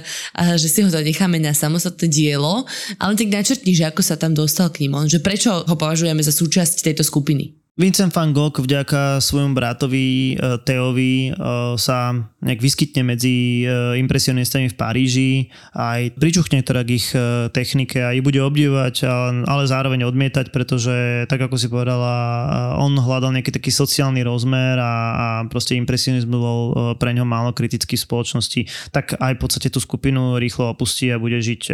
že 0.54 0.70
si 0.70 0.86
ho 0.86 0.90
to 0.94 1.02
necháme 1.02 1.42
na 1.42 1.58
samostatné 1.58 2.06
dielo, 2.06 2.70
ale 3.02 3.18
tak 3.18 3.34
načrtni, 3.34 3.74
že 3.74 3.90
ako 3.90 4.02
sa 4.06 4.16
tam 4.20 4.38
dostal 4.38 4.70
k 4.70 4.86
ním 4.86 4.94
on, 4.94 5.10
že 5.10 5.18
prečo 5.18 5.66
ho 5.66 5.76
považujeme 5.76 6.22
za 6.22 6.30
súčasť 6.30 6.86
tejto 6.86 7.02
skupiny. 7.02 7.61
Vincent 7.80 8.12
van 8.12 8.36
Gogh 8.36 8.60
vďaka 8.60 9.24
svojmu 9.24 9.56
bratovi 9.56 10.36
e, 10.36 10.60
Teovi 10.68 11.32
e, 11.32 11.40
sa 11.80 12.12
nejak 12.44 12.60
vyskytne 12.60 13.08
medzi 13.08 13.64
e, 13.64 13.96
impresionistami 13.96 14.68
v 14.68 14.76
Paríži 14.76 15.32
aj 15.72 16.20
pričuchne 16.20 16.68
teda 16.68 16.84
k 16.84 17.00
ich 17.00 17.16
technike 17.56 17.96
a 18.04 18.12
ich 18.12 18.20
bude 18.20 18.44
obdivovať, 18.44 19.08
ale, 19.48 19.64
zároveň 19.72 20.04
odmietať, 20.04 20.52
pretože 20.52 21.24
tak 21.32 21.48
ako 21.48 21.56
si 21.56 21.72
povedala, 21.72 22.12
on 22.76 22.92
hľadal 23.00 23.32
nejaký 23.40 23.56
taký 23.56 23.72
sociálny 23.72 24.20
rozmer 24.28 24.76
a, 24.76 24.94
a 25.16 25.28
proste 25.48 25.80
impresionizmus 25.80 26.28
bol 26.28 26.62
pre 27.00 27.16
ňo 27.16 27.24
málo 27.24 27.56
kritický 27.56 27.96
v 27.96 28.04
spoločnosti, 28.04 28.62
tak 28.92 29.16
aj 29.16 29.38
v 29.38 29.40
podstate 29.40 29.72
tú 29.72 29.80
skupinu 29.80 30.36
rýchlo 30.42 30.76
opustí 30.76 31.08
a 31.08 31.22
bude 31.22 31.40
žiť 31.40 31.72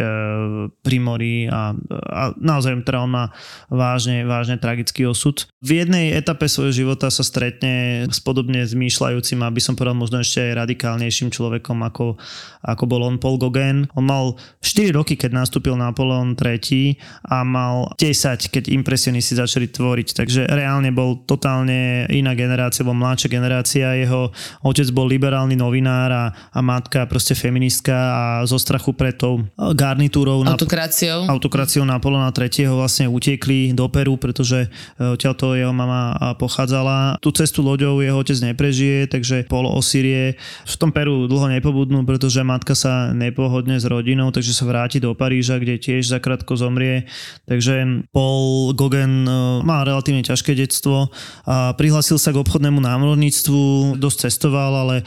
pri 0.78 0.98
mori 1.02 1.50
a, 1.50 1.74
a 1.90 2.22
naozaj 2.38 2.86
teda 2.86 3.02
on 3.02 3.10
má 3.10 3.24
vážne, 3.66 4.22
vážne 4.22 4.60
tragický 4.62 5.08
osud. 5.08 5.48
V 5.58 5.82
jednej 5.88 6.12
etape 6.12 6.44
svojho 6.44 6.84
života 6.84 7.08
sa 7.08 7.24
stretne 7.24 8.04
s 8.12 8.20
podobne 8.20 8.60
zmýšľajúcim, 8.68 9.40
aby 9.40 9.60
som 9.64 9.72
povedal 9.72 9.96
možno 9.96 10.20
ešte 10.20 10.44
aj 10.44 10.68
radikálnejším 10.68 11.32
človekom, 11.32 11.80
ako, 11.80 12.20
ako 12.60 12.84
bol 12.84 13.08
on 13.08 13.16
Paul 13.16 13.40
Gauguin. 13.40 13.88
On 13.96 14.04
mal 14.04 14.36
4 14.60 14.92
roky, 14.92 15.16
keď 15.16 15.32
nastúpil 15.32 15.72
Napoleon 15.80 16.36
III 16.36 17.00
a 17.32 17.40
mal 17.40 17.96
10, 17.96 18.52
keď 18.52 18.68
impresionisti 18.68 19.32
začali 19.32 19.72
tvoriť, 19.72 20.08
takže 20.12 20.44
reálne 20.44 20.92
bol 20.92 21.24
totálne 21.24 22.04
iná 22.12 22.36
generácia, 22.36 22.84
bol 22.84 22.92
mladšia 22.92 23.32
generácia, 23.32 23.96
jeho 23.96 24.28
otec 24.60 24.92
bol 24.92 25.08
liberálny 25.08 25.56
novinár 25.56 26.10
a, 26.12 26.24
a 26.52 26.60
matka 26.60 27.08
proste 27.08 27.32
feministka 27.32 27.96
a 27.96 28.22
zo 28.44 28.60
strachu 28.60 28.92
pred 28.92 29.16
tou 29.16 29.40
garnitúrou 29.56 30.44
Autokraciou. 30.44 31.24
autokraciou 31.24 31.88
Napoleona 31.88 32.28
III. 32.28 32.68
vlastne 32.76 33.08
utiekli 33.08 33.72
do 33.72 33.88
Peru, 33.88 34.20
pretože 34.20 34.68
odtiaľto 34.98 35.54
jeho 35.54 35.72
mama 35.78 36.34
pochádzala. 36.34 37.22
Tú 37.22 37.30
cestu 37.30 37.62
loďou 37.62 38.02
jeho 38.02 38.18
otec 38.18 38.34
neprežije, 38.42 39.06
takže 39.06 39.46
Polo 39.46 39.70
Osirie 39.78 40.34
v 40.66 40.74
tom 40.74 40.90
Peru 40.90 41.30
dlho 41.30 41.46
nepobudnú, 41.54 42.02
pretože 42.02 42.42
matka 42.42 42.74
sa 42.74 43.14
nepohodne 43.14 43.78
s 43.78 43.86
rodinou, 43.86 44.34
takže 44.34 44.50
sa 44.50 44.66
vráti 44.66 44.98
do 44.98 45.14
Paríža, 45.14 45.62
kde 45.62 45.78
tiež 45.78 46.10
zakrátko 46.10 46.58
zomrie. 46.58 47.06
Takže 47.46 48.08
Paul 48.10 48.74
Gauguin 48.74 49.28
e, 49.28 49.62
má 49.62 49.86
relatívne 49.86 50.26
ťažké 50.26 50.58
detstvo 50.58 51.14
a 51.46 51.76
prihlásil 51.78 52.18
sa 52.18 52.34
k 52.34 52.40
obchodnému 52.42 52.82
námorníctvu, 52.82 53.94
dosť 54.00 54.18
cestoval, 54.26 54.72
ale 54.74 54.96
e, 55.00 55.04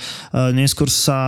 neskôr 0.55 0.87
sa 0.87 1.19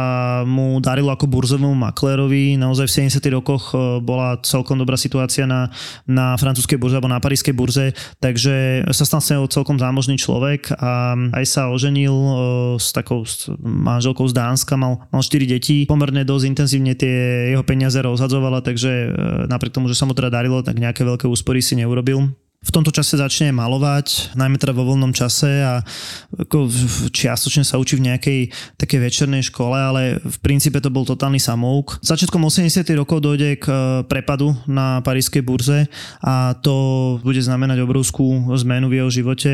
mu 0.47 0.79
darilo 0.79 1.11
ako 1.11 1.27
burzovému 1.27 1.75
maklérovi. 1.75 2.55
Naozaj 2.55 2.85
v 2.87 2.95
70. 3.11 3.35
rokoch 3.35 3.73
e, 3.73 3.99
bola 3.99 4.39
celkom 4.45 4.79
dobrá 4.79 4.95
situácia 4.95 5.43
na, 5.43 5.67
na 6.07 6.39
francúzskej 6.39 6.79
burze 6.79 6.95
alebo 6.97 7.11
na 7.11 7.19
parískej 7.19 7.51
burze, 7.51 7.91
takže 8.21 8.85
sa 8.93 9.03
stal 9.03 9.21
sa 9.33 9.49
celkom 9.49 9.81
zámožný 9.81 10.19
človek 10.19 10.75
a 10.77 11.17
aj 11.33 11.45
sa 11.49 11.61
oženil 11.73 12.13
e, 12.13 12.33
s 12.77 12.93
takou 12.93 13.25
manželkou 13.63 14.29
z 14.29 14.33
Dánska, 14.37 14.77
mal, 14.77 15.01
mal 15.09 15.23
4 15.25 15.49
deti, 15.49 15.89
pomerne 15.89 16.21
dosť 16.21 16.45
intenzívne 16.45 16.93
tie 16.93 17.49
jeho 17.55 17.63
peniaze 17.65 17.97
rozhadzovala, 17.97 18.61
takže 18.61 18.91
e, 18.91 19.07
napriek 19.49 19.73
tomu, 19.73 19.89
že 19.89 19.97
sa 19.97 20.05
mu 20.05 20.13
teda 20.13 20.29
darilo, 20.29 20.61
tak 20.61 20.77
nejaké 20.77 21.01
veľké 21.01 21.25
úspory 21.25 21.63
si 21.63 21.73
neurobil 21.79 22.29
v 22.63 22.69
tomto 22.71 22.95
čase 22.95 23.19
začne 23.19 23.51
malovať, 23.51 24.33
najmä 24.39 24.55
teda 24.55 24.71
vo 24.71 24.87
voľnom 24.87 25.11
čase 25.11 25.61
a 25.61 25.83
ako 26.31 26.71
čiastočne 27.11 27.67
sa 27.67 27.75
učí 27.75 27.99
v 27.99 28.07
nejakej 28.07 28.39
takej 28.79 28.99
večernej 29.03 29.43
škole, 29.51 29.75
ale 29.75 30.23
v 30.23 30.37
princípe 30.39 30.79
to 30.79 30.87
bol 30.87 31.03
totálny 31.03 31.43
samouk. 31.43 31.99
Začiatkom 31.99 32.39
80. 32.39 32.87
rokov 32.95 33.19
dojde 33.19 33.59
k 33.59 33.65
e, 33.67 33.75
prepadu 34.07 34.55
na 34.63 35.03
parískej 35.03 35.43
burze 35.43 35.91
a 36.23 36.55
to 36.63 36.75
bude 37.19 37.43
znamenať 37.43 37.83
obrovskú 37.83 38.55
zmenu 38.55 38.87
v 38.87 39.03
jeho 39.03 39.09
živote 39.11 39.51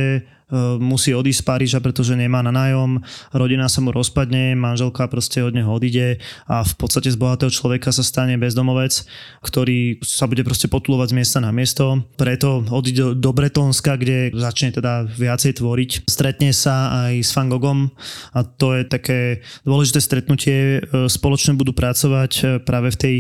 musí 0.82 1.14
odísť 1.14 1.42
z 1.42 1.46
Paríža, 1.46 1.80
pretože 1.80 2.18
nemá 2.18 2.42
na 2.42 2.50
nájom, 2.50 3.00
rodina 3.34 3.70
sa 3.70 3.86
mu 3.86 3.94
rozpadne, 3.94 4.58
manželka 4.58 5.06
proste 5.06 5.46
od 5.46 5.54
neho 5.54 5.70
odíde 5.70 6.18
a 6.50 6.66
v 6.66 6.74
podstate 6.74 7.14
z 7.14 7.18
bohatého 7.22 7.54
človeka 7.54 7.94
sa 7.94 8.02
stane 8.02 8.34
bezdomovec, 8.42 9.06
ktorý 9.46 10.02
sa 10.02 10.26
bude 10.26 10.42
proste 10.42 10.66
potulovať 10.66 11.14
z 11.14 11.18
miesta 11.18 11.38
na 11.38 11.54
miesto. 11.54 12.02
Preto 12.18 12.66
odíde 12.74 13.14
do 13.14 13.32
Bretonska, 13.34 13.96
kde 13.96 14.34
začne 14.34 14.74
teda 14.74 15.06
viacej 15.06 15.62
tvoriť. 15.62 16.10
Stretne 16.10 16.50
sa 16.50 17.08
aj 17.08 17.22
s 17.22 17.32
Van 17.38 17.50
Goghom 17.50 17.94
a 18.34 18.42
to 18.42 18.74
je 18.74 18.84
také 18.90 19.20
dôležité 19.64 20.02
stretnutie. 20.02 20.82
Spoločne 21.08 21.54
budú 21.54 21.78
pracovať 21.78 22.66
práve 22.66 22.90
v 22.94 22.98
tej 22.98 23.16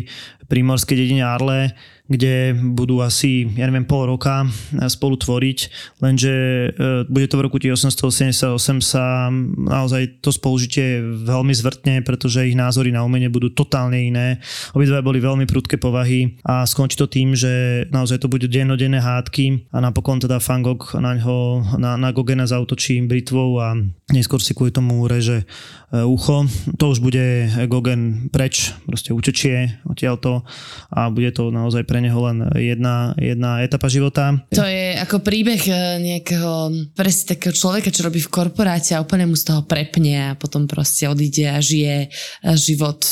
primorskej 0.49 0.97
dedine 0.97 1.21
Arle, 1.21 1.77
kde 2.09 2.57
budú 2.73 3.05
asi, 3.05 3.45
ja 3.53 3.69
neviem, 3.69 3.85
pol 3.85 4.09
roka 4.09 4.49
spolu 4.89 5.13
tvoriť, 5.13 5.59
lenže 6.01 6.33
e, 6.33 6.67
bude 7.05 7.29
to 7.29 7.37
v 7.37 7.45
roku 7.45 7.61
1888 7.61 8.57
sa 8.81 9.29
naozaj 9.55 10.25
to 10.25 10.33
spolužitie 10.33 11.05
veľmi 11.23 11.53
zvrtne, 11.53 12.01
pretože 12.01 12.49
ich 12.49 12.57
názory 12.57 12.89
na 12.89 13.05
umenie 13.05 13.29
budú 13.29 13.53
totálne 13.53 14.01
iné. 14.01 14.41
Obidva 14.73 15.05
boli 15.05 15.21
veľmi 15.21 15.45
prudké 15.45 15.77
povahy 15.77 16.41
a 16.41 16.65
skončí 16.65 16.97
to 16.97 17.05
tým, 17.05 17.37
že 17.37 17.85
naozaj 17.93 18.25
to 18.25 18.27
bude 18.27 18.49
dennodenné 18.49 18.97
hádky 18.97 19.69
a 19.69 19.77
napokon 19.77 20.17
teda 20.17 20.41
Van 20.41 20.65
Gogh 20.65 20.97
na, 20.97 21.13
ňo, 21.13 21.77
na, 21.77 21.93
na 21.93 22.09
Gogena 22.09 22.49
zautočí 22.49 22.97
britvou 23.05 23.61
a 23.61 23.77
neskôr 24.09 24.41
si 24.41 24.57
kvôli 24.57 24.73
tomu 24.73 25.05
reže 25.05 25.45
e, 25.93 26.01
ucho. 26.01 26.49
To 26.81 26.89
už 26.89 27.05
bude 27.05 27.53
Gogen 27.69 28.33
preč, 28.33 28.73
proste 28.89 29.13
utečie 29.13 29.77
odtiaľto 29.85 30.41
a 30.89 31.13
bude 31.13 31.29
to 31.29 31.53
naozaj 31.53 31.85
pre 31.85 31.98
neho 32.01 32.19
len 32.25 32.47
jedna, 32.55 33.13
jedna 33.19 33.63
etapa 33.63 33.88
života. 33.91 34.35
To 34.55 34.65
je 34.65 34.95
ako 34.99 35.23
príbeh 35.23 35.62
e, 35.67 35.73
nejakého 35.99 36.71
presne 36.95 37.35
takého 37.35 37.53
človeka, 37.55 37.93
čo 37.93 38.07
robí 38.07 38.19
v 38.23 38.31
korporáte 38.31 38.95
a 38.95 39.03
úplne 39.03 39.27
mu 39.27 39.35
z 39.35 39.51
toho 39.51 39.62
prepne 39.67 40.33
a 40.33 40.38
potom 40.39 40.65
proste 40.65 41.07
odíde 41.07 41.47
a 41.47 41.59
žije 41.59 42.07
e, 42.07 42.07
život 42.55 43.03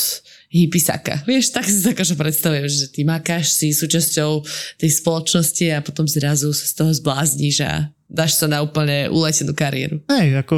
hippisaka. 0.48 1.28
Vieš, 1.28 1.52
tak 1.52 1.68
si 1.68 1.84
akože 1.84 2.16
predstavujem, 2.16 2.66
že 2.68 2.88
ty 2.88 3.04
makáš 3.04 3.52
si 3.52 3.68
súčasťou 3.76 4.40
tej 4.80 4.90
spoločnosti 4.96 5.66
a 5.76 5.84
potom 5.84 6.08
zrazu 6.08 6.56
sa 6.56 6.64
z 6.64 6.72
toho 6.72 6.90
zblázniš 6.96 7.56
a 7.68 7.92
dáš 8.08 8.40
sa 8.40 8.48
na 8.48 8.64
úplne 8.64 9.12
uletenú 9.12 9.52
kariéru. 9.52 10.00
Hej, 10.08 10.40
ako 10.40 10.56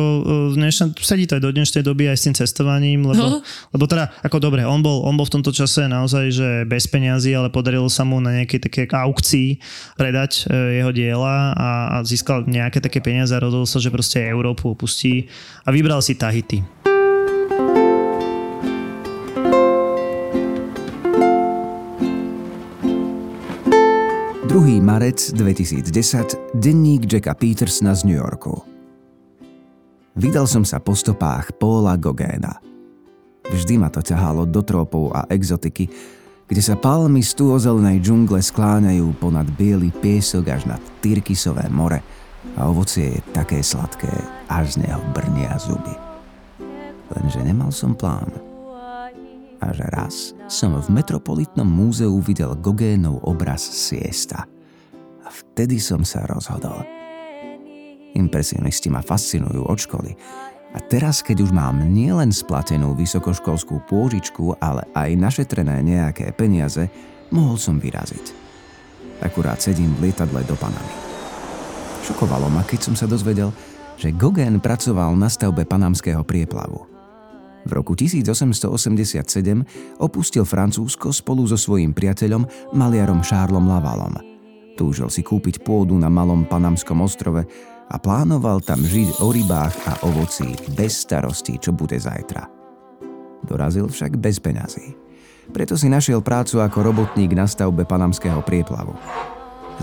v 0.51 0.57
dnešnej, 0.57 0.95
sedí 1.03 1.27
to 1.27 1.35
aj 1.35 1.43
do 1.43 1.51
dnešnej 1.51 1.83
doby 1.83 2.07
aj 2.07 2.17
s 2.17 2.25
tým 2.31 2.35
cestovaním, 2.39 3.03
lebo, 3.03 3.27
no. 3.27 3.39
lebo 3.75 3.85
teda, 3.91 4.15
ako 4.23 4.39
dobre, 4.39 4.63
on 4.63 4.79
bol, 4.81 5.03
on 5.03 5.19
bol 5.19 5.27
v 5.27 5.35
tomto 5.35 5.51
čase 5.51 5.91
naozaj, 5.91 6.31
že 6.31 6.49
bez 6.71 6.87
peňazí, 6.87 7.35
ale 7.35 7.51
podarilo 7.51 7.91
sa 7.91 8.07
mu 8.07 8.23
na 8.23 8.39
nejakej 8.39 8.61
také 8.71 8.83
aukcii 8.87 9.59
predať 9.99 10.47
e, 10.47 10.79
jeho 10.79 10.95
diela 10.95 11.51
a, 11.59 11.71
a 11.99 12.07
získal 12.07 12.47
nejaké 12.47 12.79
také 12.79 13.03
peniaze 13.03 13.35
a 13.35 13.43
rozhodol 13.43 13.67
sa, 13.67 13.83
že 13.83 13.91
proste 13.91 14.23
Európu 14.23 14.71
opustí 14.71 15.27
a 15.67 15.75
vybral 15.75 15.99
si 16.07 16.15
Tahiti. 16.15 16.90
Marec 25.01 25.33
2010, 25.33 26.61
denník 26.61 27.09
Jacka 27.09 27.33
Petersna 27.33 27.97
z 27.97 28.05
New 28.05 28.21
Yorku. 28.21 28.53
Vydal 30.13 30.45
som 30.45 30.61
sa 30.61 30.77
po 30.77 30.93
stopách 30.93 31.57
Paula 31.57 31.97
Gogéna. 31.97 32.61
Vždy 33.49 33.81
ma 33.81 33.89
to 33.89 34.05
ťahalo 34.05 34.45
do 34.45 34.61
trópov 34.61 35.17
a 35.17 35.25
exotiky, 35.33 35.89
kde 36.45 36.61
sa 36.61 36.77
palmy 36.77 37.25
z 37.25 37.33
tuozelenej 37.33 38.05
džungle 38.05 38.45
skláňajú 38.45 39.17
ponad 39.17 39.49
biely 39.57 39.89
piesok 39.89 40.53
až 40.53 40.69
na 40.69 40.77
Tyrkisové 41.01 41.73
more 41.73 42.05
a 42.61 42.69
ovocie 42.69 43.17
je 43.17 43.25
také 43.33 43.65
sladké, 43.65 44.13
až 44.53 44.77
z 44.77 44.85
neho 44.85 45.01
brnia 45.17 45.57
zuby. 45.57 45.97
Lenže 47.09 47.41
nemal 47.41 47.73
som 47.73 47.97
plán. 47.97 48.29
Až 49.65 49.81
raz 49.97 50.37
som 50.45 50.77
v 50.77 50.93
Metropolitnom 50.93 51.65
múzeu 51.65 52.13
videl 52.21 52.53
Gogénov 52.61 53.25
obraz 53.25 53.65
Siesta. 53.65 54.60
A 55.31 55.33
vtedy 55.33 55.79
som 55.79 56.03
sa 56.03 56.27
rozhodol. 56.27 56.83
Impresionisti 58.19 58.91
ma 58.91 58.99
fascinujú 58.99 59.63
od 59.63 59.79
školy. 59.79 60.19
A 60.75 60.83
teraz, 60.83 61.23
keď 61.23 61.47
už 61.47 61.55
mám 61.55 61.79
nielen 61.87 62.35
splatenú 62.35 62.99
vysokoškolskú 62.99 63.87
pôžičku, 63.87 64.59
ale 64.59 64.87
aj 64.95 65.15
našetrené 65.15 65.87
nejaké 65.87 66.35
peniaze, 66.35 66.91
mohol 67.31 67.55
som 67.59 67.79
vyraziť. 67.79 68.35
Akurát 69.23 69.63
sedím 69.63 69.95
v 69.99 70.11
lietadle 70.11 70.43
do 70.43 70.59
Panamy. 70.59 70.95
Šokovalo 72.07 72.51
ma, 72.51 72.67
keď 72.67 72.91
som 72.91 72.95
sa 72.99 73.07
dozvedel, 73.07 73.55
že 73.95 74.11
Gauguin 74.11 74.59
pracoval 74.59 75.15
na 75.15 75.31
stavbe 75.31 75.63
panamského 75.63 76.27
prieplavu. 76.27 76.91
V 77.67 77.71
roku 77.71 77.93
1887 77.93 79.23
opustil 80.01 80.43
Francúzsko 80.49 81.13
spolu 81.13 81.45
so 81.47 81.61
svojím 81.61 81.95
priateľom, 81.95 82.75
maliarom 82.75 83.21
Charlesom 83.21 83.69
Lavalom. 83.69 84.30
Túžil 84.81 85.13
si 85.13 85.21
kúpiť 85.21 85.61
pôdu 85.61 86.01
na 86.01 86.09
malom 86.09 86.49
panamskom 86.49 87.05
ostrove 87.05 87.45
a 87.93 87.97
plánoval 88.01 88.65
tam 88.65 88.81
žiť 88.81 89.21
o 89.21 89.29
rybách 89.29 89.77
a 89.85 89.93
ovocí 90.09 90.57
bez 90.73 91.05
starostí, 91.05 91.61
čo 91.61 91.77
bude 91.77 92.01
zajtra. 92.01 92.49
Dorazil 93.45 93.93
však 93.93 94.17
bez 94.17 94.41
peňazí. 94.41 94.97
Preto 95.53 95.77
si 95.77 95.93
našiel 95.93 96.25
prácu 96.25 96.65
ako 96.65 96.81
robotník 96.81 97.37
na 97.37 97.45
stavbe 97.45 97.85
panamského 97.85 98.41
prieplavu. 98.41 98.97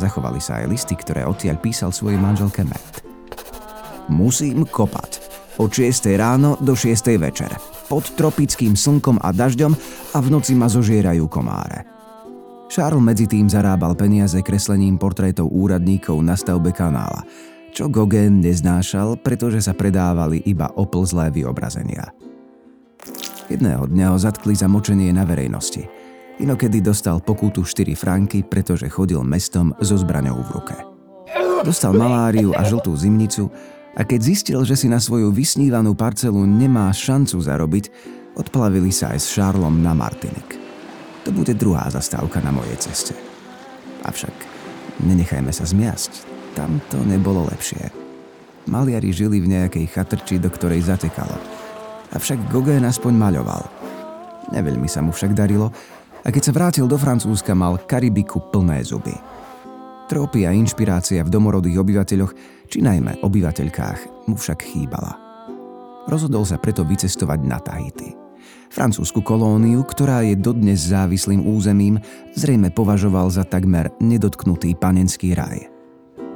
Zachovali 0.02 0.42
sa 0.42 0.66
aj 0.66 0.74
listy, 0.74 0.98
ktoré 0.98 1.30
odtiaľ 1.30 1.62
písal 1.62 1.94
svojej 1.94 2.18
manželke 2.18 2.66
Matt. 2.66 3.06
Musím 4.10 4.66
kopať 4.66 5.22
od 5.62 5.70
6 5.70 6.10
ráno 6.18 6.58
do 6.58 6.74
6 6.74 7.22
večer, 7.22 7.54
pod 7.86 8.10
tropickým 8.18 8.74
slnkom 8.74 9.22
a 9.22 9.30
dažďom 9.30 9.78
a 10.14 10.18
v 10.18 10.28
noci 10.34 10.58
ma 10.58 10.66
zožierajú 10.66 11.30
komáre. 11.30 11.97
Charles 12.68 13.00
medzi 13.00 13.26
tým 13.32 13.48
zarábal 13.48 13.96
peniaze 13.96 14.44
kreslením 14.44 15.00
portrétov 15.00 15.48
úradníkov 15.48 16.20
na 16.20 16.36
stavbe 16.36 16.76
kanála, 16.76 17.24
čo 17.72 17.88
Gauguin 17.88 18.44
neznášal, 18.44 19.24
pretože 19.24 19.64
sa 19.64 19.72
predávali 19.72 20.44
iba 20.44 20.68
oplzlé 20.76 21.32
vyobrazenia. 21.32 22.12
Jedného 23.48 23.88
dňa 23.88 24.12
ho 24.12 24.18
zatkli 24.20 24.52
za 24.52 24.68
močenie 24.68 25.16
na 25.16 25.24
verejnosti. 25.24 25.88
Inokedy 26.44 26.84
dostal 26.84 27.24
pokutu 27.24 27.64
4 27.64 27.96
franky, 27.96 28.44
pretože 28.44 28.92
chodil 28.92 29.24
mestom 29.24 29.72
so 29.80 29.96
zbraňou 29.96 30.44
v 30.44 30.50
ruke. 30.60 30.76
Dostal 31.64 31.96
maláriu 31.96 32.52
a 32.52 32.68
žltú 32.68 32.94
zimnicu 32.94 33.48
a 33.96 34.04
keď 34.04 34.20
zistil, 34.22 34.60
že 34.68 34.76
si 34.76 34.92
na 34.92 35.00
svoju 35.00 35.32
vysnívanú 35.34 35.96
parcelu 35.96 36.44
nemá 36.46 36.92
šancu 36.94 37.40
zarobiť, 37.42 37.86
odplavili 38.38 38.92
sa 38.94 39.16
aj 39.16 39.20
s 39.24 39.28
Šárlom 39.34 39.82
na 39.82 39.96
Martinik. 39.96 40.57
To 41.28 41.36
bude 41.36 41.52
druhá 41.60 41.92
zastávka 41.92 42.40
na 42.40 42.56
mojej 42.56 42.80
ceste. 42.80 43.12
Avšak 44.08 44.32
nenechajme 45.04 45.52
sa 45.52 45.68
zmiasť, 45.68 46.24
tam 46.56 46.80
to 46.88 47.04
nebolo 47.04 47.44
lepšie. 47.52 47.92
Maliari 48.72 49.12
žili 49.12 49.44
v 49.44 49.52
nejakej 49.52 49.92
chatrči, 49.92 50.40
do 50.40 50.48
ktorej 50.48 50.88
zatekalo. 50.88 51.36
Avšak 52.16 52.48
Gauguin 52.48 52.88
aspoň 52.88 53.12
maľoval. 53.20 53.64
Neveľmi 54.56 54.88
sa 54.88 55.04
mu 55.04 55.12
však 55.12 55.36
darilo 55.36 55.68
a 56.24 56.32
keď 56.32 56.44
sa 56.48 56.56
vrátil 56.56 56.88
do 56.88 56.96
Francúzska, 56.96 57.52
mal 57.52 57.76
Karibiku 57.76 58.48
plné 58.48 58.88
zuby. 58.88 59.12
Trópy 60.08 60.48
a 60.48 60.56
inšpirácia 60.56 61.28
v 61.28 61.34
domorodých 61.36 61.84
obyvateľoch, 61.84 62.32
či 62.72 62.80
najmä 62.80 63.20
obyvateľkách, 63.20 64.32
mu 64.32 64.40
však 64.40 64.64
chýbala. 64.64 65.20
Rozhodol 66.08 66.48
sa 66.48 66.56
preto 66.56 66.88
vycestovať 66.88 67.40
na 67.44 67.60
Tahiti. 67.60 68.27
Francúzsku 68.68 69.24
kolóniu, 69.24 69.82
ktorá 69.88 70.22
je 70.24 70.36
dodnes 70.36 70.92
závislým 70.92 71.48
územím, 71.48 71.98
zrejme 72.36 72.70
považoval 72.72 73.32
za 73.32 73.48
takmer 73.48 73.92
nedotknutý 74.04 74.76
panenský 74.76 75.34
raj. 75.34 75.72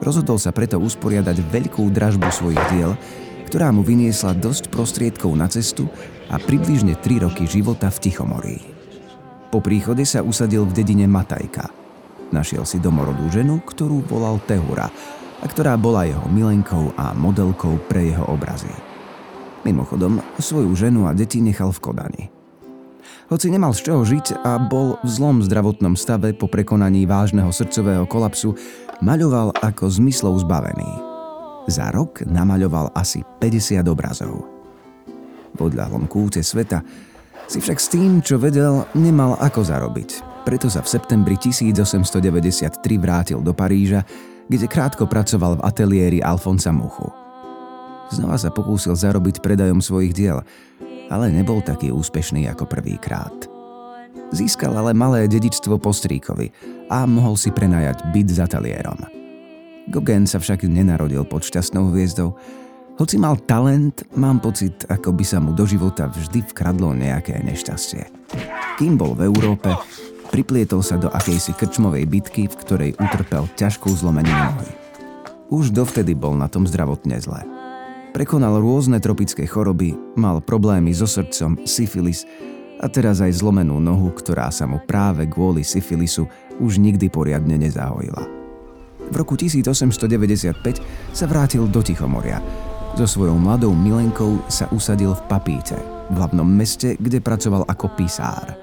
Rozhodol 0.02 0.42
sa 0.42 0.50
preto 0.50 0.82
usporiadať 0.82 1.38
veľkú 1.52 1.92
dražbu 1.94 2.28
svojich 2.32 2.64
diel, 2.74 2.98
ktorá 3.46 3.70
mu 3.70 3.86
vyniesla 3.86 4.34
dosť 4.34 4.72
prostriedkov 4.72 5.36
na 5.38 5.46
cestu 5.52 5.86
a 6.32 6.40
približne 6.40 6.98
3 6.98 7.28
roky 7.28 7.46
života 7.46 7.92
v 7.92 8.02
Tichomorí. 8.10 8.58
Po 9.52 9.60
príchode 9.60 10.08
sa 10.08 10.24
usadil 10.24 10.64
v 10.64 10.74
dedine 10.74 11.06
Matajka– 11.06 11.70
Našiel 12.32 12.64
si 12.64 12.80
domorodú 12.80 13.28
ženu, 13.28 13.60
ktorú 13.60 14.08
volal 14.08 14.40
Tehura 14.48 14.88
a 15.44 15.46
ktorá 15.46 15.76
bola 15.76 16.08
jeho 16.08 16.24
milenkou 16.32 16.96
a 16.96 17.12
modelkou 17.12 17.76
pre 17.92 18.08
jeho 18.08 18.24
obrazy. 18.32 18.72
Mimochodom, 19.62 20.20
svoju 20.42 20.74
ženu 20.74 21.06
a 21.06 21.14
deti 21.14 21.44
nechal 21.44 21.70
v 21.70 21.80
Kodani. 21.80 22.26
Hoci 23.32 23.48
nemal 23.48 23.72
z 23.72 23.88
čoho 23.88 24.04
žiť 24.04 24.44
a 24.44 24.60
bol 24.60 25.00
v 25.02 25.10
zlom 25.10 25.40
zdravotnom 25.40 25.96
stave 25.96 26.36
po 26.36 26.52
prekonaní 26.52 27.08
vážneho 27.08 27.48
srdcového 27.54 28.04
kolapsu, 28.10 28.58
maľoval 29.00 29.56
ako 29.64 29.88
zmyslov 29.88 30.44
zbavený. 30.44 30.90
Za 31.72 31.94
rok 31.96 32.26
namaľoval 32.28 32.92
asi 32.92 33.24
50 33.40 33.88
obrazov. 33.88 34.44
V 35.56 35.60
odľahlom 35.60 36.10
kúte 36.10 36.44
sveta 36.44 36.84
si 37.48 37.64
však 37.64 37.78
s 37.80 37.88
tým, 37.88 38.20
čo 38.20 38.42
vedel, 38.42 38.84
nemal 38.98 39.40
ako 39.40 39.64
zarobiť 39.64 40.32
preto 40.42 40.68
sa 40.74 40.82
v 40.82 40.90
septembri 40.90 41.38
1893 41.38 42.82
vrátil 42.98 43.40
do 43.46 43.54
Paríža, 43.54 44.02
kde 44.50 44.66
krátko 44.66 45.06
pracoval 45.06 45.62
v 45.62 45.66
ateliéri 45.66 46.20
Alfonsa 46.20 46.74
Muchu. 46.74 47.08
Znova 48.12 48.36
sa 48.36 48.52
pokúsil 48.52 48.94
zarobiť 48.94 49.40
predajom 49.40 49.80
svojich 49.80 50.12
diel, 50.12 50.44
ale 51.08 51.32
nebol 51.32 51.64
taký 51.64 51.90
úspešný 51.96 52.48
ako 52.52 52.68
prvýkrát. 52.68 53.34
Získal 54.32 54.76
ale 54.76 54.96
malé 54.96 55.28
dedičstvo 55.28 55.80
po 55.80 55.92
stríkovi 55.92 56.52
a 56.88 57.04
mohol 57.08 57.36
si 57.36 57.52
prenajať 57.52 58.12
byt 58.12 58.28
s 58.32 58.40
ateliérom. 58.40 59.00
Gauguin 59.92 60.28
sa 60.28 60.40
však 60.40 60.68
nenarodil 60.68 61.24
pod 61.28 61.44
šťastnou 61.44 61.92
hviezdou, 61.92 62.36
hoci 63.00 63.18
mal 63.18 63.40
talent, 63.50 64.06
mám 64.14 64.38
pocit, 64.38 64.86
ako 64.86 65.16
by 65.16 65.26
sa 65.26 65.42
mu 65.42 65.56
do 65.56 65.66
života 65.66 66.12
vždy 66.12 66.46
vkradlo 66.54 66.94
nejaké 66.94 67.40
nešťastie. 67.42 68.04
Kým 68.78 68.94
bol 68.94 69.18
v 69.18 69.26
Európe, 69.26 69.74
Priplietol 70.32 70.80
sa 70.80 70.96
do 70.96 71.12
akejsi 71.12 71.52
krčmovej 71.60 72.08
bitky, 72.08 72.48
v 72.48 72.56
ktorej 72.56 72.92
utrpel 72.96 73.52
ťažkú 73.60 73.92
zlomeninu 73.92 74.32
nohy. 74.32 74.72
Už 75.52 75.76
dovtedy 75.76 76.16
bol 76.16 76.40
na 76.40 76.48
tom 76.48 76.64
zdravotne 76.64 77.20
zle. 77.20 77.44
Prekonal 78.12 78.60
rôzne 78.60 79.00
tropické 79.00 79.48
choroby, 79.48 79.96
mal 80.20 80.44
problémy 80.44 80.92
so 80.92 81.08
srdcom, 81.08 81.64
syfilis 81.64 82.28
a 82.84 82.92
teraz 82.92 83.24
aj 83.24 83.40
zlomenú 83.40 83.80
nohu, 83.80 84.12
ktorá 84.12 84.52
sa 84.52 84.68
mu 84.68 84.84
práve 84.84 85.24
kvôli 85.32 85.64
syfilisu 85.64 86.28
už 86.60 86.78
nikdy 86.78 87.08
poriadne 87.08 87.56
nezahojila. 87.56 88.28
V 89.12 89.16
roku 89.16 89.40
1895 89.40 91.16
sa 91.16 91.26
vrátil 91.28 91.68
do 91.68 91.80
Tichomoria. 91.80 92.44
So 93.00 93.08
svojou 93.08 93.40
mladou 93.40 93.72
milenkou 93.72 94.44
sa 94.52 94.68
usadil 94.76 95.16
v 95.16 95.24
Papíte, 95.32 95.80
v 96.12 96.16
hlavnom 96.20 96.48
meste, 96.48 97.00
kde 97.00 97.24
pracoval 97.24 97.64
ako 97.68 97.96
pisár– 97.96 98.52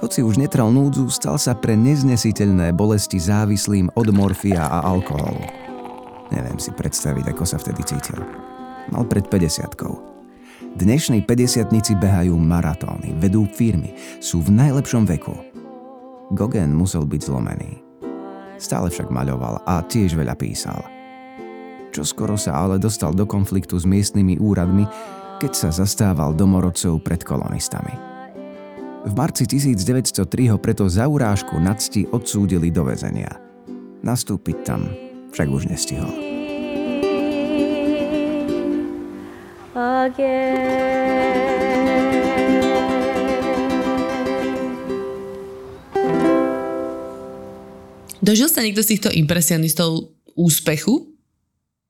hoci 0.00 0.24
už 0.24 0.40
netral 0.40 0.72
núdzu, 0.72 1.12
stal 1.12 1.36
sa 1.36 1.52
pre 1.52 1.76
neznesiteľné 1.76 2.72
bolesti 2.72 3.20
závislým 3.20 3.92
od 3.92 4.08
morfia 4.16 4.64
a 4.64 4.80
alkoholu. 4.88 5.44
Neviem 6.32 6.56
si 6.56 6.72
predstaviť, 6.72 7.36
ako 7.36 7.44
sa 7.44 7.60
vtedy 7.60 7.84
cítil. 7.84 8.16
Mal 8.90 9.06
pred 9.06 9.26
50 9.30 9.70
Dnešnej 10.70 11.22
50 11.26 11.98
behajú 11.98 12.34
maratóny, 12.38 13.14
vedú 13.18 13.46
firmy, 13.46 13.94
sú 14.22 14.42
v 14.42 14.54
najlepšom 14.54 15.06
veku. 15.06 15.34
Gogen 16.30 16.74
musel 16.74 17.06
byť 17.06 17.20
zlomený. 17.26 17.82
Stále 18.58 18.90
však 18.90 19.10
maľoval 19.10 19.66
a 19.66 19.82
tiež 19.82 20.14
veľa 20.14 20.38
písal. 20.38 20.78
Čo 21.90 22.06
skoro 22.06 22.38
sa 22.38 22.54
ale 22.54 22.78
dostal 22.78 23.10
do 23.10 23.26
konfliktu 23.26 23.74
s 23.78 23.86
miestnymi 23.86 24.38
úradmi, 24.38 24.86
keď 25.42 25.52
sa 25.56 25.68
zastával 25.74 26.36
domorodcov 26.36 27.02
pred 27.02 27.22
kolonistami. 27.26 27.94
V 29.00 29.12
marci 29.16 29.48
1903 29.48 30.52
ho 30.52 30.58
preto 30.60 30.86
za 30.86 31.08
urážku 31.08 31.56
nadsti 31.56 32.12
odsúdili 32.12 32.68
do 32.70 32.84
väzenia. 32.84 33.32
Nastúpiť 34.04 34.56
tam 34.62 34.86
však 35.32 35.48
už 35.50 35.72
nestihol. 35.72 36.29
Dožil 48.20 48.52
sa 48.52 48.62
niekto 48.62 48.84
z 48.84 48.96
týchto 48.96 49.10
impresionistov 49.10 50.12
úspechu? 50.38 51.19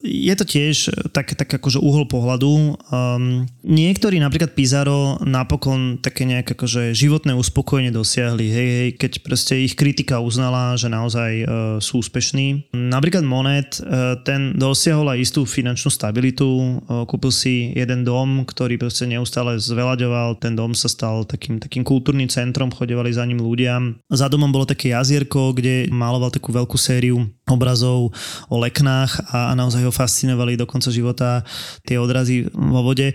Je 0.00 0.32
to 0.32 0.48
tiež 0.48 0.88
tak, 1.12 1.36
tak 1.36 1.60
akože 1.60 1.76
uhol 1.76 2.08
pohľadu. 2.08 2.80
Um, 2.88 3.44
niektorí, 3.60 4.16
napríklad 4.16 4.56
Pizarro, 4.56 5.20
napokon 5.20 6.00
také 6.00 6.24
nejaké 6.24 6.56
akože 6.56 6.96
životné 6.96 7.36
uspokojenie 7.36 7.92
dosiahli, 7.92 8.48
hej, 8.48 8.68
hej, 8.72 8.88
keď 8.96 9.12
proste 9.20 9.60
ich 9.60 9.76
kritika 9.76 10.24
uznala, 10.24 10.72
že 10.80 10.88
naozaj 10.88 11.30
uh, 11.44 11.48
sú 11.84 12.00
úspešní. 12.00 12.72
Napríklad 12.72 13.28
Monet, 13.28 13.76
uh, 13.84 14.16
ten 14.24 14.56
dosiahol 14.56 15.12
aj 15.12 15.20
istú 15.20 15.44
finančnú 15.44 15.92
stabilitu, 15.92 16.48
uh, 16.48 17.04
kúpil 17.04 17.28
si 17.28 17.76
jeden 17.76 18.00
dom, 18.00 18.48
ktorý 18.48 18.80
proste 18.80 19.04
neustále 19.04 19.60
zveľaďoval, 19.60 20.40
ten 20.40 20.56
dom 20.56 20.72
sa 20.72 20.88
stal 20.88 21.28
takým, 21.28 21.60
takým 21.60 21.84
kultúrnym 21.84 22.32
centrom, 22.32 22.72
chodevali 22.72 23.12
za 23.12 23.28
ním 23.28 23.44
ľudia. 23.44 23.76
Za 24.08 24.32
domom 24.32 24.48
bolo 24.48 24.64
také 24.64 24.96
jazierko, 24.96 25.52
kde 25.52 25.92
maloval 25.92 26.32
takú 26.32 26.56
veľkú 26.56 26.80
sériu 26.80 27.28
obrazov 27.50 28.14
o 28.46 28.56
leknách 28.62 29.28
a, 29.34 29.52
a 29.52 29.58
naozaj 29.58 29.82
ho 29.82 29.89
fascinovali 29.94 30.58
do 30.58 30.66
konca 30.66 30.90
života 30.90 31.46
tie 31.86 31.98
odrazy 31.98 32.50
vo 32.50 32.82
vode. 32.82 33.14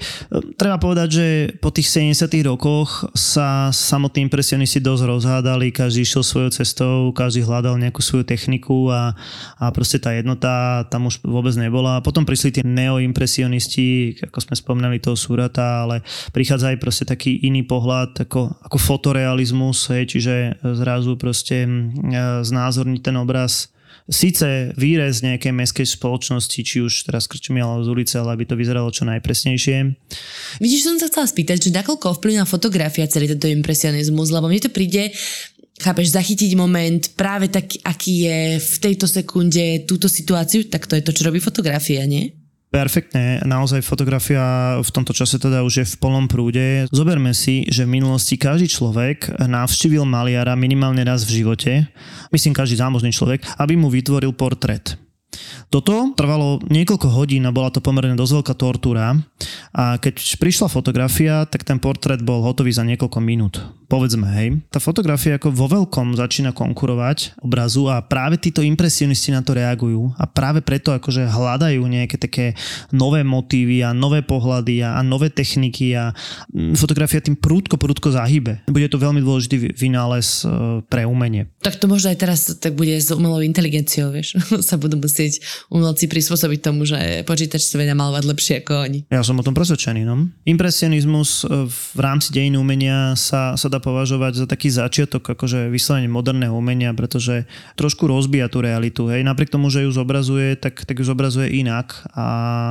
Treba 0.56 0.80
povedať, 0.80 1.08
že 1.12 1.28
po 1.60 1.72
tých 1.72 1.92
70 1.92 2.30
rokoch 2.48 3.08
sa 3.16 3.72
samotní 3.72 4.28
impresionisti 4.28 4.80
dosť 4.80 5.04
rozhádali, 5.08 5.76
každý 5.76 6.08
išiel 6.08 6.24
svojou 6.24 6.52
cestou, 6.54 6.96
každý 7.12 7.44
hľadal 7.44 7.80
nejakú 7.80 8.00
svoju 8.00 8.24
techniku 8.28 8.92
a, 8.92 9.16
a 9.60 9.66
proste 9.72 10.00
tá 10.00 10.16
jednota 10.16 10.86
tam 10.88 11.08
už 11.08 11.24
vôbec 11.24 11.56
nebola. 11.56 12.04
Potom 12.04 12.24
prišli 12.24 12.62
tie 12.62 12.64
neoimpresionisti, 12.64 14.20
ako 14.24 14.40
sme 14.40 14.56
spomínali 14.56 14.98
toho 15.00 15.18
Surata, 15.18 15.88
ale 15.88 16.06
prichádza 16.32 16.72
aj 16.74 16.82
proste 16.82 17.04
taký 17.08 17.42
iný 17.44 17.64
pohľad 17.66 18.28
ako, 18.28 18.62
ako 18.64 18.78
fotorealizmus, 18.78 19.90
hej, 19.92 20.10
čiže 20.16 20.36
zrazu 20.62 21.16
proste 21.16 21.68
znázorniť 22.44 23.02
ten 23.02 23.16
obraz 23.20 23.75
síce 24.06 24.74
výrez 24.78 25.26
nejakej 25.26 25.50
mestskej 25.50 25.88
spoločnosti, 25.98 26.60
či 26.62 26.78
už 26.86 27.10
teraz 27.10 27.26
krčmiala 27.26 27.82
z 27.82 27.90
ulice, 27.90 28.16
ale 28.22 28.38
aby 28.38 28.46
to 28.46 28.54
vyzeralo 28.54 28.94
čo 28.94 29.06
najpresnejšie. 29.10 29.78
Vidíš, 30.62 30.86
som 30.86 31.02
sa 31.02 31.10
chcela 31.10 31.26
spýtať, 31.26 31.58
že 31.70 31.78
nakoľko 31.78 32.20
ovplyvňa 32.20 32.46
fotografia 32.46 33.10
celý 33.10 33.34
tento 33.34 33.50
impresionizmus, 33.50 34.30
lebo 34.30 34.46
mne 34.46 34.62
to 34.62 34.70
príde 34.70 35.10
chápeš, 35.76 36.16
zachytiť 36.16 36.56
moment 36.56 37.04
práve 37.20 37.52
tak, 37.52 37.68
aký 37.84 38.32
je 38.32 38.40
v 38.64 38.76
tejto 38.80 39.12
sekunde 39.12 39.84
túto 39.84 40.08
situáciu, 40.08 40.72
tak 40.72 40.88
to 40.88 40.96
je 40.96 41.04
to, 41.04 41.12
čo 41.12 41.28
robí 41.28 41.44
fotografia, 41.44 42.08
nie? 42.08 42.45
Perfektne, 42.76 43.40
naozaj 43.48 43.88
fotografia 43.88 44.76
v 44.84 44.90
tomto 44.92 45.16
čase 45.16 45.40
teda 45.40 45.64
už 45.64 45.74
je 45.80 45.86
v 45.88 45.96
plnom 45.96 46.28
prúde. 46.28 46.92
Zoberme 46.92 47.32
si, 47.32 47.64
že 47.72 47.88
v 47.88 48.04
minulosti 48.04 48.36
každý 48.36 48.68
človek 48.68 49.32
navštívil 49.40 50.04
maliara 50.04 50.60
minimálne 50.60 51.00
raz 51.08 51.24
v 51.24 51.40
živote, 51.40 51.88
myslím 52.36 52.52
každý 52.52 52.76
zámožný 52.76 53.16
človek, 53.16 53.48
aby 53.64 53.80
mu 53.80 53.88
vytvoril 53.88 54.36
portrét. 54.36 55.00
Toto 55.72 56.12
trvalo 56.20 56.60
niekoľko 56.68 57.16
hodín 57.16 57.48
a 57.48 57.56
bola 57.56 57.72
to 57.72 57.80
pomerne 57.80 58.20
dosť 58.20 58.44
veľká 58.44 58.54
tortúra 58.60 59.16
a 59.72 59.96
keď 59.96 60.36
prišla 60.36 60.68
fotografia, 60.68 61.48
tak 61.48 61.64
ten 61.64 61.80
portrét 61.80 62.20
bol 62.28 62.44
hotový 62.44 62.76
za 62.76 62.84
niekoľko 62.84 63.20
minút. 63.24 63.64
Povedzme, 63.86 64.26
hej. 64.34 64.48
Tá 64.74 64.82
fotografia 64.82 65.38
ako 65.38 65.54
vo 65.54 65.70
veľkom 65.70 66.18
začína 66.18 66.52
konkurovať 66.58 67.38
obrazu 67.46 67.86
a 67.88 68.02
práve 68.02 68.42
títo 68.42 68.66
impresionisti 68.66 69.30
na 69.30 69.46
to 69.46 69.54
reagujú 69.54 70.14
a 70.18 70.26
práve 70.26 70.66
preto 70.66 70.90
akože 70.90 71.30
hľadajú 71.30 71.82
nejaké 71.86 72.18
také 72.18 72.58
nové 72.90 73.22
motívy 73.22 73.86
a 73.86 73.94
nové 73.94 74.26
pohľady 74.26 74.82
a, 74.82 74.98
a 74.98 75.02
nové 75.06 75.30
techniky 75.30 75.94
a 75.94 76.12
mm, 76.50 76.74
fotografia 76.80 77.22
tým 77.22 77.38
prúdko, 77.38 77.78
prúdko 77.78 78.10
zahybe. 78.10 78.66
Bude 78.66 78.90
to 78.90 78.98
veľmi 78.98 79.22
dôležitý 79.22 79.78
vynález 79.78 80.42
e, 80.42 80.82
pre 80.90 81.06
umenie. 81.06 81.54
Tak 81.62 81.78
to 81.78 81.86
možno 81.86 82.10
aj 82.10 82.18
teraz 82.18 82.40
tak 82.58 82.74
bude 82.74 82.98
s 82.98 83.14
umelou 83.14 83.46
inteligenciou, 83.46 84.10
vieš. 84.10 84.38
sa 84.68 84.82
budú 84.82 84.98
musieť 84.98 85.40
umelci 85.70 86.10
prispôsobiť 86.10 86.60
tomu, 86.66 86.90
že 86.90 87.22
počítač 87.28 87.70
sa 87.70 87.78
vedia 87.78 87.94
malovať 87.94 88.24
lepšie 88.26 88.56
ako 88.66 88.74
oni. 88.90 89.00
Ja 89.14 89.22
som 89.22 89.38
o 89.38 89.46
tom 89.46 89.54
presvedčený, 89.54 90.02
no. 90.08 90.32
Impresionizmus 90.50 91.46
e, 91.46 91.70
v 91.70 92.00
rámci 92.02 92.34
dejín 92.34 92.58
umenia 92.58 93.14
sa, 93.14 93.54
sa 93.54 93.68
dá 93.76 93.84
považovať 93.84 94.34
za 94.40 94.46
taký 94.48 94.72
začiatok 94.72 95.36
akože 95.36 95.68
vyslovene 95.68 96.08
moderného 96.08 96.56
umenia, 96.56 96.96
pretože 96.96 97.44
trošku 97.76 98.08
rozbíja 98.08 98.48
tú 98.48 98.64
realitu. 98.64 99.12
Hej. 99.12 99.28
Napriek 99.28 99.52
tomu, 99.52 99.68
že 99.68 99.84
ju 99.84 99.92
zobrazuje, 99.92 100.56
tak, 100.56 100.88
tak 100.88 100.96
ju 100.96 101.04
zobrazuje 101.04 101.52
inak 101.60 102.08
a, 102.16 102.28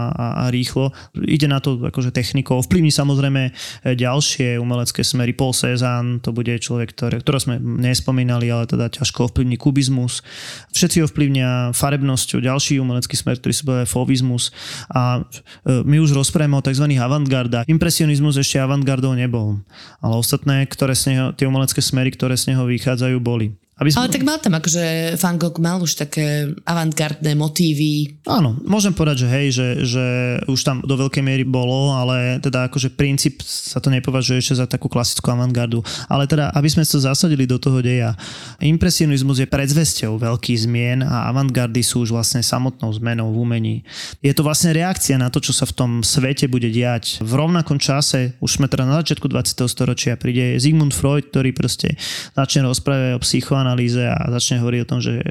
a, 0.09 0.27
a 0.43 0.45
rýchlo. 0.49 0.97
Ide 1.21 1.53
na 1.53 1.61
to 1.61 1.77
akože 1.93 2.09
technikou. 2.09 2.65
Vplyvní 2.65 2.89
samozrejme 2.89 3.53
ďalšie 3.85 4.57
umelecké 4.57 5.05
smery. 5.05 5.37
Paul 5.37 5.53
Cézanne, 5.53 6.25
to 6.25 6.33
bude 6.33 6.57
človek, 6.57 6.97
ktoré, 6.97 7.21
ktoré 7.21 7.39
sme 7.39 7.55
nespomínali, 7.61 8.49
ale 8.49 8.65
teda 8.65 8.89
ťažko 8.89 9.29
ovplyvní 9.29 9.61
kubizmus. 9.61 10.25
Všetci 10.73 11.05
ho 11.05 11.07
vplyvnia 11.11 11.77
farebnosťou. 11.77 12.41
Ďalší 12.41 12.81
umelecký 12.81 13.19
smer, 13.19 13.37
ktorý 13.37 13.53
sa 13.53 13.65
bude 13.69 13.83
fovizmus. 13.85 14.55
A 14.89 15.21
e, 15.67 15.85
my 15.85 16.01
už 16.01 16.17
rozprávame 16.17 16.57
o 16.57 16.65
tzv. 16.65 16.87
avantgardách. 16.89 17.69
Impresionizmus 17.69 18.41
ešte 18.41 18.63
avantgardou 18.63 19.13
nebol. 19.13 19.61
Ale 20.01 20.15
ostatné, 20.17 20.65
ktoré 20.71 20.94
z 20.95 21.15
neho, 21.15 21.27
tie 21.35 21.47
umelecké 21.47 21.83
smery, 21.83 22.15
ktoré 22.15 22.39
z 22.39 22.55
neho 22.55 22.65
vychádzajú, 22.65 23.19
boli. 23.19 23.55
Aby 23.75 23.91
sme... 23.91 24.07
Ale 24.07 24.15
tak 24.15 24.23
mal 24.23 24.39
tam 24.39 24.55
akože 24.55 25.19
Van 25.19 25.35
Gogh 25.35 25.59
mal 25.59 25.83
už 25.83 25.99
také 25.99 26.55
avantgardné 26.63 27.35
motívy. 27.35 28.23
Áno, 28.23 28.55
môžem 28.63 28.95
povedať, 28.95 29.27
že 29.27 29.29
hej, 29.35 29.47
že, 29.51 29.69
že 29.83 30.05
už 30.47 30.61
tam 30.63 30.79
do 30.79 30.95
veľkej 30.95 31.27
miery 31.27 31.43
bolo, 31.43 31.91
ale 31.91 32.39
teda 32.39 32.71
akože 32.71 32.95
princíp 32.95 33.43
sa 33.43 33.83
to 33.83 33.91
nepovažuje 33.91 34.39
ešte 34.39 34.63
za 34.63 34.71
takú 34.71 34.87
klasickú 34.87 35.27
avantgardu. 35.35 35.83
Ale 36.07 36.31
teda, 36.31 36.55
aby 36.55 36.71
sme 36.71 36.87
sa 36.87 37.03
zasadili 37.03 37.51
do 37.51 37.59
toho 37.59 37.83
deja, 37.83 38.15
impresionizmus 38.63 39.43
je 39.43 39.51
predzvesťou 39.51 40.23
veľkých 40.23 40.71
zmien 40.71 41.03
a 41.03 41.35
avantgardy 41.35 41.83
sú 41.83 42.07
už 42.07 42.15
vlastne 42.15 42.47
samotnou 42.47 42.95
zmenou 42.95 43.35
v 43.35 43.43
umení. 43.43 43.77
Je 44.23 44.31
to 44.31 44.47
vlastne 44.47 44.71
reakcia 44.71 45.19
na 45.19 45.35
to, 45.35 45.43
čo 45.43 45.51
sa 45.51 45.67
v 45.67 45.75
tom 45.75 45.91
svete 46.07 46.47
bude 46.47 46.71
diať. 46.71 47.19
V 47.19 47.33
rovnakom 47.35 47.83
čase, 47.83 48.39
už 48.39 48.63
sme 48.63 48.71
teda 48.71 48.87
na 48.87 49.03
začiatku 49.03 49.27
20. 49.27 49.67
storočia, 49.67 50.15
príde 50.15 50.63
Sigmund 50.63 50.95
Freud, 50.95 51.27
ktorý 51.35 51.51
proste 51.51 51.99
začne 52.39 52.71
rozprávať 52.71 53.19
o 53.19 53.21
psycho 53.27 53.64
psychoanalýze 53.65 54.05
a 54.05 54.29
začne 54.37 54.61
hovoriť 54.61 54.81
o 54.85 54.91
tom, 54.91 55.01
že 55.01 55.13
e, 55.17 55.25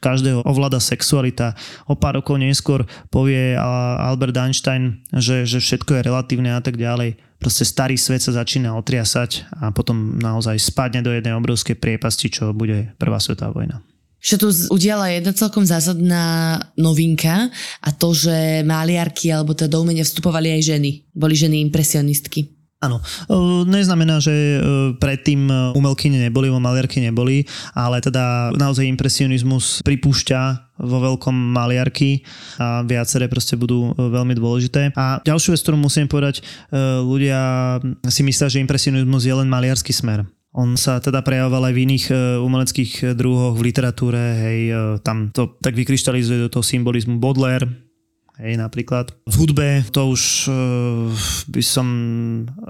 každého 0.00 0.48
ovláda 0.48 0.80
sexualita. 0.80 1.52
O 1.84 1.94
pár 1.94 2.16
rokov 2.16 2.40
neskôr 2.40 2.88
povie 3.12 3.52
Albert 3.52 4.36
Einstein, 4.40 5.04
že, 5.12 5.44
že 5.44 5.60
všetko 5.60 6.00
je 6.00 6.06
relatívne 6.08 6.56
a 6.56 6.64
tak 6.64 6.80
ďalej. 6.80 7.20
Proste 7.36 7.68
starý 7.68 8.00
svet 8.00 8.24
sa 8.24 8.32
začína 8.32 8.72
otriasať 8.76 9.44
a 9.60 9.72
potom 9.72 10.16
naozaj 10.16 10.56
spadne 10.56 11.04
do 11.04 11.12
jednej 11.12 11.36
obrovskej 11.36 11.76
priepasti, 11.76 12.32
čo 12.32 12.56
bude 12.56 12.96
prvá 12.96 13.20
svetová 13.20 13.52
vojna. 13.52 13.84
Že 14.20 14.36
tu 14.36 14.46
udiala 14.76 15.08
jedna 15.08 15.32
celkom 15.32 15.64
zásadná 15.64 16.60
novinka 16.76 17.48
a 17.80 17.88
to, 17.88 18.12
že 18.12 18.60
máliarky 18.68 19.32
alebo 19.32 19.56
teda 19.56 19.80
do 19.80 19.80
umenia 19.80 20.04
vstupovali 20.04 20.60
aj 20.60 20.76
ženy. 20.76 20.90
Boli 21.16 21.32
ženy 21.32 21.64
impresionistky. 21.64 22.59
Áno, 22.80 22.96
neznamená, 23.68 24.24
že 24.24 24.32
predtým 24.96 25.52
umelkyne 25.76 26.16
neboli, 26.16 26.48
maliarky 26.48 27.04
neboli, 27.04 27.44
ale 27.76 28.00
teda 28.00 28.56
naozaj 28.56 28.88
impresionizmus 28.88 29.84
pripúšťa 29.84 30.72
vo 30.80 30.98
veľkom 31.04 31.36
maliarky 31.52 32.24
a 32.56 32.80
viaceré 32.80 33.28
proste 33.28 33.60
budú 33.60 33.92
veľmi 33.92 34.32
dôležité. 34.32 34.96
A 34.96 35.20
ďalšiu 35.20 35.52
vec, 35.52 35.60
ktorú 35.60 35.76
musím 35.76 36.08
povedať, 36.08 36.40
ľudia 37.04 37.76
si 38.08 38.24
myslia, 38.24 38.48
že 38.48 38.64
impresionizmus 38.64 39.28
je 39.28 39.34
len 39.36 39.52
maliarský 39.52 39.92
smer. 39.92 40.24
On 40.56 40.72
sa 40.80 41.04
teda 41.04 41.20
prejavoval 41.20 41.68
aj 41.68 41.74
v 41.76 41.82
iných 41.84 42.04
umeleckých 42.40 43.12
druhoch, 43.12 43.60
v 43.60 43.70
literatúre, 43.70 44.24
hej, 44.40 44.60
tam 45.04 45.28
to 45.36 45.60
tak 45.60 45.76
vykryštalizuje 45.76 46.48
do 46.48 46.50
toho 46.50 46.64
symbolizmu 46.64 47.20
Baudelaire, 47.20 47.68
Hej, 48.40 48.56
napríklad. 48.56 49.12
V 49.28 49.34
hudbe 49.36 49.84
to 49.92 50.16
už 50.16 50.48
uh, 50.48 51.12
by 51.52 51.60
som 51.60 51.86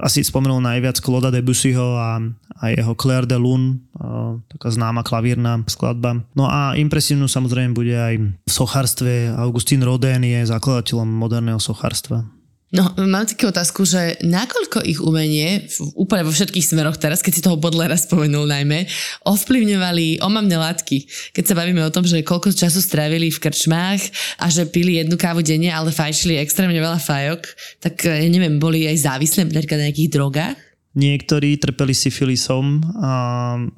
asi 0.03 0.19
spomenul 0.19 0.59
najviac 0.59 0.99
Claude 0.99 1.31
Debussyho 1.31 1.95
a, 1.95 2.19
a 2.59 2.63
jeho 2.75 2.91
Claire 2.99 3.23
de 3.23 3.39
Lune, 3.39 3.79
uh, 3.95 4.35
taká 4.51 4.67
známa 4.67 4.99
klavírna 5.07 5.63
skladba. 5.71 6.27
No 6.35 6.51
a 6.51 6.75
impresívnu 6.75 7.31
samozrejme 7.31 7.71
bude 7.71 7.95
aj 7.95 8.15
v 8.19 8.51
sochárstve. 8.51 9.31
Augustín 9.31 9.79
Rodin 9.87 10.27
je 10.27 10.43
zakladateľom 10.43 11.07
moderného 11.07 11.63
sochárstva. 11.63 12.27
No, 12.71 12.87
mám 13.03 13.27
takú 13.27 13.51
otázku, 13.51 13.83
že 13.83 14.15
nakoľko 14.23 14.87
ich 14.87 15.03
umenie, 15.03 15.67
úplne 15.99 16.23
vo 16.23 16.31
všetkých 16.31 16.71
smeroch 16.71 16.95
teraz, 16.95 17.19
keď 17.19 17.33
si 17.35 17.43
toho 17.43 17.59
Bodlera 17.59 17.99
spomenul 17.99 18.47
najmä, 18.47 18.87
ovplyvňovali 19.27 20.23
omamné 20.23 20.55
látky. 20.55 21.03
Keď 21.35 21.51
sa 21.51 21.57
bavíme 21.59 21.83
o 21.83 21.91
tom, 21.91 22.07
že 22.07 22.23
koľko 22.23 22.55
času 22.55 22.79
strávili 22.79 23.27
v 23.27 23.43
krčmách 23.43 24.01
a 24.39 24.47
že 24.47 24.63
pili 24.71 25.03
jednu 25.03 25.19
kávu 25.19 25.43
denne, 25.43 25.67
ale 25.67 25.91
fajšili 25.91 26.39
extrémne 26.39 26.79
veľa 26.79 27.03
fajok, 27.03 27.41
tak 27.83 28.07
ja 28.07 28.29
neviem, 28.31 28.55
boli 28.55 28.87
aj 28.87 29.03
závislé 29.03 29.51
napríklad 29.51 29.75
na 29.75 29.85
nejakých 29.91 30.13
drogách? 30.15 30.70
Niektorí 30.91 31.55
trpeli 31.55 31.95
syfilisom 31.95 32.83
a, 32.99 33.13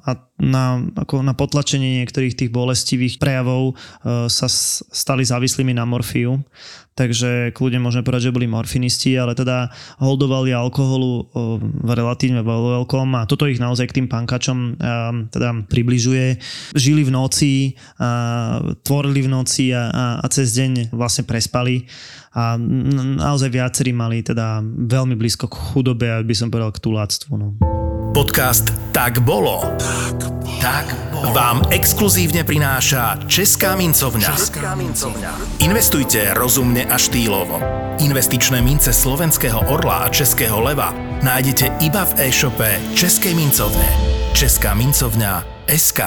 a 0.02 0.10
na, 0.42 0.82
ako 0.98 1.22
na 1.22 1.30
potlačenie 1.30 2.02
niektorých 2.02 2.34
tých 2.34 2.50
bolestivých 2.50 3.22
prejavov 3.22 3.70
e, 3.70 3.74
sa 4.26 4.50
stali 4.90 5.22
závislými 5.22 5.70
na 5.78 5.86
morfiu. 5.86 6.42
Takže 6.94 7.54
kľudne 7.54 7.82
môžeme 7.82 8.06
povedať, 8.06 8.30
že 8.30 8.34
boli 8.34 8.46
morfinisti, 8.46 9.18
ale 9.18 9.34
teda 9.34 9.66
holdovali 9.98 10.54
alkoholu 10.54 11.10
o, 11.10 11.22
relatívne 11.86 12.42
vo 12.46 12.82
veľkom 12.82 13.18
a 13.18 13.26
toto 13.26 13.50
ich 13.50 13.58
naozaj 13.58 13.90
k 13.90 14.02
tým 14.02 14.06
pankačom 14.06 14.58
a, 14.58 15.10
teda 15.26 15.66
približuje. 15.70 16.38
Žili 16.74 17.02
v 17.02 17.14
noci, 17.14 17.52
a, 17.98 18.58
tvorili 18.86 19.26
v 19.26 19.30
noci 19.30 19.74
a, 19.74 19.90
a, 19.90 20.04
a 20.18 20.26
cez 20.30 20.54
deň 20.54 20.94
vlastne 20.94 21.26
prespali 21.26 21.86
a 22.34 22.58
naozaj 22.58 23.46
viacerí 23.46 23.94
mali 23.94 24.26
teda 24.26 24.58
veľmi 24.66 25.14
blízko 25.14 25.46
k 25.46 25.54
chudobe, 25.54 26.10
aby 26.10 26.34
som 26.34 26.50
povedal 26.50 26.74
k 26.74 26.82
tuláctvu. 26.82 27.32
No. 27.38 27.48
Podcast 28.10 28.74
Tak 28.90 29.22
bolo. 29.22 29.62
Tak 30.58 30.86
vám 31.34 31.66
exkluzívne 31.70 32.42
prináša 32.42 33.22
Česká 33.30 33.78
mincovňa. 33.78 34.34
Investujte 35.62 36.34
rozumne 36.34 36.90
a 36.90 36.98
štýlovo. 36.98 37.58
Investičné 38.02 38.58
mince 38.62 38.90
slovenského 38.90 39.70
orla 39.70 40.06
a 40.06 40.12
českého 40.12 40.58
leva 40.58 40.90
nájdete 41.22 41.86
iba 41.86 42.02
v 42.02 42.30
e-shope 42.30 42.82
Českej 42.98 43.34
mincovne. 43.38 43.86
Česká 44.34 44.74
mincovňa 44.74 45.53
SK. 45.68 46.00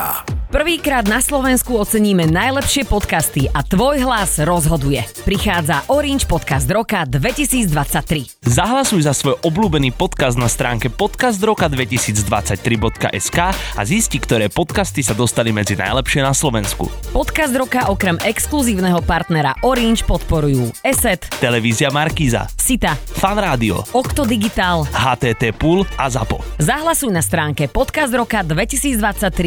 Prvýkrát 0.47 1.03
na 1.11 1.19
Slovensku 1.19 1.75
oceníme 1.75 2.23
najlepšie 2.23 2.87
podcasty 2.87 3.51
a 3.51 3.67
tvoj 3.67 3.99
hlas 3.99 4.39
rozhoduje. 4.39 5.03
Prichádza 5.27 5.83
Orange 5.91 6.23
Podcast 6.23 6.71
Roka 6.71 7.03
2023. 7.03 8.47
Zahlasuj 8.47 9.03
za 9.03 9.11
svoj 9.11 9.43
obľúbený 9.43 9.91
podcast 9.91 10.39
na 10.39 10.47
stránke 10.47 10.87
podcastroka2023.sk 10.87 13.39
a 13.51 13.81
zisti, 13.83 14.23
ktoré 14.23 14.47
podcasty 14.47 15.03
sa 15.03 15.11
dostali 15.11 15.51
medzi 15.51 15.75
najlepšie 15.75 16.23
na 16.23 16.31
Slovensku. 16.31 16.87
Podcast 17.11 17.51
Roka 17.51 17.91
okrem 17.91 18.15
exkluzívneho 18.23 19.03
partnera 19.03 19.51
Orange 19.67 20.07
podporujú 20.07 20.71
ESET, 20.79 21.27
Televízia 21.43 21.91
Markíza, 21.91 22.47
Sita, 22.55 22.95
Fan 22.95 23.35
Rádio, 23.35 23.83
Okto 23.91 24.23
Digital. 24.23 24.87
HTT 24.95 25.51
Pool 25.59 25.83
a 25.99 26.07
ZAPO. 26.07 26.39
Zahlasuj 26.55 27.11
na 27.11 27.19
stránke 27.19 27.67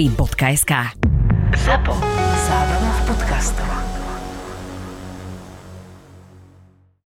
podcastroka2023.sk. 0.09 0.73
Zapo. 1.61 1.93
Zábrná 2.49 2.93
v 2.93 3.01
podcastovách. 3.07 3.90